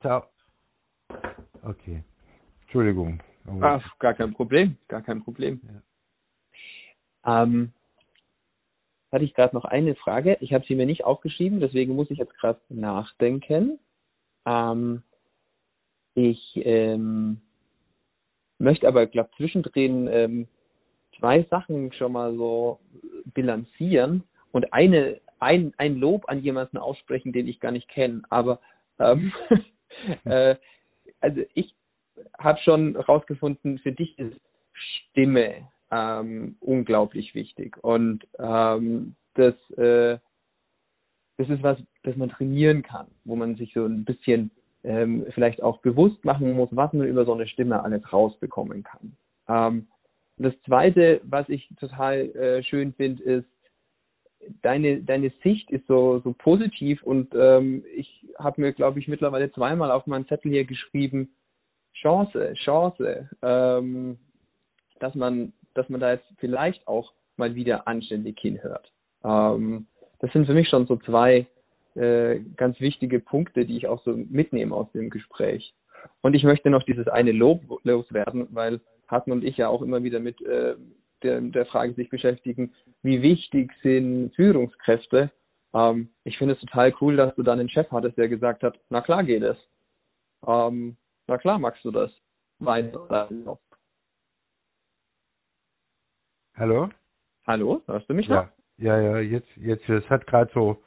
Ciao. 0.01 0.25
Okay. 1.63 2.03
Entschuldigung. 2.63 3.23
Ach, 3.61 3.97
gar 3.99 4.13
kein 4.13 4.33
Problem. 4.33 4.77
Gar 4.89 5.01
kein 5.03 5.23
Problem. 5.23 5.61
Ja. 7.23 7.43
Ähm, 7.43 7.71
hatte 9.11 9.23
ich 9.23 9.33
gerade 9.33 9.55
noch 9.55 9.63
eine 9.63 9.95
Frage. 9.95 10.37
Ich 10.41 10.53
habe 10.53 10.65
sie 10.67 10.75
mir 10.75 10.85
nicht 10.85 11.05
aufgeschrieben, 11.05 11.61
deswegen 11.61 11.95
muss 11.95 12.11
ich 12.11 12.17
jetzt 12.17 12.37
gerade 12.39 12.59
nachdenken. 12.67 13.79
Ähm, 14.45 15.03
ich 16.13 16.41
ähm, 16.55 17.41
möchte 18.57 18.87
aber, 18.87 19.07
glaube 19.07 19.29
zwischendrin 19.37 20.07
ähm, 20.07 20.47
zwei 21.21 21.43
Sachen 21.43 21.93
schon 21.93 22.11
mal 22.11 22.35
so 22.35 22.79
bilanzieren 23.33 24.23
und 24.51 24.73
eine 24.73 25.21
ein, 25.39 25.73
ein 25.77 25.95
Lob 25.97 26.25
an 26.27 26.41
jemanden 26.41 26.77
aussprechen, 26.77 27.33
den 27.33 27.47
ich 27.47 27.59
gar 27.59 27.71
nicht 27.71 27.87
kenne. 27.87 28.21
Aber 28.29 28.59
ähm, 28.99 29.31
äh, 30.25 30.55
also 31.19 31.41
ich 31.53 31.73
habe 32.37 32.59
schon 32.59 32.95
herausgefunden, 32.95 33.79
für 33.79 33.91
dich 33.91 34.17
ist 34.19 34.39
Stimme 34.73 35.67
ähm, 35.89 36.57
unglaublich 36.59 37.33
wichtig. 37.33 37.77
Und 37.83 38.27
ähm, 38.37 39.15
das, 39.33 39.55
äh, 39.77 40.19
das 41.37 41.49
ist 41.49 41.63
was, 41.63 41.77
das 42.03 42.15
man 42.15 42.29
trainieren 42.29 42.83
kann, 42.83 43.07
wo 43.25 43.35
man 43.35 43.55
sich 43.55 43.73
so 43.73 43.85
ein 43.85 44.05
bisschen 44.05 44.51
ähm, 44.83 45.25
vielleicht 45.33 45.61
auch 45.61 45.79
bewusst 45.79 46.23
machen 46.23 46.53
muss, 46.53 46.69
was 46.71 46.93
man 46.93 47.07
über 47.07 47.25
so 47.25 47.33
eine 47.33 47.47
Stimme 47.47 47.83
alles 47.83 48.11
rausbekommen 48.11 48.83
kann. 48.83 49.17
Ähm, 49.47 49.87
das 50.43 50.59
Zweite, 50.63 51.21
was 51.23 51.47
ich 51.49 51.69
total 51.79 52.35
äh, 52.35 52.63
schön 52.63 52.93
finde, 52.93 53.23
ist, 53.23 53.45
deine, 54.61 55.01
deine 55.03 55.31
Sicht 55.43 55.69
ist 55.71 55.85
so, 55.87 56.19
so 56.19 56.33
positiv 56.33 57.03
und 57.03 57.33
ähm, 57.35 57.83
ich 57.95 58.25
habe 58.37 58.61
mir, 58.61 58.73
glaube 58.73 58.99
ich, 58.99 59.07
mittlerweile 59.07 59.51
zweimal 59.51 59.91
auf 59.91 60.07
meinen 60.07 60.27
Zettel 60.27 60.51
hier 60.51 60.65
geschrieben, 60.65 61.29
Chance, 61.93 62.53
Chance, 62.63 63.29
ähm, 63.41 64.17
dass 64.99 65.13
man, 65.15 65.53
dass 65.73 65.87
man 65.89 65.99
da 65.99 66.13
jetzt 66.13 66.25
vielleicht 66.39 66.87
auch 66.87 67.13
mal 67.37 67.55
wieder 67.55 67.87
anständig 67.87 68.39
hinhört. 68.39 68.91
Ähm, 69.23 69.87
das 70.19 70.31
sind 70.31 70.45
für 70.45 70.53
mich 70.53 70.69
schon 70.69 70.87
so 70.87 70.97
zwei 70.97 71.47
äh, 71.95 72.39
ganz 72.55 72.79
wichtige 72.79 73.19
Punkte, 73.19 73.65
die 73.65 73.77
ich 73.77 73.87
auch 73.87 74.03
so 74.03 74.13
mitnehme 74.15 74.75
aus 74.75 74.91
dem 74.93 75.09
Gespräch. 75.09 75.73
Und 76.21 76.33
ich 76.33 76.43
möchte 76.43 76.69
noch 76.69 76.83
dieses 76.83 77.07
eine 77.07 77.31
Lob 77.31 77.61
loswerden, 77.83 78.47
weil 78.51 78.79
Hartmann 79.11 79.39
und 79.39 79.43
ich 79.43 79.57
ja 79.57 79.67
auch 79.67 79.81
immer 79.81 80.03
wieder 80.03 80.19
mit 80.19 80.41
äh, 80.41 80.75
der, 81.23 81.41
der 81.41 81.65
Frage 81.67 81.93
sich 81.93 82.09
beschäftigen, 82.09 82.73
wie 83.03 83.21
wichtig 83.21 83.71
sind 83.83 84.33
Führungskräfte. 84.35 85.31
Ähm, 85.73 86.09
ich 86.23 86.37
finde 86.37 86.55
es 86.55 86.59
total 86.61 86.93
cool, 87.01 87.15
dass 87.15 87.35
du 87.35 87.43
dann 87.43 87.59
einen 87.59 87.69
Chef 87.69 87.89
hattest, 87.91 88.17
der 88.17 88.29
gesagt 88.29 88.63
hat, 88.63 88.79
na 88.89 89.01
klar 89.01 89.23
geht 89.23 89.43
es. 89.43 89.57
Ähm, 90.47 90.97
na 91.27 91.37
klar 91.37 91.59
magst 91.59 91.83
du 91.85 91.91
das. 91.91 92.11
Weiter. 92.59 93.29
Hallo? 96.55 96.89
Hallo, 97.47 97.81
hörst 97.87 98.09
du 98.09 98.13
mich 98.13 98.27
noch? 98.27 98.47
Ja, 98.77 98.97
ja, 98.97 99.01
ja 99.01 99.19
jetzt, 99.19 99.49
jetzt, 99.57 99.87
es 99.89 100.07
hat 100.09 100.27
gerade 100.27 100.51
so 100.53 100.77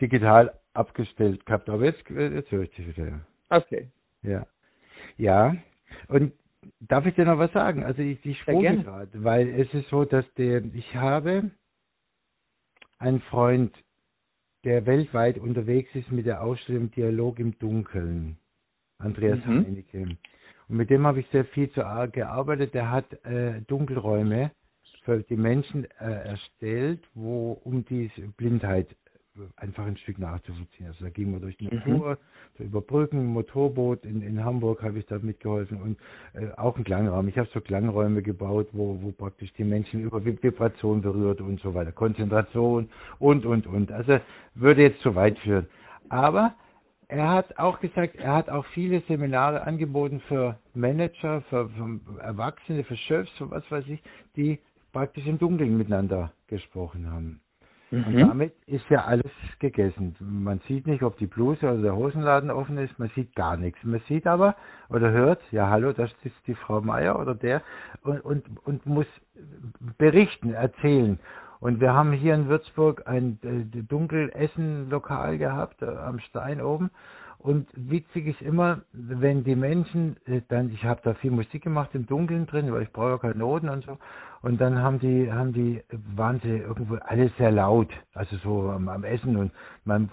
digital 0.00 0.58
abgestellt 0.72 1.46
gehabt, 1.46 1.68
aber 1.68 1.84
jetzt, 1.84 2.02
jetzt 2.10 2.50
höre 2.50 2.62
ich 2.62 2.70
dich 2.70 2.96
wieder. 2.96 3.20
Okay. 3.48 3.90
Ja. 4.22 4.46
Ja, 5.16 5.54
und 6.08 6.32
darf 6.80 7.06
ich 7.06 7.14
dir 7.14 7.24
noch 7.24 7.38
was 7.38 7.52
sagen? 7.52 7.84
Also 7.84 8.02
ich, 8.02 8.24
ich 8.24 8.38
sprunge 8.40 8.82
gerade, 8.82 9.24
weil 9.24 9.48
es 9.48 9.72
ist 9.74 9.88
so, 9.88 10.04
dass 10.04 10.24
der, 10.34 10.64
ich 10.64 10.94
habe 10.94 11.50
einen 12.98 13.20
Freund, 13.22 13.74
der 14.64 14.86
weltweit 14.86 15.38
unterwegs 15.38 15.90
ist 15.94 16.10
mit 16.10 16.26
der 16.26 16.42
Ausstellung 16.42 16.90
Dialog 16.90 17.38
im 17.38 17.58
Dunkeln, 17.58 18.38
Andreas 18.98 19.44
mhm. 19.44 19.66
Heinecke. 19.66 20.16
Und 20.68 20.76
mit 20.76 20.90
dem 20.90 21.06
habe 21.06 21.20
ich 21.20 21.28
sehr 21.28 21.44
viel 21.44 21.70
zu, 21.70 21.82
gearbeitet. 22.12 22.72
Der 22.72 22.90
hat 22.90 23.12
äh, 23.24 23.60
Dunkelräume 23.62 24.52
für 25.04 25.22
die 25.22 25.36
Menschen 25.36 25.84
äh, 25.98 26.28
erstellt, 26.28 27.06
wo 27.12 27.52
um 27.52 27.84
die 27.84 28.10
Blindheit 28.36 28.96
einfach 29.56 29.86
ein 29.86 29.96
Stück 29.96 30.18
nachzuvollziehen. 30.18 30.86
Also 30.86 31.04
da 31.04 31.10
gingen 31.10 31.32
wir 31.32 31.40
durch 31.40 31.56
die 31.56 31.66
mhm. 31.66 31.76
Natur, 31.76 32.18
so 32.56 32.64
über 32.64 32.80
Brücken, 32.80 33.26
Motorboot, 33.26 34.04
in, 34.04 34.22
in 34.22 34.44
Hamburg 34.44 34.82
habe 34.82 34.98
ich 34.98 35.06
da 35.06 35.18
mitgeholfen 35.18 35.80
und 35.80 35.98
äh, 36.34 36.50
auch 36.56 36.76
ein 36.76 36.84
Klangraum. 36.84 37.28
Ich 37.28 37.38
habe 37.38 37.48
so 37.52 37.60
Klangräume 37.60 38.22
gebaut, 38.22 38.68
wo, 38.72 39.02
wo 39.02 39.10
praktisch 39.12 39.52
die 39.54 39.64
Menschen 39.64 40.00
über 40.00 40.24
Vibration 40.24 41.02
berührt 41.02 41.40
und 41.40 41.60
so 41.60 41.74
weiter, 41.74 41.92
Konzentration 41.92 42.88
und, 43.18 43.44
und, 43.44 43.66
und. 43.66 43.90
Also 43.90 44.18
würde 44.54 44.82
jetzt 44.82 45.00
zu 45.00 45.14
weit 45.14 45.38
führen. 45.40 45.66
Aber 46.08 46.54
er 47.08 47.28
hat 47.28 47.58
auch 47.58 47.80
gesagt, 47.80 48.16
er 48.16 48.34
hat 48.34 48.48
auch 48.48 48.66
viele 48.66 49.00
Seminare 49.02 49.62
angeboten 49.62 50.20
für 50.28 50.58
Manager, 50.74 51.42
für, 51.42 51.68
für 51.68 52.20
Erwachsene, 52.20 52.84
für 52.84 52.96
Chefs, 52.96 53.30
für 53.36 53.50
was 53.50 53.68
weiß 53.70 53.84
ich, 53.88 54.02
die 54.36 54.60
praktisch 54.92 55.26
im 55.26 55.38
Dunkeln 55.38 55.76
miteinander 55.76 56.32
gesprochen 56.46 57.10
haben. 57.10 57.40
Mhm. 57.90 58.04
Und 58.06 58.28
damit 58.28 58.54
ist 58.66 58.88
ja 58.90 59.04
alles 59.04 59.30
gegessen. 59.58 60.16
Man 60.20 60.60
sieht 60.66 60.86
nicht, 60.86 61.02
ob 61.02 61.16
die 61.18 61.26
Bluse 61.26 61.66
oder 61.66 61.82
der 61.82 61.96
Hosenladen 61.96 62.50
offen 62.50 62.78
ist, 62.78 62.98
man 62.98 63.10
sieht 63.14 63.34
gar 63.34 63.56
nichts. 63.56 63.78
Man 63.84 64.00
sieht 64.08 64.26
aber 64.26 64.56
oder 64.88 65.10
hört, 65.10 65.40
ja 65.52 65.68
hallo, 65.68 65.92
das 65.92 66.10
ist 66.24 66.34
die 66.46 66.54
Frau 66.54 66.80
Meier 66.80 67.18
oder 67.18 67.34
der 67.34 67.62
und, 68.02 68.20
und, 68.20 68.44
und 68.64 68.86
muss 68.86 69.06
berichten, 69.98 70.54
erzählen. 70.54 71.18
Und 71.60 71.80
wir 71.80 71.94
haben 71.94 72.12
hier 72.12 72.34
in 72.34 72.48
Würzburg 72.48 73.04
ein 73.06 73.38
äh, 73.42 73.82
Dunkelessen-Lokal 73.82 75.38
gehabt, 75.38 75.80
äh, 75.80 75.86
am 75.86 76.18
Stein 76.18 76.60
oben. 76.60 76.90
Und 77.44 77.68
witzig 77.76 78.26
ist 78.26 78.40
immer, 78.40 78.80
wenn 78.94 79.44
die 79.44 79.54
Menschen 79.54 80.16
äh, 80.24 80.40
dann, 80.48 80.70
ich 80.70 80.82
habe 80.82 81.02
da 81.04 81.12
viel 81.12 81.30
Musik 81.30 81.62
gemacht 81.62 81.90
im 81.92 82.06
Dunkeln 82.06 82.46
drin, 82.46 82.72
weil 82.72 82.84
ich 82.84 82.90
brauche 82.90 83.10
ja 83.10 83.18
keine 83.18 83.34
Noten 83.34 83.68
und 83.68 83.84
so. 83.84 83.98
Und 84.40 84.62
dann 84.62 84.78
haben 84.78 84.98
die, 84.98 85.30
haben 85.30 85.52
die, 85.52 85.82
waren 86.16 86.40
sie 86.40 86.48
irgendwo 86.48 86.94
alles 86.94 87.30
sehr 87.36 87.50
laut, 87.50 87.90
also 88.14 88.34
so 88.38 88.70
am, 88.70 88.88
am 88.88 89.04
Essen 89.04 89.36
und 89.36 89.52
man 89.84 90.08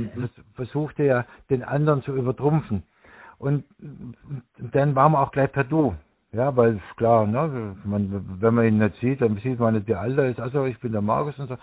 versuchte 0.56 1.04
ja 1.04 1.26
den 1.50 1.64
anderen 1.64 2.02
zu 2.02 2.14
übertrumpfen. 2.14 2.84
Und 3.40 3.64
dann 4.74 4.94
waren 4.96 5.14
wir 5.14 5.22
auch 5.22 5.32
gleich 5.32 5.54
per 5.54 5.64
Du. 5.64 5.96
Ja, 6.34 6.58
weil 6.58 6.82
klar, 6.98 7.26
ne, 7.28 7.78
man, 7.86 8.26
wenn 8.42 8.54
man 8.54 8.66
ihn 8.66 8.80
nicht 8.80 9.00
sieht, 9.00 9.22
dann 9.22 9.38
sieht 9.38 9.58
man 9.58 9.76
nicht, 9.76 9.88
wie 9.88 9.96
alt 9.96 10.18
er 10.18 10.30
ist. 10.30 10.42
Also 10.42 10.66
ich 10.66 10.82
bin 10.82 10.92
der 10.92 11.02
Markus 11.02 11.40
und 11.40 11.48
so. 11.48 11.58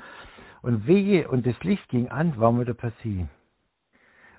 Und 0.63 0.87
wehe, 0.87 1.29
und 1.29 1.47
das 1.47 1.63
Licht 1.63 1.91
ging 1.91 2.09
an, 2.09 2.39
waren 2.39 2.57
wir 2.57 2.65
der 2.65 2.73
per 2.73 2.93
Sie. 3.03 3.27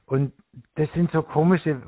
Und 0.09 0.33
das 0.73 0.91
sind 0.93 1.11
so 1.11 1.21
komische 1.21 1.79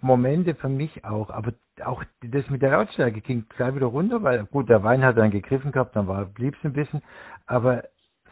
Momente 0.00 0.54
für 0.54 0.68
mich 0.68 1.04
auch. 1.04 1.30
Aber 1.30 1.52
auch 1.84 2.04
das 2.22 2.48
mit 2.48 2.62
der 2.62 2.70
Lautstärke 2.70 3.20
ging 3.20 3.44
gleich 3.48 3.74
wieder 3.74 3.86
runter, 3.86 4.22
weil 4.22 4.44
gut, 4.44 4.68
der 4.68 4.84
Wein 4.84 5.04
hat 5.04 5.18
dann 5.18 5.32
gegriffen 5.32 5.72
gehabt, 5.72 5.96
dann 5.96 6.06
blieb 6.32 6.54
es 6.54 6.64
ein 6.64 6.74
bisschen. 6.74 7.02
Aber 7.44 7.82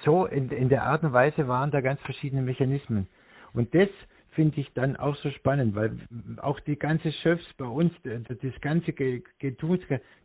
so 0.05 0.27
in, 0.27 0.51
in 0.51 0.69
der 0.69 0.85
Art 0.85 1.03
und 1.03 1.13
Weise 1.13 1.49
waren 1.49 1.73
da 1.73 1.81
ganz 1.81 2.01
verschiedene 2.03 2.43
Mechanismen. 2.43 3.09
Und 3.55 3.75
das 3.75 3.89
finde 4.35 4.61
ich 4.61 4.73
dann 4.75 4.97
auch 4.97 5.17
so 5.17 5.31
spannend, 5.31 5.75
weil 5.75 5.97
auch 6.39 6.61
die 6.61 6.79
ganze 6.79 7.13
Chefs 7.13 7.45
bei 7.57 7.65
uns, 7.65 7.93
das 8.03 8.61
ganze 8.61 8.93
Getue, 8.93 9.79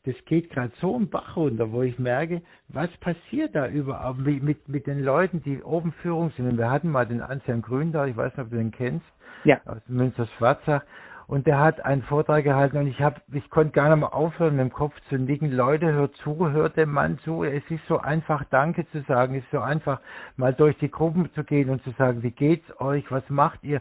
das 0.05 0.15
geht 0.25 0.49
gerade 0.49 0.71
so 0.81 0.95
im 0.95 1.09
Bach 1.09 1.35
runter, 1.35 1.71
wo 1.71 1.81
ich 1.81 1.97
merke, 1.99 2.41
was 2.67 2.89
passiert 2.97 3.55
da 3.55 3.67
überhaupt 3.67 4.19
mit, 4.19 4.67
mit 4.67 4.87
den 4.87 5.03
Leuten, 5.03 5.41
die 5.43 5.61
oben 5.61 5.91
Führung 6.01 6.31
sind. 6.35 6.47
Und 6.47 6.57
wir 6.57 6.69
hatten 6.69 6.89
mal 6.89 7.05
den 7.05 7.21
Anselm 7.21 7.61
Grün 7.61 7.91
da, 7.91 8.05
ich 8.05 8.17
weiß 8.17 8.33
nicht, 8.33 8.45
ob 8.45 8.49
du 8.51 8.57
den 8.57 8.71
kennst, 8.71 9.05
ja. 9.43 9.61
aus 9.65 9.81
Münster-Schwarzach. 9.87 10.83
Und 11.29 11.45
der 11.45 11.59
hat 11.59 11.85
einen 11.85 12.01
Vortrag 12.01 12.43
gehalten 12.43 12.77
und 12.77 12.87
ich 12.87 13.03
habe, 13.03 13.21
ich 13.31 13.47
konnte 13.51 13.71
gar 13.71 13.87
nicht 13.89 13.99
mehr 13.99 14.15
aufhören, 14.15 14.55
mit 14.55 14.65
dem 14.65 14.73
Kopf 14.73 14.95
zu 15.09 15.15
nicken. 15.15 15.51
Leute, 15.51 15.93
hört 15.93 16.15
zu, 16.23 16.49
hört 16.49 16.75
dem 16.75 16.89
Mann 16.91 17.19
zu. 17.19 17.43
Es 17.43 17.61
ist 17.69 17.85
so 17.87 17.99
einfach, 17.99 18.45
Danke 18.45 18.89
zu 18.89 19.01
sagen. 19.01 19.35
Es 19.35 19.43
ist 19.43 19.51
so 19.51 19.59
einfach, 19.59 20.01
mal 20.37 20.55
durch 20.55 20.75
die 20.79 20.89
Gruppen 20.89 21.31
zu 21.35 21.43
gehen 21.43 21.69
und 21.69 21.83
zu 21.83 21.91
sagen, 21.91 22.23
wie 22.23 22.31
geht's 22.31 22.65
euch? 22.81 23.11
Was 23.11 23.21
macht 23.29 23.63
ihr? 23.63 23.79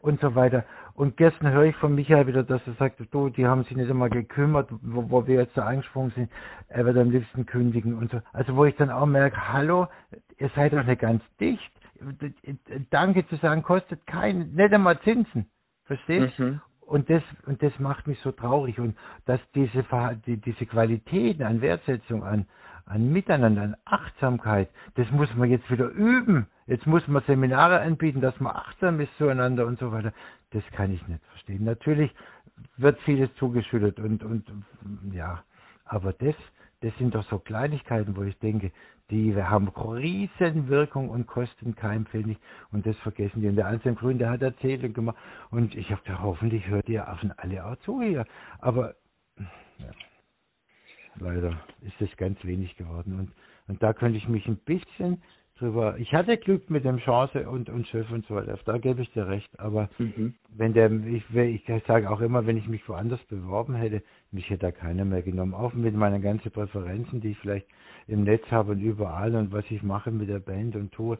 Und 0.00 0.20
so 0.20 0.34
weiter. 0.34 0.64
Und 0.92 1.16
gestern 1.16 1.50
höre 1.52 1.64
ich 1.64 1.76
von 1.76 1.94
Michael 1.94 2.26
wieder, 2.26 2.42
dass 2.42 2.60
er 2.66 2.74
sagt, 2.74 3.00
du, 3.10 3.30
die 3.30 3.46
haben 3.46 3.64
sich 3.64 3.78
nicht 3.78 3.88
einmal 3.88 4.10
gekümmert, 4.10 4.68
wo, 4.82 5.10
wo 5.10 5.26
wir 5.26 5.36
jetzt 5.36 5.56
da 5.56 5.66
eingesprungen 5.66 6.10
sind. 6.10 6.30
Er 6.68 6.84
wird 6.84 6.98
am 6.98 7.10
liebsten 7.10 7.46
kündigen 7.46 7.96
und 7.96 8.10
so. 8.10 8.20
Also 8.34 8.56
wo 8.56 8.66
ich 8.66 8.76
dann 8.76 8.90
auch 8.90 9.06
merke, 9.06 9.50
hallo, 9.50 9.86
ihr 10.36 10.50
seid 10.54 10.74
doch 10.74 10.84
nicht 10.84 11.00
ganz 11.00 11.22
dicht. 11.40 11.72
Danke 12.90 13.26
zu 13.28 13.36
sagen 13.36 13.62
kostet 13.62 14.06
kein, 14.06 14.50
nicht 14.52 14.74
einmal 14.74 15.00
Zinsen. 15.00 15.46
Verstehst? 15.86 16.38
Mhm 16.38 16.60
und 16.90 17.08
das 17.08 17.22
und 17.46 17.62
das 17.62 17.72
macht 17.78 18.08
mich 18.08 18.18
so 18.20 18.32
traurig. 18.32 18.80
Und 18.80 18.96
dass 19.24 19.40
diese 19.54 19.84
die, 20.26 20.38
diese 20.38 20.66
Qualitäten 20.66 21.44
an 21.44 21.60
Wertschätzung 21.60 22.24
an 22.24 22.46
an 22.84 23.12
Miteinander 23.12 23.62
an 23.62 23.76
Achtsamkeit 23.84 24.68
das 24.96 25.08
muss 25.12 25.32
man 25.36 25.48
jetzt 25.48 25.70
wieder 25.70 25.86
üben. 25.88 26.48
Jetzt 26.66 26.86
muss 26.88 27.06
man 27.06 27.22
Seminare 27.28 27.80
anbieten 27.80 28.20
dass 28.20 28.38
man 28.40 28.56
achtsam 28.56 28.98
ist 29.00 29.16
zueinander 29.18 29.66
und 29.66 29.78
so 29.78 29.92
weiter. 29.92 30.12
Das 30.50 30.64
kann 30.72 30.92
ich 30.92 31.06
nicht 31.06 31.24
verstehen. 31.26 31.64
Natürlich 31.64 32.12
wird 32.76 32.98
vieles 33.02 33.32
zugeschüttet 33.36 34.00
und 34.00 34.24
und 34.24 34.44
ja. 35.12 35.44
Aber 35.84 36.12
das 36.12 36.34
das 36.80 36.96
sind 36.98 37.14
doch 37.14 37.28
so 37.28 37.38
Kleinigkeiten, 37.38 38.16
wo 38.16 38.22
ich 38.22 38.38
denke, 38.38 38.72
die 39.10 39.34
haben 39.34 39.68
riesen 39.68 40.68
Wirkung 40.68 41.10
und 41.10 41.26
kosten 41.26 41.74
kein 41.74 42.06
Pfennig 42.06 42.38
und 42.72 42.86
das 42.86 42.96
vergessen 42.98 43.42
die. 43.42 43.48
Und 43.48 43.56
der 43.56 43.66
Anselm 43.66 43.96
Grün, 43.96 44.18
der 44.18 44.30
hat 44.30 44.42
erzählt 44.42 44.84
und 44.84 44.94
gemacht 44.94 45.16
und 45.50 45.74
ich 45.74 45.90
habe 45.90 46.02
gedacht, 46.02 46.22
hoffentlich 46.22 46.66
hört 46.68 46.88
ihr 46.88 47.08
Affen 47.08 47.32
alle 47.36 47.66
auch 47.66 47.76
zu 47.80 48.00
hier. 48.00 48.24
Aber 48.60 48.94
ja, 49.78 49.90
leider 51.16 51.60
ist 51.82 52.00
das 52.00 52.16
ganz 52.16 52.42
wenig 52.44 52.76
geworden 52.76 53.18
und, 53.18 53.32
und 53.68 53.82
da 53.82 53.92
könnte 53.92 54.18
ich 54.18 54.28
mich 54.28 54.46
ein 54.46 54.58
bisschen 54.58 55.20
drüber. 55.60 55.96
Ich 55.98 56.12
hatte 56.14 56.36
Glück 56.38 56.70
mit 56.70 56.84
dem 56.84 56.98
Chance 56.98 57.48
und, 57.48 57.68
und 57.68 57.86
Chef 57.88 58.10
und 58.10 58.26
so 58.26 58.34
weiter. 58.34 58.58
Da 58.64 58.78
gebe 58.78 59.02
ich 59.02 59.12
dir 59.12 59.28
recht. 59.28 59.60
Aber 59.60 59.88
mhm. 59.98 60.34
wenn 60.56 60.72
der, 60.72 60.90
ich, 60.90 61.24
ich 61.34 61.84
sage 61.86 62.10
auch 62.10 62.20
immer, 62.20 62.46
wenn 62.46 62.56
ich 62.56 62.66
mich 62.66 62.88
woanders 62.88 63.22
beworben 63.24 63.74
hätte, 63.74 64.02
mich 64.32 64.48
hätte 64.48 64.66
da 64.66 64.72
keiner 64.72 65.04
mehr 65.04 65.22
genommen. 65.22 65.54
Auch 65.54 65.72
mit 65.72 65.94
meinen 65.94 66.22
ganzen 66.22 66.50
Präferenzen, 66.50 67.20
die 67.20 67.30
ich 67.30 67.38
vielleicht 67.38 67.66
im 68.06 68.24
Netz 68.24 68.44
habe 68.50 68.72
und 68.72 68.80
überall 68.80 69.34
und 69.34 69.52
was 69.52 69.64
ich 69.70 69.82
mache 69.82 70.10
mit 70.10 70.28
der 70.28 70.40
Band 70.40 70.76
und 70.76 70.92
tue. 70.92 71.18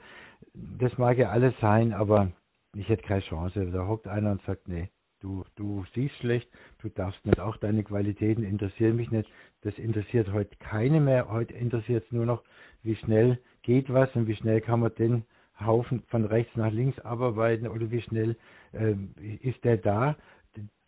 Das 0.54 0.96
mag 0.98 1.18
ja 1.18 1.30
alles 1.30 1.54
sein, 1.60 1.92
aber 1.92 2.32
ich 2.74 2.88
hätte 2.88 3.02
keine 3.02 3.22
Chance. 3.22 3.70
Da 3.72 3.86
hockt 3.86 4.06
einer 4.06 4.32
und 4.32 4.42
sagt, 4.42 4.68
nee, 4.68 4.88
du, 5.20 5.44
du 5.56 5.84
siehst 5.94 6.14
schlecht, 6.16 6.48
du 6.78 6.88
darfst 6.88 7.24
nicht, 7.26 7.40
auch 7.40 7.56
deine 7.56 7.82
Qualitäten 7.82 8.44
interessieren 8.44 8.96
mich 8.96 9.10
nicht. 9.10 9.28
Das 9.62 9.76
interessiert 9.78 10.32
heute 10.32 10.56
keine 10.58 11.00
mehr. 11.00 11.30
Heute 11.30 11.54
interessiert 11.54 12.04
es 12.06 12.12
nur 12.12 12.26
noch, 12.26 12.42
wie 12.82 12.96
schnell 12.96 13.38
geht 13.62 13.92
was 13.92 14.14
und 14.14 14.26
wie 14.26 14.36
schnell 14.36 14.60
kann 14.60 14.80
man 14.80 14.94
den 14.94 15.24
Haufen 15.60 16.02
von 16.08 16.24
rechts 16.24 16.56
nach 16.56 16.72
links 16.72 16.98
abarbeiten 17.00 17.68
oder 17.68 17.90
wie 17.90 18.00
schnell 18.00 18.36
äh, 18.72 18.94
ist 19.42 19.62
der 19.64 19.76
da. 19.76 20.16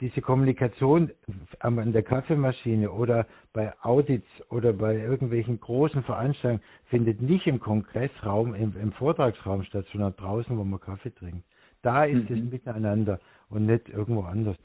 Diese 0.01 0.21
Kommunikation 0.21 1.13
an 1.61 1.93
der 1.93 2.03
Kaffeemaschine 2.03 2.91
oder 2.91 3.27
bei 3.53 3.73
Audits 3.83 4.27
oder 4.51 4.73
bei 4.73 4.97
irgendwelchen 4.97 5.61
großen 5.61 6.03
Veranstaltungen 6.03 6.63
findet 6.87 7.23
nicht 7.23 7.47
im 7.47 7.61
Kongressraum, 7.61 8.55
im, 8.55 8.75
im 8.81 8.93
Vortragsraum 8.93 9.63
statt, 9.63 9.87
sondern 9.93 10.17
draußen, 10.17 10.59
wo 10.59 10.65
man 10.65 10.81
Kaffee 10.81 11.15
trinkt. 11.15 11.45
Da 11.83 12.05
ist 12.05 12.31
mhm. 12.31 12.37
es 12.37 12.53
miteinander 12.53 13.21
und 13.49 13.67
nicht 13.67 13.89
irgendwo 13.89 14.23
anders. 14.23 14.57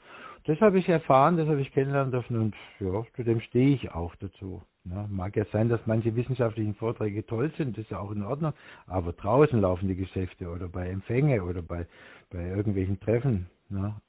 Das 0.44 0.60
habe 0.60 0.78
ich 0.78 0.88
erfahren, 0.88 1.36
das 1.36 1.46
habe 1.48 1.60
ich 1.60 1.72
kennenlernen 1.72 2.10
dürfen 2.10 2.36
und 2.36 2.54
ja, 2.80 3.04
zu 3.14 3.22
dem 3.22 3.40
stehe 3.40 3.74
ich 3.74 3.92
auch 3.92 4.14
dazu. 4.16 4.62
Ja, 4.84 5.06
mag 5.10 5.36
ja 5.36 5.44
sein, 5.52 5.68
dass 5.68 5.80
manche 5.86 6.16
wissenschaftlichen 6.16 6.74
Vorträge 6.74 7.26
toll 7.26 7.52
sind, 7.58 7.76
das 7.76 7.84
ist 7.84 7.90
ja 7.90 7.98
auch 7.98 8.10
in 8.10 8.22
Ordnung, 8.22 8.54
aber 8.86 9.12
draußen 9.12 9.60
laufen 9.60 9.88
die 9.88 9.96
Geschäfte 9.96 10.48
oder 10.48 10.68
bei 10.68 10.88
Empfänge 10.88 11.42
oder 11.42 11.60
bei, 11.60 11.86
bei 12.30 12.48
irgendwelchen 12.48 12.98
Treffen. 12.98 13.50
Ja. 13.68 14.00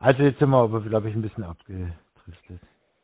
Also 0.00 0.22
jetzt 0.22 0.38
sind 0.38 0.50
wir 0.50 0.58
aber, 0.58 0.80
glaube 0.80 1.08
ich, 1.08 1.14
ein 1.14 1.22
bisschen 1.22 1.44
abgedriftet. 1.44 2.60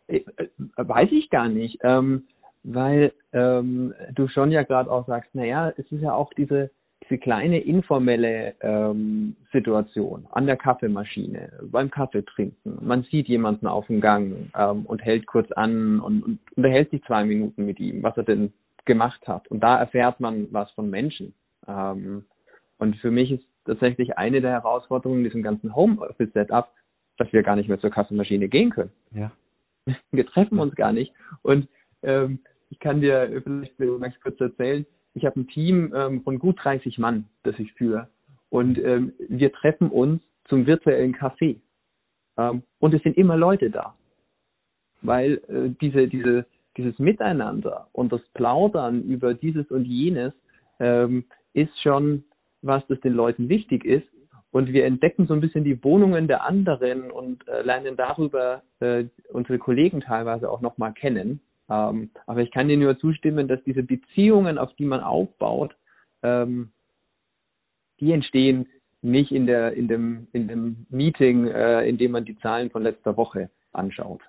Äh, 0.08 0.24
äh, 0.36 0.48
weiß 0.76 1.10
ich 1.12 1.30
gar 1.30 1.48
nicht, 1.48 1.78
ähm, 1.82 2.24
weil 2.62 3.12
ähm, 3.32 3.94
du 4.14 4.28
schon 4.28 4.50
ja 4.50 4.62
gerade 4.62 4.90
auch 4.90 5.06
sagst, 5.06 5.34
naja, 5.34 5.72
es 5.76 5.90
ist 5.90 6.00
ja 6.00 6.14
auch 6.14 6.32
diese 6.34 6.70
diese 7.08 7.18
kleine 7.18 7.60
informelle 7.60 8.54
ähm, 8.60 9.36
Situation 9.52 10.26
an 10.30 10.46
der 10.46 10.56
Kaffeemaschine, 10.56 11.52
beim 11.70 11.90
Kaffee 11.90 12.24
trinken. 12.24 12.78
Man 12.80 13.02
sieht 13.04 13.28
jemanden 13.28 13.66
auf 13.66 13.86
dem 13.88 14.00
Gang 14.00 14.50
ähm, 14.56 14.86
und 14.86 15.02
hält 15.04 15.26
kurz 15.26 15.50
an 15.52 16.00
und, 16.00 16.22
und 16.22 16.38
unterhält 16.56 16.90
sich 16.90 17.02
zwei 17.04 17.24
Minuten 17.24 17.66
mit 17.66 17.78
ihm, 17.78 18.02
was 18.02 18.16
er 18.16 18.22
denn 18.22 18.52
gemacht 18.84 19.20
hat. 19.26 19.48
Und 19.48 19.60
da 19.60 19.78
erfährt 19.78 20.20
man 20.20 20.48
was 20.50 20.70
von 20.72 20.88
Menschen. 20.88 21.34
Ähm, 21.66 22.24
und 22.78 22.96
für 22.96 23.10
mich 23.10 23.30
ist 23.32 23.44
tatsächlich 23.64 24.18
eine 24.18 24.40
der 24.40 24.52
Herausforderungen 24.52 25.20
in 25.20 25.24
diesem 25.24 25.42
ganzen 25.42 25.74
Homeoffice-Setup, 25.74 26.68
dass 27.16 27.32
wir 27.32 27.42
gar 27.42 27.56
nicht 27.56 27.68
mehr 27.68 27.80
zur 27.80 27.90
Kaffeemaschine 27.90 28.48
gehen 28.48 28.70
können. 28.70 28.92
Ja. 29.12 29.32
Wir 30.10 30.26
treffen 30.26 30.58
uns 30.58 30.74
gar 30.74 30.92
nicht. 30.92 31.12
Und 31.42 31.68
ähm, 32.02 32.40
ich 32.70 32.78
kann 32.80 33.00
dir 33.00 33.42
vielleicht 33.44 33.76
ganz 33.78 34.20
kurz 34.20 34.40
erzählen, 34.40 34.86
ich 35.14 35.24
habe 35.24 35.40
ein 35.40 35.48
Team 35.48 35.92
ähm, 35.94 36.22
von 36.22 36.38
gut 36.38 36.58
30 36.62 36.98
Mann, 36.98 37.28
das 37.44 37.58
ich 37.58 37.72
führe. 37.74 38.08
Und 38.50 38.78
ähm, 38.78 39.12
wir 39.28 39.52
treffen 39.52 39.90
uns 39.90 40.22
zum 40.48 40.66
virtuellen 40.66 41.14
Café. 41.14 41.60
Ähm, 42.36 42.62
und 42.80 42.94
es 42.94 43.02
sind 43.02 43.16
immer 43.16 43.36
Leute 43.36 43.70
da. 43.70 43.94
Weil 45.02 45.40
äh, 45.48 45.70
diese, 45.80 46.08
diese, 46.08 46.46
dieses 46.76 46.98
Miteinander 46.98 47.88
und 47.92 48.12
das 48.12 48.22
Plaudern 48.34 49.02
über 49.04 49.34
dieses 49.34 49.70
und 49.70 49.84
jenes 49.84 50.32
ähm, 50.80 51.24
ist 51.52 51.80
schon 51.82 52.24
was, 52.66 52.86
das 52.88 53.00
den 53.00 53.12
Leuten 53.12 53.48
wichtig 53.48 53.84
ist. 53.84 54.06
Und 54.50 54.72
wir 54.72 54.84
entdecken 54.84 55.26
so 55.26 55.34
ein 55.34 55.40
bisschen 55.40 55.64
die 55.64 55.82
Wohnungen 55.82 56.28
der 56.28 56.44
anderen 56.44 57.10
und 57.10 57.46
äh, 57.48 57.62
lernen 57.62 57.96
darüber 57.96 58.62
äh, 58.78 59.04
unsere 59.32 59.58
Kollegen 59.58 60.00
teilweise 60.00 60.48
auch 60.48 60.60
nochmal 60.60 60.92
kennen. 60.92 61.40
Ähm, 61.68 62.10
aber 62.26 62.42
ich 62.42 62.52
kann 62.52 62.68
dir 62.68 62.76
nur 62.76 62.98
zustimmen, 62.98 63.48
dass 63.48 63.62
diese 63.64 63.82
Beziehungen, 63.82 64.58
auf 64.58 64.72
die 64.74 64.84
man 64.84 65.00
aufbaut, 65.00 65.74
ähm, 66.22 66.70
die 68.00 68.12
entstehen 68.12 68.68
nicht 69.02 69.32
in 69.32 69.46
der 69.46 69.72
in 69.74 69.88
dem 69.88 70.28
in 70.32 70.48
dem 70.48 70.86
Meeting, 70.88 71.46
äh, 71.46 71.86
in 71.88 71.98
dem 71.98 72.12
man 72.12 72.24
die 72.24 72.38
Zahlen 72.38 72.70
von 72.70 72.82
letzter 72.82 73.16
Woche 73.16 73.50
anschaut. 73.72 74.22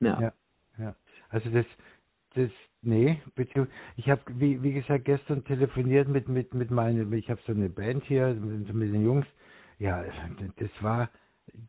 Ja. 0.00 0.20
ja, 0.20 0.32
ja. 0.78 0.94
Also 1.28 1.50
das 1.50 1.66
das 2.36 2.50
nee, 2.82 3.20
ich 3.96 4.10
habe 4.10 4.20
wie 4.28 4.62
wie 4.62 4.72
gesagt 4.72 5.04
gestern 5.04 5.44
telefoniert 5.44 6.08
mit 6.08 6.28
mit 6.28 6.54
mit 6.54 6.70
meinen 6.70 7.12
ich 7.12 7.30
habe 7.30 7.40
so 7.46 7.52
eine 7.52 7.68
Band 7.68 8.04
hier 8.04 8.34
mit, 8.34 8.72
mit 8.72 8.94
den 8.94 9.04
Jungs. 9.04 9.26
Ja, 9.78 10.04
das 10.58 10.70
war 10.80 11.08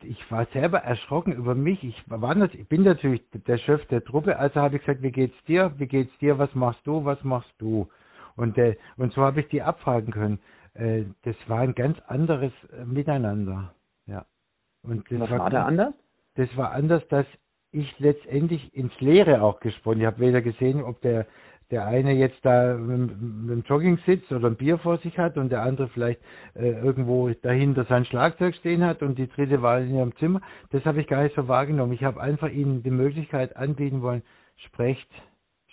ich 0.04 0.32
war 0.32 0.46
selber 0.48 0.80
erschrocken 0.80 1.34
über 1.34 1.56
mich. 1.56 1.84
Ich 1.84 2.04
war 2.08 2.36
ich 2.54 2.68
bin 2.68 2.84
natürlich 2.84 3.22
der 3.32 3.58
Chef 3.58 3.86
der 3.88 4.04
Truppe, 4.04 4.38
also 4.38 4.60
habe 4.60 4.76
ich 4.76 4.82
gesagt, 4.82 5.02
wie 5.02 5.12
geht's 5.12 5.42
dir? 5.46 5.74
Wie 5.78 5.88
geht's 5.88 6.16
dir? 6.20 6.38
Was 6.38 6.54
machst 6.56 6.86
du? 6.86 7.06
Was 7.06 7.24
machst 7.24 7.54
du? 7.60 7.88
Und 8.36 8.58
äh, 8.58 8.76
und 8.98 9.14
so 9.14 9.22
habe 9.22 9.42
ich 9.42 9.48
die 9.48 9.62
abfragen 9.62 10.12
können. 10.12 10.40
Äh, 10.74 11.06
das 11.24 11.36
war 11.48 11.60
ein 11.60 11.76
ganz 11.76 11.98
anderes 12.08 12.52
äh, 12.72 12.86
Miteinander. 12.86 13.74
Ja. 14.06 14.26
Und 14.84 15.10
das 15.12 15.20
Was 15.22 15.32
war, 15.32 15.40
war 15.40 15.50
da 15.50 15.66
anders? 15.66 15.94
Das 16.36 16.56
war 16.56 16.72
anders, 16.72 17.08
dass 17.10 17.26
ich 17.72 18.00
letztendlich 18.00 18.74
ins 18.76 18.98
Leere 19.00 19.42
auch 19.42 19.60
gesprochen. 19.60 20.00
Ich 20.00 20.06
habe 20.06 20.20
weder 20.20 20.42
gesehen, 20.42 20.84
ob 20.84 21.02
der 21.02 21.28
der 21.72 21.86
eine 21.86 22.14
jetzt 22.14 22.40
da 22.44 22.76
mit, 22.76 23.22
mit 23.22 23.50
dem 23.50 23.64
Jogging 23.68 24.00
sitzt 24.06 24.32
oder 24.32 24.48
ein 24.48 24.56
Bier 24.56 24.78
vor 24.78 24.98
sich 25.00 25.18
hat 25.18 25.38
und 25.38 25.50
der 25.50 25.64
andere 25.64 25.90
vielleicht 25.90 26.22
äh, 26.56 26.70
irgendwo 26.70 27.30
dahinter 27.30 27.86
sein 27.86 28.06
Schlagzeug 28.06 28.56
stehen 28.56 28.84
hat 28.84 29.02
und 29.02 29.18
die 29.18 29.28
dritte 29.28 29.62
war 29.62 29.80
in 29.80 29.96
ihrem 29.96 30.16
Zimmer. 30.16 30.42
Das 30.72 30.86
habe 30.86 31.02
ich 31.02 31.08
gar 31.08 31.24
nicht 31.24 31.36
so 31.36 31.48
wahrgenommen. 31.48 31.94
Ich 31.94 32.04
habe 32.04 32.22
einfach 32.22 32.50
ihnen 32.50 32.84
die 32.84 32.92
Möglichkeit 32.92 33.58
anbieten 33.58 34.02
wollen, 34.02 34.24
sprecht, 34.56 35.10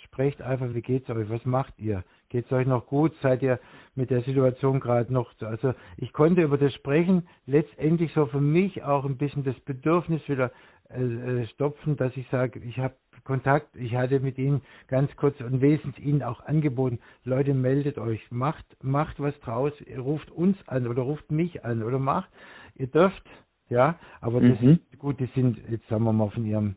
sprecht 0.05 0.42
einfach, 0.42 0.74
wie 0.74 0.82
geht's 0.82 1.09
euch, 1.11 1.28
was 1.30 1.45
macht 1.45 1.74
ihr? 1.78 2.03
Geht's 2.28 2.51
euch 2.51 2.66
noch 2.66 2.86
gut? 2.86 3.12
Seid 3.22 3.42
ihr 3.42 3.61
mit 3.95 4.11
der 4.11 4.22
Situation 4.22 4.80
gerade 4.80 5.12
noch, 5.12 5.30
also 5.42 5.74
ich 5.97 6.12
konnte 6.12 6.42
über 6.42 6.59
das 6.59 6.74
sprechen, 6.74 7.28
letztendlich 7.47 8.12
so 8.12 8.26
für 8.26 8.40
mich 8.40 8.82
auch 8.82 9.05
ein 9.05 9.16
bisschen 9.16 9.45
das 9.45 9.59
Bedürfnis 9.61 10.28
wieder 10.28 10.51
äh, 10.91 11.03
äh 11.03 11.47
stopfen, 11.49 11.97
dass 11.97 12.16
ich 12.16 12.28
sage, 12.28 12.61
ich 12.61 12.78
habe 12.78 12.95
Kontakt. 13.24 13.74
Ich 13.74 13.97
hatte 13.97 14.20
mit 14.20 14.39
ihnen 14.39 14.61
ganz 14.87 15.14
kurz 15.16 15.41
und 15.41 15.61
wesentlich 15.61 16.05
ihnen 16.05 16.22
auch 16.22 16.41
angeboten, 16.41 17.01
Leute, 17.24 17.55
meldet 17.55 17.99
euch, 17.99 18.20
macht, 18.30 18.64
macht 18.82 19.18
was 19.18 19.39
draus, 19.41 19.72
ruft 19.97 20.30
uns 20.30 20.57
an 20.68 20.87
oder 20.87 21.03
ruft 21.03 21.30
mich 21.30 21.64
an 21.64 21.82
oder 21.82 21.99
macht, 21.99 22.28
ihr 22.74 22.87
dürft, 22.87 23.24
ja, 23.68 23.99
aber 24.20 24.41
das 24.41 24.61
mhm. 24.61 24.80
ist 24.91 24.99
gut, 24.99 25.18
die 25.20 25.30
sind 25.35 25.59
jetzt 25.70 25.89
sagen 25.89 26.05
wir 26.05 26.12
mal 26.12 26.30
von 26.30 26.45
ihrem 26.45 26.76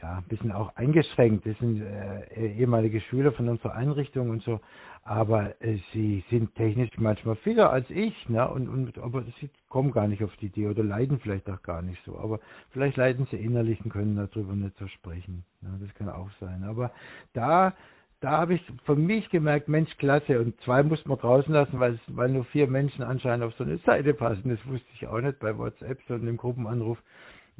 ja, 0.00 0.18
ein 0.18 0.28
bisschen 0.28 0.52
auch 0.52 0.74
eingeschränkt. 0.76 1.44
Das 1.46 1.58
sind 1.58 1.82
äh, 1.82 2.46
ehemalige 2.56 3.00
Schüler 3.02 3.32
von 3.32 3.48
unserer 3.48 3.74
Einrichtung 3.74 4.30
und 4.30 4.42
so, 4.42 4.60
aber 5.04 5.60
äh, 5.62 5.78
sie 5.92 6.24
sind 6.30 6.54
technisch 6.54 6.90
manchmal 6.96 7.36
fitter 7.36 7.70
als 7.70 7.88
ich, 7.90 8.28
ne? 8.28 8.48
Und, 8.48 8.68
und 8.68 8.98
aber 8.98 9.22
sie 9.40 9.50
kommen 9.68 9.92
gar 9.92 10.08
nicht 10.08 10.24
auf 10.24 10.34
die 10.36 10.46
Idee 10.46 10.68
oder 10.68 10.82
leiden 10.82 11.18
vielleicht 11.20 11.48
auch 11.50 11.62
gar 11.62 11.82
nicht 11.82 12.02
so. 12.04 12.18
Aber 12.18 12.40
vielleicht 12.70 12.96
leiden 12.96 13.26
sie 13.30 13.36
innerlich 13.36 13.84
und 13.84 13.90
können 13.90 14.16
darüber 14.16 14.54
nicht 14.54 14.76
so 14.78 14.86
sprechen. 14.88 15.44
Ne? 15.60 15.78
Das 15.80 15.94
kann 15.94 16.08
auch 16.08 16.30
sein. 16.40 16.64
Aber 16.64 16.92
da 17.34 17.74
da 18.22 18.30
habe 18.38 18.54
ich 18.54 18.62
für 18.84 18.94
mich 18.94 19.28
gemerkt, 19.30 19.68
Mensch, 19.68 19.90
klasse. 19.98 20.38
Und 20.38 20.58
zwei 20.60 20.84
mussten 20.84 21.10
wir 21.10 21.16
draußen 21.16 21.52
lassen, 21.52 21.80
weil, 21.80 21.94
es, 21.94 22.00
weil 22.06 22.30
nur 22.30 22.44
vier 22.44 22.68
Menschen 22.68 23.02
anscheinend 23.02 23.44
auf 23.44 23.52
so 23.54 23.64
eine 23.64 23.78
Seite 23.78 24.14
passen. 24.14 24.48
Das 24.48 24.64
wusste 24.64 24.86
ich 24.94 25.08
auch 25.08 25.20
nicht 25.20 25.40
bei 25.40 25.58
WhatsApp, 25.58 25.98
sondern 26.06 26.28
im 26.28 26.36
Gruppenanruf. 26.36 26.98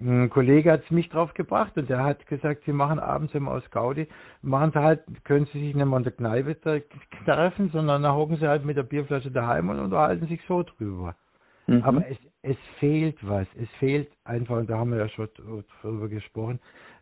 Ein 0.01 0.31
Kollege 0.31 0.73
hat 0.73 0.85
es 0.85 0.91
mich 0.91 1.09
drauf 1.11 1.35
gebracht 1.35 1.77
und 1.77 1.89
der 1.89 2.03
hat 2.03 2.27
gesagt, 2.27 2.63
sie 2.65 2.73
machen 2.73 2.99
abends 2.99 3.35
immer 3.35 3.53
aus 3.53 3.71
Gaudi, 3.71 4.09
machen 4.41 4.73
sie 4.73 4.83
halt, 4.83 5.01
können 5.25 5.47
sie 5.53 5.61
sich 5.61 5.75
nicht 5.75 5.87
mehr 5.87 5.97
in 5.97 6.03
der 6.03 6.13
Kneipe 6.13 6.57
treffen, 7.25 7.71
sondern 7.71 8.03
dann 8.03 8.15
hocken 8.15 8.39
sie 8.39 8.49
halt 8.49 8.65
mit 8.65 8.77
der 8.77 8.83
Bierflasche 8.83 9.31
daheim 9.31 9.69
und 9.69 9.79
unterhalten 9.79 10.27
sich 10.27 10.41
so 10.49 10.63
drüber. 10.63 11.15
Mhm. 11.67 11.83
Aber 11.83 12.05
es, 12.09 12.17
es 12.43 12.57
fehlt 12.79 13.19
was, 13.27 13.47
es 13.55 13.69
fehlt 13.79 14.11
einfach, 14.25 14.57
und 14.57 14.71
da 14.71 14.79
haben 14.79 14.91
wir 14.91 14.99
ja 14.99 15.09
schon 15.09 15.29
drüber 15.83 16.09
gesprochen, 16.09 16.59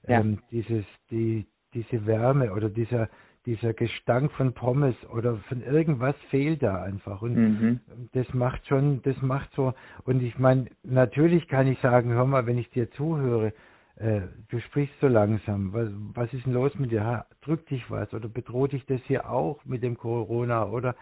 ja. 0.06 0.20
ähm, 0.20 0.40
dieses, 0.50 0.84
die, 1.10 1.46
diese 1.72 2.04
Wärme 2.06 2.52
oder 2.52 2.68
dieser, 2.68 3.08
dieser 3.46 3.72
Gestank 3.72 4.32
von 4.32 4.52
Pommes 4.52 4.94
oder 5.12 5.36
von 5.48 5.62
irgendwas 5.62 6.14
fehlt 6.28 6.62
da 6.62 6.82
einfach 6.82 7.22
und 7.22 7.34
mhm. 7.34 7.80
das 8.12 8.32
macht 8.34 8.66
schon, 8.66 9.02
das 9.02 9.20
macht 9.22 9.50
so 9.54 9.72
und 10.04 10.22
ich 10.22 10.38
meine, 10.38 10.66
natürlich 10.82 11.48
kann 11.48 11.66
ich 11.66 11.78
sagen, 11.80 12.10
hör 12.10 12.26
mal, 12.26 12.46
wenn 12.46 12.58
ich 12.58 12.70
dir 12.70 12.90
zuhöre, 12.90 13.52
äh, 13.96 14.22
du 14.48 14.60
sprichst 14.60 14.94
so 15.00 15.08
langsam, 15.08 15.72
was, 15.72 15.88
was 16.14 16.32
ist 16.32 16.46
denn 16.46 16.52
los 16.52 16.74
mit 16.76 16.90
dir? 16.90 17.26
Drückt 17.42 17.70
dich 17.70 17.90
was 17.90 18.12
oder 18.12 18.28
bedroht 18.28 18.72
dich 18.72 18.84
das 18.86 19.00
hier 19.06 19.30
auch 19.30 19.64
mit 19.64 19.82
dem 19.82 19.96
Corona 19.96 20.66
oder 20.66 20.94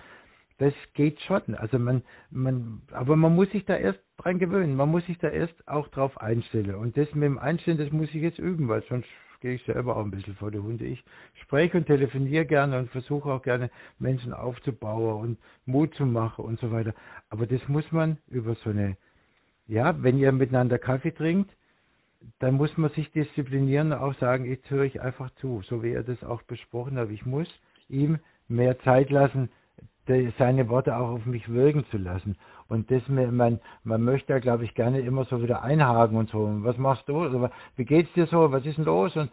das 0.59 0.75
geht 0.95 1.21
schon. 1.21 1.55
Also 1.55 1.79
man, 1.79 2.03
man, 2.31 2.83
aber 2.91 3.17
man 3.17 3.35
muss 3.35 3.51
sich 3.51 3.65
da 3.65 3.77
erst 3.77 4.01
dran 4.17 4.39
gewöhnen. 4.39 4.75
Man 4.75 4.91
muss 4.91 5.07
sich 5.07 5.19
da 5.19 5.29
erst 5.29 5.69
auch 5.69 5.89
drauf 5.89 6.21
einstellen. 6.21 6.75
Und 6.75 6.97
das 6.97 7.15
mit 7.15 7.25
dem 7.25 7.39
Einstellen, 7.39 7.79
das 7.79 7.93
muss 7.93 8.09
ich 8.09 8.23
jetzt 8.23 8.41
üben, 8.41 8.69
weil 8.69 8.83
sonst 8.89 9.09
gehe 9.41 9.55
ich 9.55 9.65
selber 9.65 9.97
auch 9.97 10.05
ein 10.05 10.11
bisschen 10.11 10.35
vor 10.35 10.51
die 10.51 10.59
Hunde. 10.59 10.85
Ich 10.85 11.05
spreche 11.43 11.79
und 11.79 11.87
telefoniere 11.87 12.47
gerne 12.47 12.79
und 12.79 12.91
versuche 12.91 13.31
auch 13.31 13.43
gerne 13.43 13.71
Menschen 13.99 14.33
aufzubauen 14.33 15.21
und 15.21 15.39
Mut 15.67 15.95
zu 15.95 16.07
machen 16.07 16.45
und 16.45 16.59
so 16.61 16.71
weiter. 16.73 16.95
Aber 17.31 17.47
das 17.47 17.67
muss 17.69 17.91
man 17.93 18.19
über 18.29 18.55
so 18.57 18.71
eine, 18.71 18.97
ja, 19.67 20.03
wenn 20.03 20.19
ihr 20.19 20.33
miteinander 20.33 20.79
Kaffee 20.79 21.13
trinkt, 21.13 21.51
dann 22.41 22.55
muss 22.55 22.77
man 22.77 22.91
sich 22.91 23.11
disziplinieren 23.13 23.93
und 23.93 23.99
auch 23.99 24.15
sagen, 24.19 24.45
jetzt 24.45 24.69
höre 24.71 24.85
ich 24.85 25.01
einfach 25.01 25.31
zu, 25.37 25.63
so 25.63 25.83
wie 25.83 25.93
er 25.93 26.03
das 26.03 26.23
auch 26.25 26.43
besprochen 26.43 26.99
hat. 26.99 27.11
Ich 27.11 27.25
muss 27.25 27.49
ihm 27.89 28.19
mehr 28.49 28.79
Zeit 28.81 29.11
lassen, 29.11 29.51
seine 30.39 30.69
Worte 30.69 30.97
auch 30.97 31.11
auf 31.11 31.27
mich 31.27 31.49
wirken 31.49 31.85
zu 31.91 31.99
lassen. 31.99 32.37
Und 32.69 32.91
das, 32.91 33.03
man, 33.09 33.61
man 33.85 34.03
möchte 34.03 34.33
ja, 34.33 34.39
glaube 34.39 34.65
ich, 34.65 34.75
gerne 34.75 35.01
immer 35.01 35.25
so 35.25 35.43
wieder 35.43 35.63
einhaken 35.63 36.17
und 36.17 36.31
so. 36.31 36.49
Was 36.63 36.77
machst 36.77 37.09
du? 37.09 37.21
Also, 37.21 37.49
wie 37.77 37.85
geht's 37.85 38.13
dir 38.15 38.27
so? 38.27 38.53
Was 38.53 38.65
ist 38.67 38.79
denn 38.79 38.85
los? 38.85 39.15
Und 39.17 39.31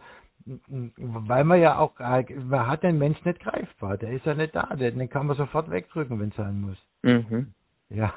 weil 0.96 1.44
man 1.44 1.60
ja 1.60 1.78
auch, 1.78 1.98
man 1.98 2.66
hat 2.66 2.82
den 2.82 2.98
Mensch 2.98 3.22
nicht 3.24 3.40
greifbar. 3.40 3.96
Der 3.98 4.10
ist 4.10 4.26
ja 4.26 4.34
nicht 4.34 4.54
da. 4.54 4.74
Den 4.76 5.08
kann 5.08 5.26
man 5.26 5.36
sofort 5.36 5.70
wegdrücken, 5.70 6.20
wenn 6.20 6.28
es 6.28 6.36
sein 6.36 6.60
muss. 6.60 6.78
Mhm. 7.02 7.52
Ja. 7.88 8.14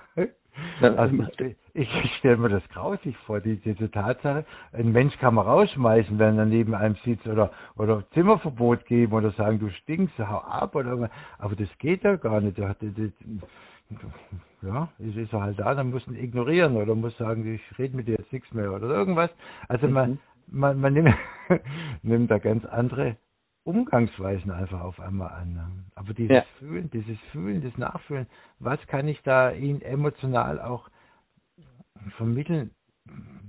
Also 0.81 1.15
ich, 1.79 1.89
ich 2.03 2.15
stelle 2.17 2.37
mir 2.37 2.49
das 2.49 2.67
grausig 2.69 3.15
vor, 3.25 3.39
die, 3.39 3.55
diese 3.57 3.89
Tatsache. 3.89 4.45
Ein 4.73 4.91
Mensch 4.91 5.17
kann 5.19 5.35
man 5.35 5.47
rausschmeißen, 5.47 6.19
wenn 6.19 6.37
er 6.37 6.45
neben 6.45 6.75
einem 6.75 6.95
sitzt 7.05 7.25
oder 7.27 7.51
oder 7.77 8.03
Zimmerverbot 8.11 8.85
geben 8.85 9.13
oder 9.13 9.31
sagen, 9.31 9.59
du 9.59 9.69
stinkst, 9.69 10.19
hau 10.19 10.39
ab 10.39 10.75
oder 10.75 11.09
aber 11.37 11.55
das 11.55 11.69
geht 11.77 12.03
ja 12.03 12.17
gar 12.17 12.41
nicht. 12.41 12.57
Ja, 14.61 14.89
ist 14.99 15.33
er 15.33 15.41
halt 15.41 15.57
da, 15.59 15.73
dann 15.73 15.91
muss 15.91 16.05
ihn 16.07 16.15
ignorieren 16.15 16.75
oder 16.75 16.93
muss 16.95 17.17
sagen, 17.17 17.45
ich 17.53 17.79
rede 17.79 17.95
mit 17.95 18.07
dir 18.07 18.17
jetzt 18.19 18.33
nichts 18.33 18.53
mehr 18.53 18.73
oder 18.73 18.87
irgendwas. 18.87 19.31
Also 19.69 19.87
mhm. 19.87 19.93
man, 19.93 20.19
man, 20.47 20.79
man 20.81 20.93
nimmt, 20.93 21.15
nimmt 22.03 22.29
da 22.29 22.39
ganz 22.39 22.65
andere 22.65 23.15
Umgangsweisen 23.63 24.51
einfach 24.51 24.81
auf 24.81 24.99
einmal 24.99 25.29
an. 25.29 25.85
Aber 25.95 26.13
dieses 26.13 26.35
ja. 26.35 26.43
Fühlen, 26.57 26.89
dieses 26.91 27.17
Fühlen, 27.31 27.61
das 27.61 27.77
Nachfühlen, 27.77 28.27
was 28.59 28.85
kann 28.87 29.07
ich 29.07 29.21
da 29.23 29.51
Ihnen 29.51 29.81
emotional 29.81 30.59
auch 30.59 30.89
vermitteln? 32.17 32.71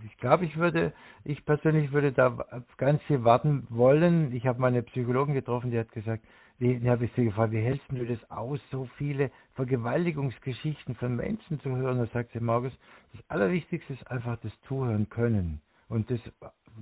Ich 0.04 0.16
glaube, 0.16 0.44
ich 0.44 0.56
würde, 0.56 0.92
ich 1.24 1.44
persönlich 1.44 1.92
würde 1.92 2.12
da 2.12 2.46
ganz 2.76 3.02
viel 3.02 3.24
warten 3.24 3.66
wollen. 3.68 4.32
Ich 4.32 4.46
habe 4.46 4.60
meine 4.60 4.82
Psychologin 4.82 5.34
getroffen, 5.34 5.70
die 5.70 5.78
hat 5.78 5.92
gesagt, 5.92 6.24
wie 6.58 6.88
habe 6.90 7.06
ich 7.06 7.12
sie 7.14 7.24
gefragt, 7.24 7.52
wie 7.52 7.60
hältst 7.60 7.86
du 7.88 8.04
das 8.04 8.30
aus, 8.30 8.60
so 8.70 8.84
viele 8.98 9.30
Vergewaltigungsgeschichten 9.54 10.94
von 10.94 11.16
Menschen 11.16 11.58
zu 11.60 11.74
hören? 11.74 11.98
Da 11.98 12.06
sagt 12.06 12.32
sie, 12.32 12.40
Markus, 12.40 12.72
das 13.12 13.22
Allerwichtigste 13.28 13.94
ist 13.94 14.10
einfach 14.10 14.38
das 14.42 14.52
Zuhören 14.68 15.08
können. 15.08 15.62
Und 15.88 16.10
das, 16.10 16.20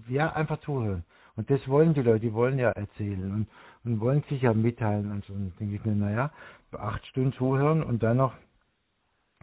ja, 0.09 0.33
einfach 0.33 0.61
zuhören. 0.61 1.05
Und 1.37 1.49
das 1.51 1.66
wollen 1.69 1.95
die 1.95 2.03
Leute, 2.03 2.21
die 2.21 2.35
wollen 2.35 2.59
ja 2.59 2.71
erzählen 2.71 3.33
und, 3.33 3.49
und 3.85 4.01
wollen 4.01 4.25
sich 4.29 4.43
ja 4.43 4.53
mitteilen. 4.53 5.12
Und 5.12 5.25
so 5.27 5.33
und 5.33 5.53
denke 5.61 5.77
ich 5.77 5.85
mir, 5.85 5.95
naja, 5.95 6.33
acht 6.73 7.07
Stunden 7.07 7.33
zuhören 7.35 7.85
und 7.85 8.03
dann 8.03 8.16
noch 8.16 8.35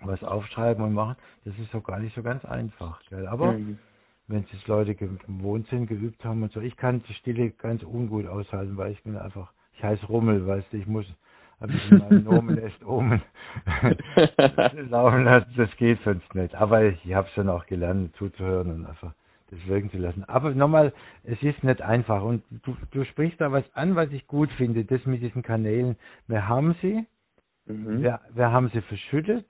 was 0.02 0.24
aufschreiben 0.24 0.84
und 0.84 0.94
machen, 0.94 1.16
das 1.46 1.58
ist 1.58 1.74
doch 1.74 1.84
gar 1.84 2.00
nicht 2.00 2.16
so 2.16 2.24
ganz 2.24 2.44
einfach. 2.46 3.02
Gell? 3.10 3.28
Aber 3.28 3.54
mhm. 3.54 3.80
wenn 4.28 4.46
es 4.52 4.68
Leute 4.68 4.96
gewohnt 4.96 5.68
sind, 5.68 5.88
geübt 5.88 6.24
haben 6.26 6.44
und 6.44 6.52
so, 6.52 6.62
ich 6.62 6.76
kann 6.76 7.04
die 7.08 7.14
Stille 7.14 7.52
ganz 7.52 7.84
ungut 7.84 8.28
aushalten, 8.28 8.78
weil 8.78 8.92
ich 8.92 9.04
bin 9.04 9.18
einfach, 9.18 9.52
ich 9.74 9.84
heiße 9.84 10.06
Rummel, 10.08 10.46
weißt 10.46 10.72
du, 10.72 10.78
ich 10.78 10.88
muss 10.88 11.06
habe 11.62 11.74
ich 11.74 11.92
in 11.92 11.98
meinem 12.00 12.24
Nomen 12.24 12.58
est 12.58 12.84
Omen 12.86 13.22
laufen 14.90 15.24
lassen, 15.24 15.54
das 15.56 15.74
geht 15.78 16.00
sonst 16.04 16.36
nicht. 16.36 16.54
Aber 16.56 16.84
ich 16.84 17.14
habe 17.14 17.28
es 17.28 17.34
dann 17.36 17.50
auch 17.50 17.66
gelernt, 17.66 18.16
zuzuhören 18.18 18.72
und 18.72 18.86
einfach 18.86 19.14
das 19.52 19.66
wirken 19.68 19.90
zu 19.92 19.98
lassen. 19.98 20.24
Aber 20.26 20.54
nochmal, 20.54 20.94
es 21.24 21.42
ist 21.44 21.64
nicht 21.64 21.82
einfach. 21.82 22.24
Und 22.24 22.44
du, 22.64 22.76
du 22.92 23.06
sprichst 23.06 23.40
da 23.40 23.52
was 23.52 23.64
an, 23.74 23.96
was 23.96 24.12
ich 24.12 24.28
gut 24.28 24.52
finde, 24.54 24.86
das 24.86 25.06
mit 25.06 25.22
diesen 25.22 25.44
Kanälen. 25.44 25.96
Wir 26.28 26.48
haben 26.48 26.76
sie, 26.82 27.06
mhm. 27.66 28.02
wir, 28.02 28.20
wir 28.34 28.52
haben 28.52 28.70
sie 28.74 28.82
verschüttet, 28.82 29.48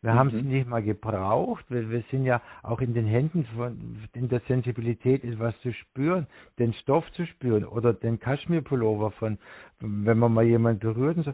wir 0.00 0.12
mhm. 0.12 0.18
haben 0.18 0.30
sie 0.30 0.42
nicht 0.42 0.68
mal 0.68 0.82
gebraucht. 0.82 1.64
Wir, 1.68 1.90
wir 1.90 2.02
sind 2.10 2.24
ja 2.24 2.40
auch 2.62 2.80
in 2.80 2.94
den 2.94 3.06
Händen 3.06 3.44
von, 3.56 3.98
in 4.14 4.28
der 4.28 4.40
Sensibilität 4.48 5.24
etwas 5.24 5.58
zu 5.60 5.72
spüren, 5.72 6.26
den 6.58 6.72
Stoff 6.74 7.10
zu 7.12 7.26
spüren 7.26 7.64
oder 7.64 7.92
den 7.92 8.18
Kaschmirpullover 8.18 9.10
von, 9.12 9.38
wenn 9.80 10.18
man 10.18 10.32
mal 10.32 10.44
jemanden 10.44 10.80
berührt 10.80 11.16
und 11.16 11.24
so 11.24 11.32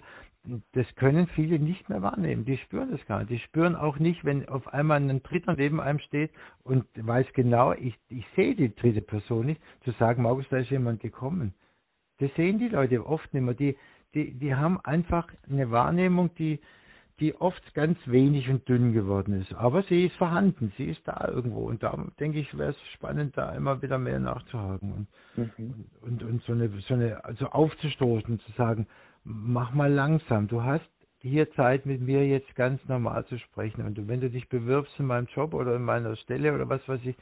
das 0.73 0.87
können 0.97 1.27
viele 1.29 1.59
nicht 1.59 1.89
mehr 1.89 2.03
wahrnehmen. 2.03 2.45
Die 2.45 2.59
spüren 2.59 2.91
das 2.91 3.05
gar 3.07 3.21
nicht. 3.21 3.31
Die 3.31 3.39
spüren 3.39 3.75
auch 3.75 3.99
nicht, 3.99 4.25
wenn 4.25 4.47
auf 4.49 4.69
einmal 4.73 5.01
ein 5.01 5.23
Dritter 5.23 5.55
neben 5.55 5.81
einem 5.81 5.99
steht 6.01 6.31
und 6.63 6.85
weiß 6.95 7.27
genau, 7.33 7.73
ich, 7.73 7.99
ich 8.09 8.27
sehe 8.37 8.55
die 8.55 8.75
dritte 8.75 9.01
Person 9.01 9.47
nicht, 9.47 9.61
zu 9.85 9.93
sagen, 9.93 10.23
Markus, 10.23 10.45
da 10.51 10.59
ist 10.59 10.71
jemand 10.71 11.01
gekommen. 11.01 11.55
Das 12.19 12.31
sehen 12.35 12.59
die 12.59 12.69
Leute 12.69 13.07
oft 13.07 13.33
nicht 13.33 13.43
mehr. 13.43 13.55
Die, 13.55 13.77
die, 14.15 14.35
die 14.35 14.55
haben 14.55 14.79
einfach 14.81 15.27
eine 15.51 15.71
Wahrnehmung, 15.71 16.31
die, 16.35 16.61
die 17.21 17.35
oft 17.41 17.75
ganz 17.75 17.97
wenig 18.07 18.49
und 18.49 18.69
dünn 18.69 18.93
geworden 18.93 19.41
ist. 19.41 19.55
Aber 19.55 19.83
sie 19.85 20.07
ist 20.07 20.17
vorhanden, 20.17 20.73
sie 20.77 20.87
ist 20.87 21.07
da 21.07 21.29
irgendwo. 21.29 21.61
Und 21.61 21.83
da 21.83 21.97
denke 22.19 22.41
ich, 22.41 22.59
wäre 22.59 22.71
es 22.71 22.77
spannend, 22.95 23.37
da 23.37 23.53
immer 23.53 23.83
wieder 23.83 23.99
mehr 23.99 24.19
nachzuhaken 24.19 24.93
und, 25.37 25.59
mhm. 25.59 25.87
und, 26.01 26.23
und, 26.23 26.31
und, 26.31 26.43
so 26.43 26.53
eine, 26.53 26.69
so 26.89 26.95
eine, 26.95 27.25
also 27.25 27.47
aufzustoßen, 27.47 28.41
zu 28.41 28.53
sagen, 28.53 28.89
mach 29.23 29.73
mal 29.73 29.93
langsam. 29.93 30.49
Du 30.49 30.63
hast 30.63 30.89
hier 31.21 31.51
Zeit, 31.53 31.87
mit 31.87 32.03
mir 32.03 32.27
jetzt 32.27 32.55
ganz 32.57 32.87
normal 32.87 33.25
zu 33.27 33.39
sprechen. 33.39 33.87
Und 33.87 34.09
wenn 34.09 34.21
du 34.21 34.29
dich 34.29 34.49
bewirbst 34.49 34.93
in 34.99 35.07
meinem 35.07 35.29
Job 35.35 35.55
oder 35.55 35.77
in 35.77 35.83
meiner 35.83 36.17
Stelle 36.17 36.53
oder 36.53 36.69
was 36.69 36.87
weiß 36.89 37.01
ich, 37.05 37.17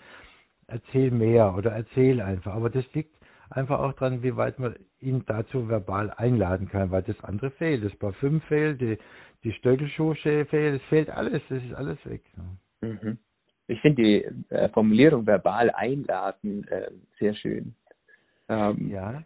erzähl 0.66 1.10
mehr 1.10 1.54
oder 1.54 1.72
erzähl 1.72 2.20
einfach. 2.20 2.54
Aber 2.54 2.70
das 2.70 2.84
liegt 2.94 3.14
einfach 3.50 3.78
auch 3.80 3.92
dran, 3.92 4.22
wie 4.22 4.36
weit 4.36 4.58
man 4.58 4.74
ihn 5.00 5.24
dazu 5.26 5.68
verbal 5.68 6.10
einladen 6.10 6.68
kann, 6.68 6.90
weil 6.90 7.02
das 7.02 7.22
andere 7.22 7.50
fehlt. 7.50 7.84
Das 7.84 7.94
Parfüm 7.96 8.40
fehlt, 8.42 8.80
die, 8.80 8.98
die 9.44 9.52
Stöckelschuhe 9.52 10.14
fehlt, 10.14 10.52
es 10.52 10.82
fehlt 10.88 11.10
alles, 11.10 11.42
das 11.48 11.62
ist 11.62 11.74
alles 11.74 11.98
weg. 12.04 12.22
Mhm. 12.80 13.18
Ich 13.66 13.80
finde 13.80 14.02
die 14.02 14.24
äh, 14.54 14.68
Formulierung 14.70 15.26
verbal 15.26 15.70
einladen 15.70 16.66
äh, 16.68 16.90
sehr 17.18 17.34
schön. 17.34 17.74
Ähm, 18.48 18.90
ja 18.90 19.22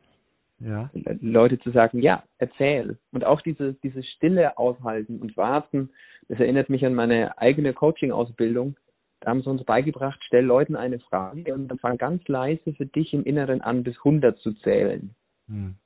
ja. 0.60 0.90
Leute 1.20 1.58
zu 1.58 1.70
sagen, 1.70 2.00
ja, 2.00 2.22
erzähl. 2.38 2.98
Und 3.12 3.24
auch 3.24 3.40
diese, 3.42 3.74
diese 3.74 4.02
Stille 4.02 4.56
aushalten 4.58 5.20
und 5.20 5.36
warten, 5.36 5.90
das 6.28 6.40
erinnert 6.40 6.70
mich 6.70 6.84
an 6.84 6.94
meine 6.94 7.38
eigene 7.38 7.72
Coaching-Ausbildung. 7.72 8.76
Da 9.20 9.30
haben 9.30 9.42
sie 9.42 9.50
uns 9.50 9.64
beigebracht, 9.64 10.20
stell 10.26 10.44
Leuten 10.44 10.76
eine 10.76 10.98
Frage 10.98 11.54
und 11.54 11.68
dann 11.68 11.78
fang 11.78 11.98
ganz 11.98 12.26
leise 12.28 12.72
für 12.74 12.86
dich 12.86 13.12
im 13.12 13.24
Inneren 13.24 13.60
an, 13.60 13.82
bis 13.82 13.96
100 13.98 14.38
zu 14.38 14.52
zählen. 14.54 15.14
Hm. 15.48 15.76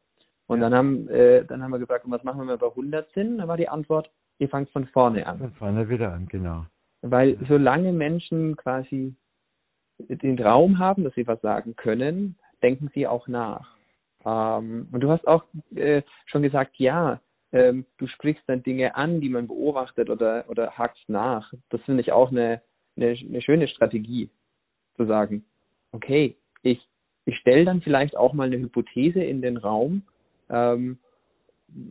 Und 0.46 0.60
dann 0.60 0.74
haben, 0.74 1.08
äh, 1.08 1.44
dann 1.44 1.62
haben 1.62 1.70
wir 1.70 1.78
gefragt, 1.78 2.04
was 2.08 2.24
machen 2.24 2.38
wir, 2.38 2.42
wenn 2.42 2.54
wir 2.54 2.58
bei 2.58 2.68
100 2.68 3.12
sind? 3.12 3.38
Da 3.38 3.46
war 3.46 3.56
die 3.56 3.68
Antwort, 3.68 4.10
ihr 4.40 4.48
fangt 4.48 4.70
von 4.70 4.86
vorne 4.88 5.26
an. 5.26 5.38
Von 5.38 5.52
vorne 5.52 5.88
wieder 5.88 6.12
an, 6.12 6.26
genau. 6.26 6.66
Weil 7.02 7.38
solange 7.48 7.92
Menschen 7.92 8.56
quasi 8.56 9.14
den 9.98 10.38
Raum 10.38 10.78
haben, 10.78 11.04
dass 11.04 11.14
sie 11.14 11.26
was 11.26 11.40
sagen 11.40 11.76
können, 11.76 12.36
denken 12.62 12.90
sie 12.94 13.06
auch 13.06 13.28
nach. 13.28 13.76
Ähm, 14.24 14.88
und 14.92 15.00
du 15.00 15.10
hast 15.10 15.26
auch 15.28 15.44
äh, 15.74 16.02
schon 16.26 16.42
gesagt, 16.42 16.76
ja, 16.76 17.20
ähm, 17.52 17.86
du 17.98 18.06
sprichst 18.06 18.42
dann 18.46 18.62
Dinge 18.62 18.94
an, 18.96 19.20
die 19.20 19.28
man 19.28 19.46
beobachtet 19.46 20.08
oder, 20.08 20.44
oder 20.48 20.72
hakst 20.72 21.08
nach. 21.08 21.52
Das 21.68 21.82
finde 21.82 22.02
ich 22.02 22.12
auch 22.12 22.30
eine, 22.30 22.62
eine, 22.96 23.08
eine 23.10 23.42
schöne 23.42 23.68
Strategie, 23.68 24.30
zu 24.96 25.06
sagen, 25.06 25.44
okay, 25.92 26.36
ich, 26.62 26.86
ich 27.24 27.36
stelle 27.38 27.64
dann 27.64 27.82
vielleicht 27.82 28.16
auch 28.16 28.32
mal 28.32 28.46
eine 28.46 28.58
Hypothese 28.58 29.22
in 29.22 29.42
den 29.42 29.56
Raum. 29.56 30.02
Ähm, 30.48 30.98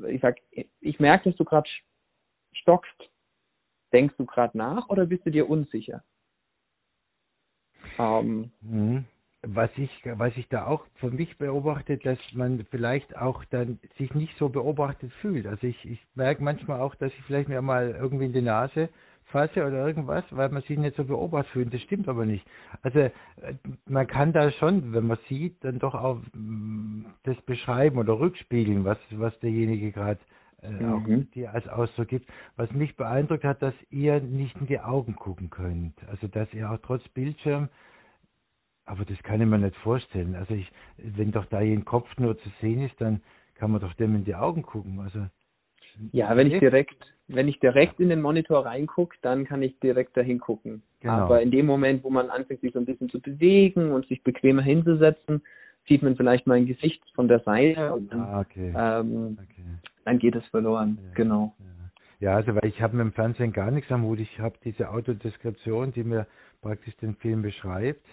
ich 0.07 0.21
sag, 0.21 0.37
ich 0.81 0.99
merke, 0.99 1.29
dass 1.29 1.37
du 1.37 1.45
gerade 1.45 1.67
stockst. 2.53 3.09
Denkst 3.93 4.15
du 4.17 4.25
gerade 4.25 4.57
nach 4.57 4.89
oder 4.89 5.05
bist 5.05 5.25
du 5.25 5.31
dir 5.31 5.49
unsicher? 5.49 6.03
Ähm, 7.97 8.51
mhm 8.61 9.05
was 9.41 9.69
ich, 9.77 9.89
was 10.05 10.35
ich 10.35 10.47
da 10.49 10.65
auch 10.65 10.85
für 10.95 11.11
mich 11.11 11.37
beobachte, 11.37 11.97
dass 11.97 12.17
man 12.33 12.65
vielleicht 12.71 13.15
auch 13.15 13.45
dann 13.45 13.79
sich 13.97 14.13
nicht 14.13 14.37
so 14.37 14.49
beobachtet 14.49 15.13
fühlt. 15.21 15.47
Also 15.47 15.67
ich, 15.67 15.85
ich 15.85 15.99
merke 16.13 16.43
manchmal 16.43 16.81
auch, 16.81 16.95
dass 16.95 17.11
ich 17.13 17.23
vielleicht 17.25 17.47
mir 17.47 17.61
mal 17.61 17.91
irgendwie 17.91 18.25
in 18.25 18.33
die 18.33 18.41
Nase 18.41 18.89
fasse 19.25 19.65
oder 19.65 19.85
irgendwas, 19.87 20.25
weil 20.31 20.49
man 20.49 20.63
sich 20.63 20.77
nicht 20.77 20.95
so 20.97 21.05
beobachtet 21.05 21.51
fühlt. 21.53 21.73
Das 21.73 21.81
stimmt 21.81 22.09
aber 22.09 22.25
nicht. 22.25 22.45
Also 22.81 22.99
äh, 22.99 23.11
man 23.85 24.07
kann 24.07 24.33
da 24.33 24.51
schon, 24.51 24.91
wenn 24.93 25.07
man 25.07 25.19
sieht, 25.29 25.63
dann 25.63 25.79
doch 25.79 25.93
auch 25.93 26.19
mm, 26.33 27.05
das 27.23 27.39
beschreiben 27.43 27.97
oder 27.97 28.19
rückspiegeln, 28.19 28.83
was, 28.83 28.97
was 29.11 29.37
derjenige 29.39 29.91
gerade 29.91 30.19
äh, 30.61 30.69
mhm. 30.69 30.93
auch 30.93 31.33
dir 31.33 31.53
als 31.53 31.67
Ausdruck 31.67 32.07
gibt. 32.07 32.29
Was 32.55 32.71
mich 32.71 32.95
beeindruckt 32.95 33.43
hat, 33.43 33.61
dass 33.61 33.75
ihr 33.89 34.19
nicht 34.19 34.55
in 34.57 34.67
die 34.67 34.79
Augen 34.79 35.15
gucken 35.15 35.49
könnt. 35.49 35.95
Also 36.09 36.27
dass 36.27 36.53
ihr 36.53 36.69
auch 36.71 36.79
trotz 36.81 37.07
Bildschirm 37.09 37.69
aber 38.89 39.05
das 39.05 39.21
kann 39.21 39.39
ich 39.39 39.47
mir 39.47 39.59
nicht 39.59 39.75
vorstellen. 39.77 40.35
Also 40.35 40.55
ich, 40.55 40.67
wenn 40.97 41.31
doch 41.31 41.45
da 41.45 41.59
ein 41.59 41.85
Kopf 41.85 42.09
nur 42.17 42.39
zu 42.39 42.49
sehen 42.59 42.81
ist, 42.81 42.99
dann 42.99 43.21
kann 43.53 43.69
man 43.69 43.81
doch 43.81 43.93
dem 43.93 44.15
in 44.15 44.23
die 44.23 44.33
Augen 44.33 44.63
gucken. 44.63 44.99
Also 44.99 45.27
ja, 46.11 46.35
wenn 46.35 46.47
ich 46.51 46.59
direkt, 46.59 46.97
wenn 47.27 47.47
ich 47.47 47.59
direkt 47.59 47.99
in 47.99 48.09
den 48.09 48.21
Monitor 48.21 48.65
reingucke, 48.65 49.15
dann 49.21 49.45
kann 49.45 49.61
ich 49.61 49.79
direkt 49.79 50.17
dahin 50.17 50.39
gucken. 50.39 50.81
Genau. 51.01 51.13
Aber 51.13 51.41
in 51.41 51.51
dem 51.51 51.67
Moment, 51.67 52.03
wo 52.03 52.09
man 52.09 52.31
anfängt, 52.31 52.61
sich 52.61 52.73
so 52.73 52.79
ein 52.79 52.85
bisschen 52.85 53.09
zu 53.09 53.21
bewegen 53.21 53.91
und 53.91 54.07
sich 54.07 54.23
bequemer 54.23 54.63
hinzusetzen, 54.63 55.43
sieht 55.87 56.01
man 56.01 56.15
vielleicht 56.15 56.47
mein 56.47 56.65
Gesicht 56.65 57.03
von 57.13 57.27
der 57.27 57.41
Seite 57.41 57.93
und 57.93 58.11
dann, 58.11 58.21
ah, 58.21 58.39
okay. 58.39 58.73
Ähm, 58.75 59.37
okay. 59.39 59.65
Dann 60.09 60.19
geht 60.19 60.35
es 60.35 60.45
verloren. 60.47 60.97
Ja, 61.01 61.13
genau. 61.13 61.53
Ja. 61.59 61.65
Ja, 62.21 62.35
also 62.35 62.53
weil 62.53 62.65
ich 62.65 62.81
habe 62.81 62.97
mit 62.97 63.05
dem 63.05 63.13
Fernsehen 63.13 63.53
gar 63.53 63.71
nichts 63.71 63.89
am 63.91 64.03
Hut. 64.03 64.19
Ich 64.19 64.39
habe 64.39 64.55
diese 64.65 64.89
Autodeskription, 64.89 65.93
die 65.93 66.03
mir 66.03 66.27
praktisch 66.61 66.95
den 66.97 67.15
Film 67.15 67.43
beschreibt. 67.43 68.05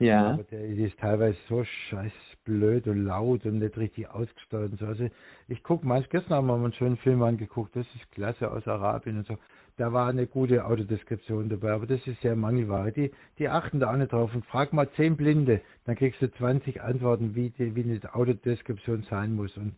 Ja. 0.00 0.32
Aber 0.32 0.42
der 0.42 0.66
die 0.66 0.82
ist 0.82 0.98
teilweise 0.98 1.38
so 1.48 1.62
scheiß 1.62 2.12
blöd 2.44 2.88
und 2.88 3.04
laut 3.04 3.46
und 3.46 3.60
nicht 3.60 3.76
richtig 3.76 4.08
ausgesteuert 4.08 4.72
und 4.72 4.80
so. 4.80 4.86
Also 4.86 5.08
ich 5.46 5.62
gucke 5.62 5.86
meist 5.86 6.10
gestern 6.10 6.38
haben 6.38 6.48
wir 6.48 6.54
einen 6.54 6.72
schönen 6.72 6.96
Film 6.96 7.22
angeguckt, 7.22 7.76
das 7.76 7.86
ist 7.94 8.10
klasse 8.10 8.50
aus 8.50 8.66
Arabien 8.66 9.18
und 9.18 9.28
so. 9.28 9.36
Da 9.76 9.92
war 9.92 10.08
eine 10.08 10.26
gute 10.26 10.64
Autodeskription 10.66 11.48
dabei, 11.48 11.70
aber 11.72 11.86
das 11.86 12.04
ist 12.06 12.20
sehr 12.20 12.34
Mangelware. 12.34 12.90
Die, 12.90 13.12
die 13.38 13.48
achten 13.48 13.78
da 13.78 13.92
auch 13.92 13.96
nicht 13.96 14.12
drauf 14.12 14.34
und 14.34 14.44
frag 14.46 14.72
mal 14.72 14.90
zehn 14.96 15.16
Blinde, 15.16 15.60
dann 15.84 15.94
kriegst 15.94 16.20
du 16.20 16.32
20 16.32 16.82
Antworten, 16.82 17.36
wie, 17.36 17.50
die, 17.50 17.76
wie 17.76 17.84
eine 17.84 18.00
Autodeskription 18.12 19.04
sein 19.08 19.36
muss. 19.36 19.56
Und 19.56 19.76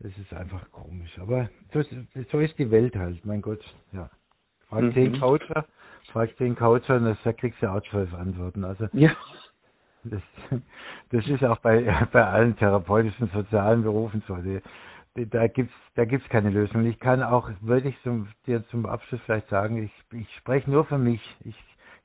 das 0.00 0.16
ist 0.18 0.32
einfach 0.34 0.70
komisch. 0.70 1.18
Aber 1.18 1.48
so 1.72 1.80
ist, 1.80 1.90
so 2.30 2.40
ist 2.40 2.58
die 2.58 2.70
Welt 2.70 2.96
halt, 2.96 3.24
mein 3.24 3.42
Gott. 3.42 3.62
Ja. 3.92 4.10
Frag 4.68 4.82
mhm. 4.82 4.94
den 4.94 5.20
Coacher, 5.20 5.66
frag 6.12 6.36
den 6.36 6.56
Coacher 6.56 6.96
und 6.96 7.16
da 7.22 7.32
kriegst 7.32 7.62
du 7.62 7.70
auch 7.70 7.82
zwölf 7.90 8.12
Antworten. 8.14 8.64
Also 8.64 8.88
ja. 8.92 9.10
das, 10.04 10.22
das 11.10 11.26
ist 11.28 11.44
auch 11.44 11.58
bei, 11.58 12.06
bei 12.12 12.24
allen 12.24 12.56
therapeutischen, 12.56 13.28
sozialen 13.28 13.82
Berufen 13.82 14.22
so. 14.26 14.36
Die, 14.36 14.60
die, 15.16 15.28
da 15.28 15.46
gibt's 15.46 15.74
da 15.94 16.04
gibt's 16.04 16.28
keine 16.28 16.50
Lösung. 16.50 16.84
Ich 16.86 16.98
kann 16.98 17.22
auch 17.22 17.50
wirklich 17.60 17.96
zum, 18.02 18.28
dir 18.46 18.66
zum 18.68 18.86
Abschluss 18.86 19.20
vielleicht 19.24 19.48
sagen, 19.48 19.82
ich, 19.84 20.18
ich 20.18 20.34
spreche 20.36 20.70
nur 20.70 20.84
für 20.84 20.98
mich. 20.98 21.20
Ich, 21.44 21.56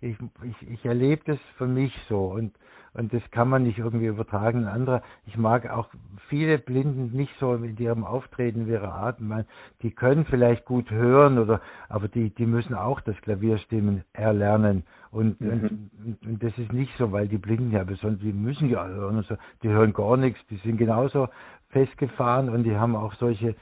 ich, 0.01 0.15
ich, 0.43 0.69
ich 0.69 0.85
erlebe 0.85 1.23
das 1.25 1.39
für 1.57 1.67
mich 1.67 1.93
so 2.07 2.25
und 2.25 2.53
und 2.93 3.13
das 3.13 3.21
kann 3.31 3.49
man 3.49 3.63
nicht 3.63 3.77
irgendwie 3.77 4.07
übertragen. 4.07 4.59
Ein 4.59 4.67
anderer, 4.67 5.01
ich 5.25 5.37
mag 5.37 5.69
auch 5.69 5.89
viele 6.27 6.57
Blinden 6.57 7.15
nicht 7.15 7.33
so 7.39 7.53
in 7.55 7.77
ihrem 7.77 8.03
Auftreten, 8.03 8.61
in 8.61 8.67
ihrer 8.69 8.93
Art. 8.93 9.19
Man, 9.19 9.45
die 9.81 9.91
können 9.91 10.25
vielleicht 10.25 10.65
gut 10.65 10.89
hören 10.91 11.37
oder, 11.37 11.61
aber 11.87 12.07
die, 12.07 12.29
die 12.31 12.45
müssen 12.45 12.73
auch 12.73 13.01
das 13.01 13.15
Klavierstimmen 13.21 14.03
erlernen. 14.13 14.83
Und, 15.11 15.39
mhm. 15.41 15.49
und, 15.49 16.25
und, 16.25 16.43
das 16.43 16.57
ist 16.57 16.73
nicht 16.73 16.91
so, 16.97 17.11
weil 17.11 17.27
die 17.27 17.37
Blinden 17.37 17.71
ja 17.71 17.83
besonders, 17.83 18.21
die 18.21 18.33
müssen 18.33 18.69
ja 18.69 18.87
hören. 18.87 19.23
So, 19.27 19.35
die 19.63 19.69
hören 19.69 19.93
gar 19.93 20.17
nichts. 20.17 20.39
Die 20.49 20.57
sind 20.57 20.77
genauso 20.77 21.29
festgefahren 21.69 22.49
und 22.49 22.63
die 22.63 22.75
haben 22.75 22.95
auch 22.95 23.13
solche, 23.15 23.55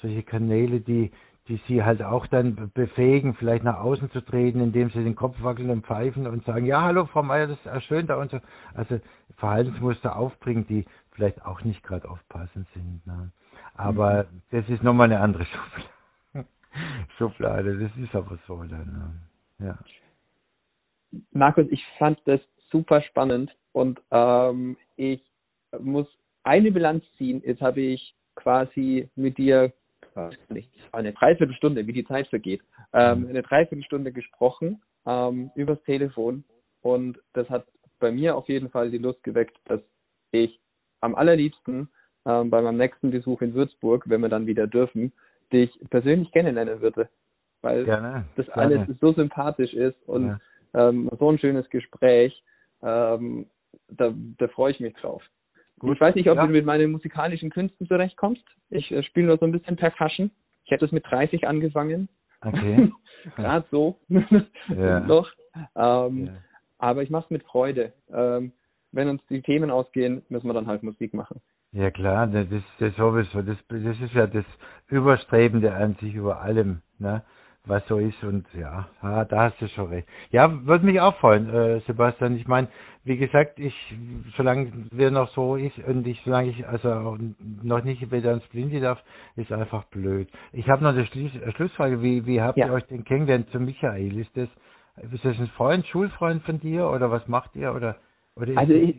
solche 0.00 0.22
Kanäle, 0.22 0.80
die, 0.80 1.10
die 1.48 1.60
sie 1.68 1.84
halt 1.84 2.02
auch 2.02 2.26
dann 2.26 2.70
befähigen, 2.72 3.34
vielleicht 3.34 3.64
nach 3.64 3.78
außen 3.80 4.10
zu 4.10 4.22
treten, 4.22 4.60
indem 4.60 4.88
sie 4.90 5.04
den 5.04 5.14
Kopf 5.14 5.36
wackeln 5.42 5.70
und 5.70 5.84
pfeifen 5.84 6.26
und 6.26 6.44
sagen, 6.44 6.64
ja, 6.64 6.82
hallo 6.82 7.04
Frau 7.06 7.22
Meier, 7.22 7.48
das 7.48 7.58
ist 7.64 7.84
schön 7.84 8.06
da 8.06 8.16
und 8.16 8.30
so. 8.30 8.40
Also 8.72 8.98
Verhaltensmuster 9.36 10.16
aufbringen, 10.16 10.66
die 10.66 10.86
vielleicht 11.12 11.44
auch 11.44 11.62
nicht 11.62 11.82
gerade 11.82 12.08
aufpassend 12.08 12.66
sind. 12.72 13.06
Ne? 13.06 13.30
Aber 13.74 14.24
mhm. 14.24 14.42
das 14.52 14.68
ist 14.68 14.82
nochmal 14.82 15.06
eine 15.06 15.20
andere 15.20 15.44
Schublade. 15.46 16.48
Schublade, 17.18 17.78
das 17.78 17.96
ist 17.96 18.14
aber 18.14 18.38
so 18.46 18.62
dann. 18.64 19.20
Ne? 19.58 19.66
Ja. 19.66 19.78
Markus, 21.30 21.66
ich 21.70 21.84
fand 21.98 22.18
das 22.24 22.40
super 22.70 23.02
spannend 23.02 23.54
und 23.72 24.00
ähm, 24.10 24.76
ich 24.96 25.22
muss 25.78 26.08
eine 26.42 26.72
Bilanz 26.72 27.04
ziehen. 27.18 27.42
Jetzt 27.44 27.60
habe 27.60 27.80
ich 27.80 28.14
quasi 28.34 29.08
mit 29.14 29.38
dir 29.38 29.72
eine 30.92 31.12
Dreiviertelstunde, 31.12 31.86
wie 31.86 31.92
die 31.92 32.04
Zeit 32.04 32.28
vergeht, 32.28 32.62
ähm, 32.92 33.22
mhm. 33.22 33.28
eine 33.28 33.42
Dreiviertelstunde 33.42 34.12
gesprochen 34.12 34.82
ähm, 35.06 35.50
übers 35.54 35.82
Telefon 35.82 36.44
und 36.82 37.18
das 37.32 37.48
hat 37.50 37.66
bei 37.98 38.12
mir 38.12 38.36
auf 38.36 38.48
jeden 38.48 38.70
Fall 38.70 38.90
die 38.90 38.98
Lust 38.98 39.22
geweckt, 39.22 39.56
dass 39.64 39.80
ich 40.32 40.60
am 41.00 41.14
allerliebsten 41.14 41.88
ähm, 42.26 42.50
bei 42.50 42.60
meinem 42.62 42.78
nächsten 42.78 43.10
Besuch 43.10 43.42
in 43.42 43.54
Würzburg, 43.54 44.04
wenn 44.08 44.20
wir 44.20 44.28
dann 44.28 44.46
wieder 44.46 44.66
dürfen, 44.66 45.12
dich 45.52 45.70
persönlich 45.90 46.30
kennenlernen 46.32 46.80
würde, 46.80 47.08
weil 47.62 47.84
gerne, 47.84 48.24
das 48.36 48.46
gerne. 48.46 48.78
alles 48.80 48.98
so 49.00 49.12
sympathisch 49.12 49.72
ist 49.74 49.96
und 50.06 50.26
ja. 50.26 50.88
ähm, 50.88 51.10
so 51.18 51.30
ein 51.30 51.38
schönes 51.38 51.68
Gespräch, 51.70 52.42
ähm, 52.82 53.46
da, 53.88 54.12
da 54.38 54.48
freue 54.48 54.72
ich 54.72 54.80
mich 54.80 54.94
drauf. 54.94 55.22
Gut. 55.84 55.96
Ich 55.96 56.00
weiß 56.00 56.14
nicht, 56.14 56.30
ob 56.30 56.36
ja. 56.36 56.46
du 56.46 56.52
mit 56.52 56.64
meinen 56.64 56.90
musikalischen 56.90 57.50
Künsten 57.50 57.86
zurechtkommst. 57.86 58.44
Ich 58.70 58.90
äh, 58.90 59.02
spiele 59.02 59.26
nur 59.26 59.38
so 59.38 59.44
ein 59.44 59.52
bisschen 59.52 59.76
Percussion. 59.76 60.30
Ich 60.64 60.70
hätte 60.70 60.86
es 60.86 60.92
mit 60.92 61.04
30 61.06 61.46
angefangen. 61.46 62.08
Okay. 62.40 62.90
Gerade 63.36 63.66
so. 63.70 63.98
ja. 64.68 65.00
Noch. 65.06 65.30
Ähm, 65.76 66.26
ja. 66.26 66.32
Aber 66.78 67.02
ich 67.02 67.10
mache 67.10 67.24
es 67.24 67.30
mit 67.30 67.42
Freude. 67.44 67.92
Ähm, 68.12 68.52
wenn 68.92 69.08
uns 69.08 69.22
die 69.28 69.42
Themen 69.42 69.70
ausgehen, 69.70 70.22
müssen 70.28 70.46
wir 70.46 70.54
dann 70.54 70.66
halt 70.66 70.82
Musik 70.82 71.12
machen. 71.12 71.40
Ja 71.72 71.90
klar, 71.90 72.28
das 72.28 72.46
ist 72.50 72.64
das 72.78 72.94
sowieso. 72.96 73.42
Das, 73.42 73.58
das 73.68 74.00
ist 74.00 74.14
ja 74.14 74.26
das 74.26 74.44
Überstrebende 74.88 75.74
an 75.74 75.96
sich 76.00 76.14
über 76.14 76.40
allem. 76.40 76.82
Ne? 76.98 77.22
Was 77.66 77.86
so 77.88 77.98
ist 77.98 78.22
und 78.22 78.46
ja, 78.52 78.88
ah, 79.00 79.24
da 79.24 79.44
hast 79.44 79.60
du 79.60 79.68
schon 79.68 79.88
recht. 79.88 80.06
Ja, 80.30 80.66
würde 80.66 80.84
mich 80.84 81.00
auch 81.00 81.16
freuen, 81.16 81.48
äh, 81.48 81.80
Sebastian. 81.86 82.36
Ich 82.36 82.46
meine, 82.46 82.68
wie 83.04 83.16
gesagt, 83.16 83.58
ich, 83.58 83.74
solange 84.36 84.70
wir 84.90 85.10
noch 85.10 85.30
so 85.34 85.56
ist 85.56 85.78
und 85.78 86.06
ich, 86.06 86.20
solange 86.24 86.50
ich 86.50 86.66
also 86.66 87.16
noch 87.62 87.82
nicht 87.82 88.10
wieder 88.12 88.32
ins 88.32 88.46
Blinde 88.48 88.80
darf, 88.80 89.02
ist 89.36 89.50
einfach 89.50 89.84
blöd. 89.84 90.28
Ich 90.52 90.68
habe 90.68 90.82
noch 90.82 90.90
eine 90.90 91.06
Schluss, 91.06 91.32
Schlussfrage. 91.56 92.02
Wie, 92.02 92.26
wie 92.26 92.42
habt 92.42 92.58
ja. 92.58 92.66
ihr 92.66 92.72
euch 92.72 92.84
denn 92.84 93.04
kennengelernt 93.04 93.48
zu 93.50 93.60
Michael? 93.60 94.18
Ist 94.18 94.36
das, 94.36 94.48
ist 95.10 95.24
das 95.24 95.38
ein 95.38 95.48
Freund, 95.56 95.86
Schulfreund 95.86 96.42
von 96.42 96.60
dir 96.60 96.88
oder 96.90 97.10
was 97.10 97.26
macht 97.28 97.56
ihr 97.56 97.74
oder, 97.74 97.96
oder 98.36 98.58
also 98.58 98.74
ich, 98.74 98.96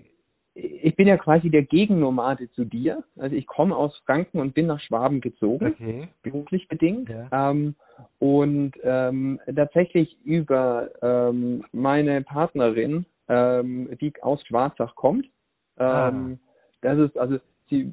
ich 0.55 0.95
bin 0.95 1.07
ja 1.07 1.17
quasi 1.17 1.49
der 1.49 1.63
Gegennomade 1.63 2.49
zu 2.51 2.63
dir. 2.63 3.03
Also 3.17 3.35
ich 3.35 3.45
komme 3.45 3.75
aus 3.75 3.95
Franken 4.05 4.39
und 4.39 4.53
bin 4.53 4.67
nach 4.67 4.79
Schwaben 4.79 5.19
gezogen, 5.19 5.67
okay. 5.67 6.07
beruflich 6.23 6.67
bedingt. 6.69 7.09
Ja. 7.09 7.51
Ähm, 7.51 7.75
und 8.19 8.71
ähm, 8.83 9.39
tatsächlich 9.53 10.17
über 10.23 10.89
ähm, 11.01 11.65
meine 11.73 12.21
Partnerin, 12.21 13.05
ähm, 13.27 13.89
die 13.99 14.13
aus 14.21 14.41
Schwarzach 14.47 14.95
kommt. 14.95 15.27
Ah. 15.75 16.07
Ähm, 16.09 16.39
das 16.81 16.99
ist 16.99 17.17
also 17.17 17.37
sie 17.69 17.91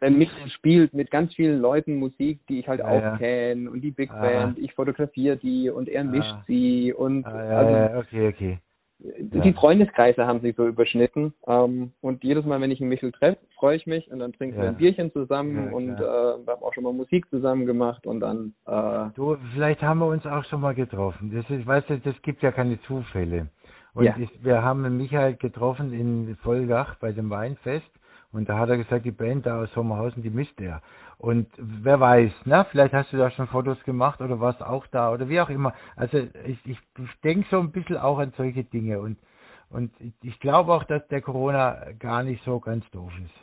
äh, 0.00 0.08
mit 0.08 0.30
spielt 0.54 0.94
mit 0.94 1.10
ganz 1.10 1.34
vielen 1.34 1.60
Leuten 1.60 1.96
Musik, 1.96 2.40
die 2.48 2.60
ich 2.60 2.68
halt 2.68 2.80
ja, 2.80 2.88
auch 2.88 3.02
ja. 3.02 3.16
kenne 3.18 3.70
und 3.70 3.82
die 3.82 3.90
Big 3.90 4.10
ah. 4.10 4.22
Band. 4.22 4.58
Ich 4.58 4.72
fotografiere 4.72 5.36
die 5.36 5.68
und 5.68 5.86
er 5.86 6.04
mischt 6.04 6.32
ah. 6.32 6.44
sie 6.46 6.94
und 6.94 7.26
ah, 7.26 7.44
ja, 7.44 7.58
also, 7.58 7.98
okay, 7.98 8.28
okay 8.28 8.58
die 9.02 9.52
Freundeskreise 9.54 10.26
haben 10.26 10.40
sich 10.40 10.56
so 10.56 10.66
überschnitten. 10.66 11.32
Ähm, 11.46 11.92
und 12.00 12.22
jedes 12.22 12.44
Mal, 12.44 12.60
wenn 12.60 12.70
ich 12.70 12.80
einen 12.80 12.90
Michel 12.90 13.12
treffe, 13.12 13.38
freue 13.56 13.76
ich 13.76 13.86
mich 13.86 14.10
und 14.10 14.18
dann 14.18 14.32
trinken 14.32 14.56
ja. 14.56 14.62
wir 14.62 14.68
ein 14.70 14.76
Bierchen 14.76 15.12
zusammen 15.12 15.66
ja, 15.66 15.72
und 15.72 15.94
äh, 15.94 15.98
wir 15.98 16.52
haben 16.52 16.62
auch 16.62 16.74
schon 16.74 16.84
mal 16.84 16.92
Musik 16.92 17.28
zusammen 17.30 17.66
gemacht 17.66 18.06
und 18.06 18.20
dann. 18.20 18.54
Äh, 18.66 19.10
du, 19.14 19.36
vielleicht 19.54 19.82
haben 19.82 20.00
wir 20.00 20.06
uns 20.06 20.26
auch 20.26 20.44
schon 20.44 20.60
mal 20.60 20.74
getroffen. 20.74 21.32
Das 21.34 21.48
ist, 21.50 21.66
weißt 21.66 21.90
du, 21.90 21.98
das 21.98 22.20
gibt 22.22 22.42
ja 22.42 22.52
keine 22.52 22.80
Zufälle. 22.82 23.48
Und 23.94 24.04
ja. 24.04 24.14
ich, 24.18 24.44
wir 24.44 24.62
haben 24.62 24.96
Michael 24.96 25.34
getroffen 25.34 25.92
in 25.92 26.36
Vollgach 26.42 26.96
bei 26.96 27.12
dem 27.12 27.30
Weinfest 27.30 27.90
und 28.32 28.48
da 28.48 28.58
hat 28.58 28.68
er 28.68 28.76
gesagt, 28.76 29.04
die 29.04 29.10
Band 29.10 29.46
da 29.46 29.62
aus 29.62 29.72
Sommerhausen, 29.72 30.22
die 30.22 30.30
misst 30.30 30.60
er. 30.60 30.82
Und 31.18 31.48
wer 31.58 31.98
weiß, 31.98 32.32
ne? 32.44 32.64
Vielleicht 32.70 32.94
hast 32.94 33.12
du 33.12 33.16
da 33.16 33.30
schon 33.30 33.48
Fotos 33.48 33.82
gemacht 33.84 34.20
oder 34.20 34.40
warst 34.40 34.62
auch 34.62 34.86
da 34.86 35.12
oder 35.12 35.28
wie 35.28 35.40
auch 35.40 35.50
immer. 35.50 35.74
Also 35.96 36.18
ich, 36.18 36.58
ich, 36.64 36.78
ich 36.98 37.20
denke 37.22 37.46
so 37.50 37.58
ein 37.58 37.72
bisschen 37.72 37.96
auch 37.96 38.18
an 38.18 38.32
solche 38.36 38.64
Dinge 38.64 39.00
und 39.00 39.18
und 39.70 39.92
ich 40.22 40.40
glaube 40.40 40.72
auch, 40.72 40.82
dass 40.84 41.06
der 41.08 41.22
Corona 41.22 41.92
gar 41.98 42.24
nicht 42.24 42.42
so 42.44 42.58
ganz 42.58 42.88
doof 42.90 43.12
ist. 43.24 43.34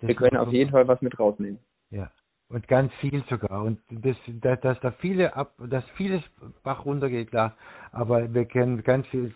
Das 0.00 0.08
wir 0.08 0.14
können 0.14 0.36
auf 0.36 0.52
jeden 0.52 0.70
Fall 0.70 0.86
was 0.86 1.00
mit 1.00 1.18
rausnehmen. 1.18 1.58
Ja. 1.90 2.10
Und 2.48 2.68
ganz 2.68 2.92
viel 3.00 3.24
sogar. 3.30 3.62
Und 3.62 3.80
das, 3.88 4.16
dass, 4.26 4.60
dass 4.60 4.80
da 4.80 4.90
viele 4.90 5.34
ab, 5.34 5.54
dass 5.58 5.84
vieles 5.96 6.22
Bach 6.62 6.84
runtergeht, 6.84 7.30
klar. 7.30 7.56
Aber 7.92 8.34
wir 8.34 8.44
kennen 8.44 8.82
ganz 8.82 9.06
viel 9.06 9.34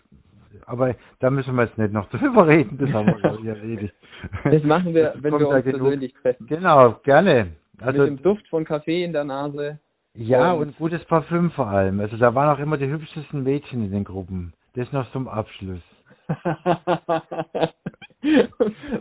aber 0.65 0.95
da 1.19 1.29
müssen 1.29 1.55
wir 1.55 1.65
jetzt 1.65 1.77
nicht 1.77 1.93
noch 1.93 2.09
drüber 2.11 2.47
reden, 2.47 2.77
das 2.77 2.91
haben 2.91 3.07
wir 3.07 3.15
glaube 3.19 3.39
ich 3.41 3.47
erledigt. 3.47 3.93
Das 4.43 4.63
machen 4.63 4.93
wir, 4.93 5.13
wenn 5.17 5.37
wir 5.37 5.47
uns 5.47 5.63
persönlich 5.63 6.13
treffen. 6.21 6.47
Genau, 6.47 6.99
gerne. 7.03 7.53
Also 7.79 7.99
Mit 7.99 8.07
dem 8.07 8.23
Duft 8.23 8.47
von 8.47 8.65
Kaffee 8.65 9.03
in 9.03 9.13
der 9.13 9.23
Nase. 9.23 9.79
Ja, 10.15 10.53
und, 10.53 10.69
und 10.69 10.77
gutes 10.77 11.05
Parfüm 11.05 11.51
vor 11.51 11.67
allem. 11.67 11.99
Also 11.99 12.17
da 12.17 12.33
waren 12.33 12.55
auch 12.55 12.59
immer 12.59 12.77
die 12.77 12.87
hübschesten 12.87 13.43
Mädchen 13.43 13.85
in 13.85 13.91
den 13.91 14.03
Gruppen. 14.03 14.53
Das 14.73 14.91
noch 14.91 15.11
zum 15.11 15.27
Abschluss. 15.27 15.81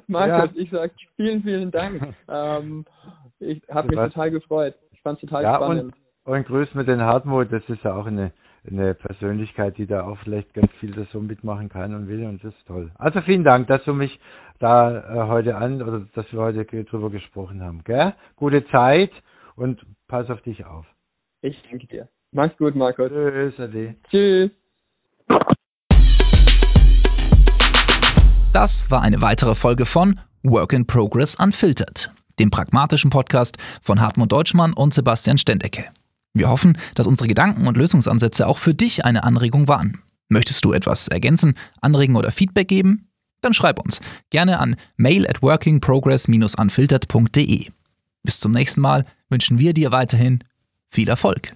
Markus, 0.06 0.54
ja. 0.54 0.62
ich 0.62 0.70
sag 0.70 0.92
vielen, 1.16 1.42
vielen 1.42 1.70
Dank. 1.70 2.14
Ähm, 2.28 2.84
ich 3.40 3.62
habe 3.70 3.88
mich 3.88 3.96
total 3.96 4.30
gefreut. 4.30 4.74
Ich 4.92 5.00
fand 5.00 5.16
es 5.16 5.28
total 5.28 5.42
ja, 5.42 5.56
spannend. 5.56 5.94
Und 6.24 6.46
grüß 6.46 6.74
mir 6.74 6.84
den 6.84 7.00
Hartmut, 7.00 7.52
das 7.52 7.62
ist 7.68 7.82
ja 7.84 7.94
auch 7.94 8.06
eine, 8.06 8.32
eine 8.68 8.94
Persönlichkeit, 8.94 9.78
die 9.78 9.86
da 9.86 10.04
auch 10.04 10.18
vielleicht 10.18 10.52
ganz 10.54 10.70
viel 10.80 10.92
das 10.92 11.08
so 11.10 11.20
mitmachen 11.20 11.68
kann 11.68 11.94
und 11.94 12.08
will 12.08 12.24
und 12.26 12.42
das 12.42 12.54
ist 12.54 12.66
toll. 12.66 12.90
Also 12.96 13.20
vielen 13.22 13.44
Dank, 13.44 13.68
dass 13.68 13.82
du 13.84 13.92
mich 13.92 14.18
da 14.58 15.24
äh, 15.24 15.28
heute 15.28 15.56
an 15.56 15.82
oder 15.82 16.06
dass 16.14 16.30
wir 16.32 16.40
heute 16.40 16.64
drüber 16.64 17.10
gesprochen 17.10 17.62
haben. 17.62 17.82
Gell? 17.84 18.14
Gute 18.36 18.66
Zeit 18.68 19.10
und 19.56 19.84
pass 20.08 20.28
auf 20.30 20.40
dich 20.42 20.64
auf. 20.64 20.86
Ich 21.42 21.56
danke 21.70 21.86
dir. 21.86 22.08
Mach's 22.32 22.56
gut, 22.56 22.74
Markus. 22.74 23.08
Tschüss, 23.08 23.60
Ade. 23.60 23.94
Tschüss. 24.10 24.50
Das 28.52 28.90
war 28.90 29.02
eine 29.02 29.20
weitere 29.20 29.54
Folge 29.54 29.84
von 29.84 30.18
Work 30.42 30.72
in 30.72 30.86
Progress 30.86 31.36
Unfiltered, 31.38 32.10
dem 32.38 32.50
pragmatischen 32.50 33.10
Podcast 33.10 33.58
von 33.82 34.00
Hartmut 34.00 34.32
Deutschmann 34.32 34.72
und 34.72 34.94
Sebastian 34.94 35.36
Stendecke. 35.38 35.84
Wir 36.36 36.48
hoffen, 36.50 36.76
dass 36.94 37.06
unsere 37.06 37.28
Gedanken 37.28 37.66
und 37.66 37.78
Lösungsansätze 37.78 38.46
auch 38.46 38.58
für 38.58 38.74
dich 38.74 39.06
eine 39.06 39.24
Anregung 39.24 39.68
waren. 39.68 40.02
Möchtest 40.28 40.62
du 40.64 40.72
etwas 40.72 41.06
ergänzen, 41.08 41.54
anregen 41.80 42.16
oder 42.16 42.30
Feedback 42.30 42.68
geben? 42.68 43.08
Dann 43.40 43.54
schreib 43.54 43.78
uns 43.78 44.02
gerne 44.30 44.60
an 44.60 44.76
mail 44.96 45.26
at 45.26 45.42
workingprogress-unfiltered.de. 45.42 47.68
Bis 48.22 48.40
zum 48.40 48.52
nächsten 48.52 48.82
Mal 48.82 49.06
wünschen 49.30 49.58
wir 49.58 49.72
dir 49.72 49.92
weiterhin 49.92 50.44
viel 50.90 51.08
Erfolg. 51.08 51.54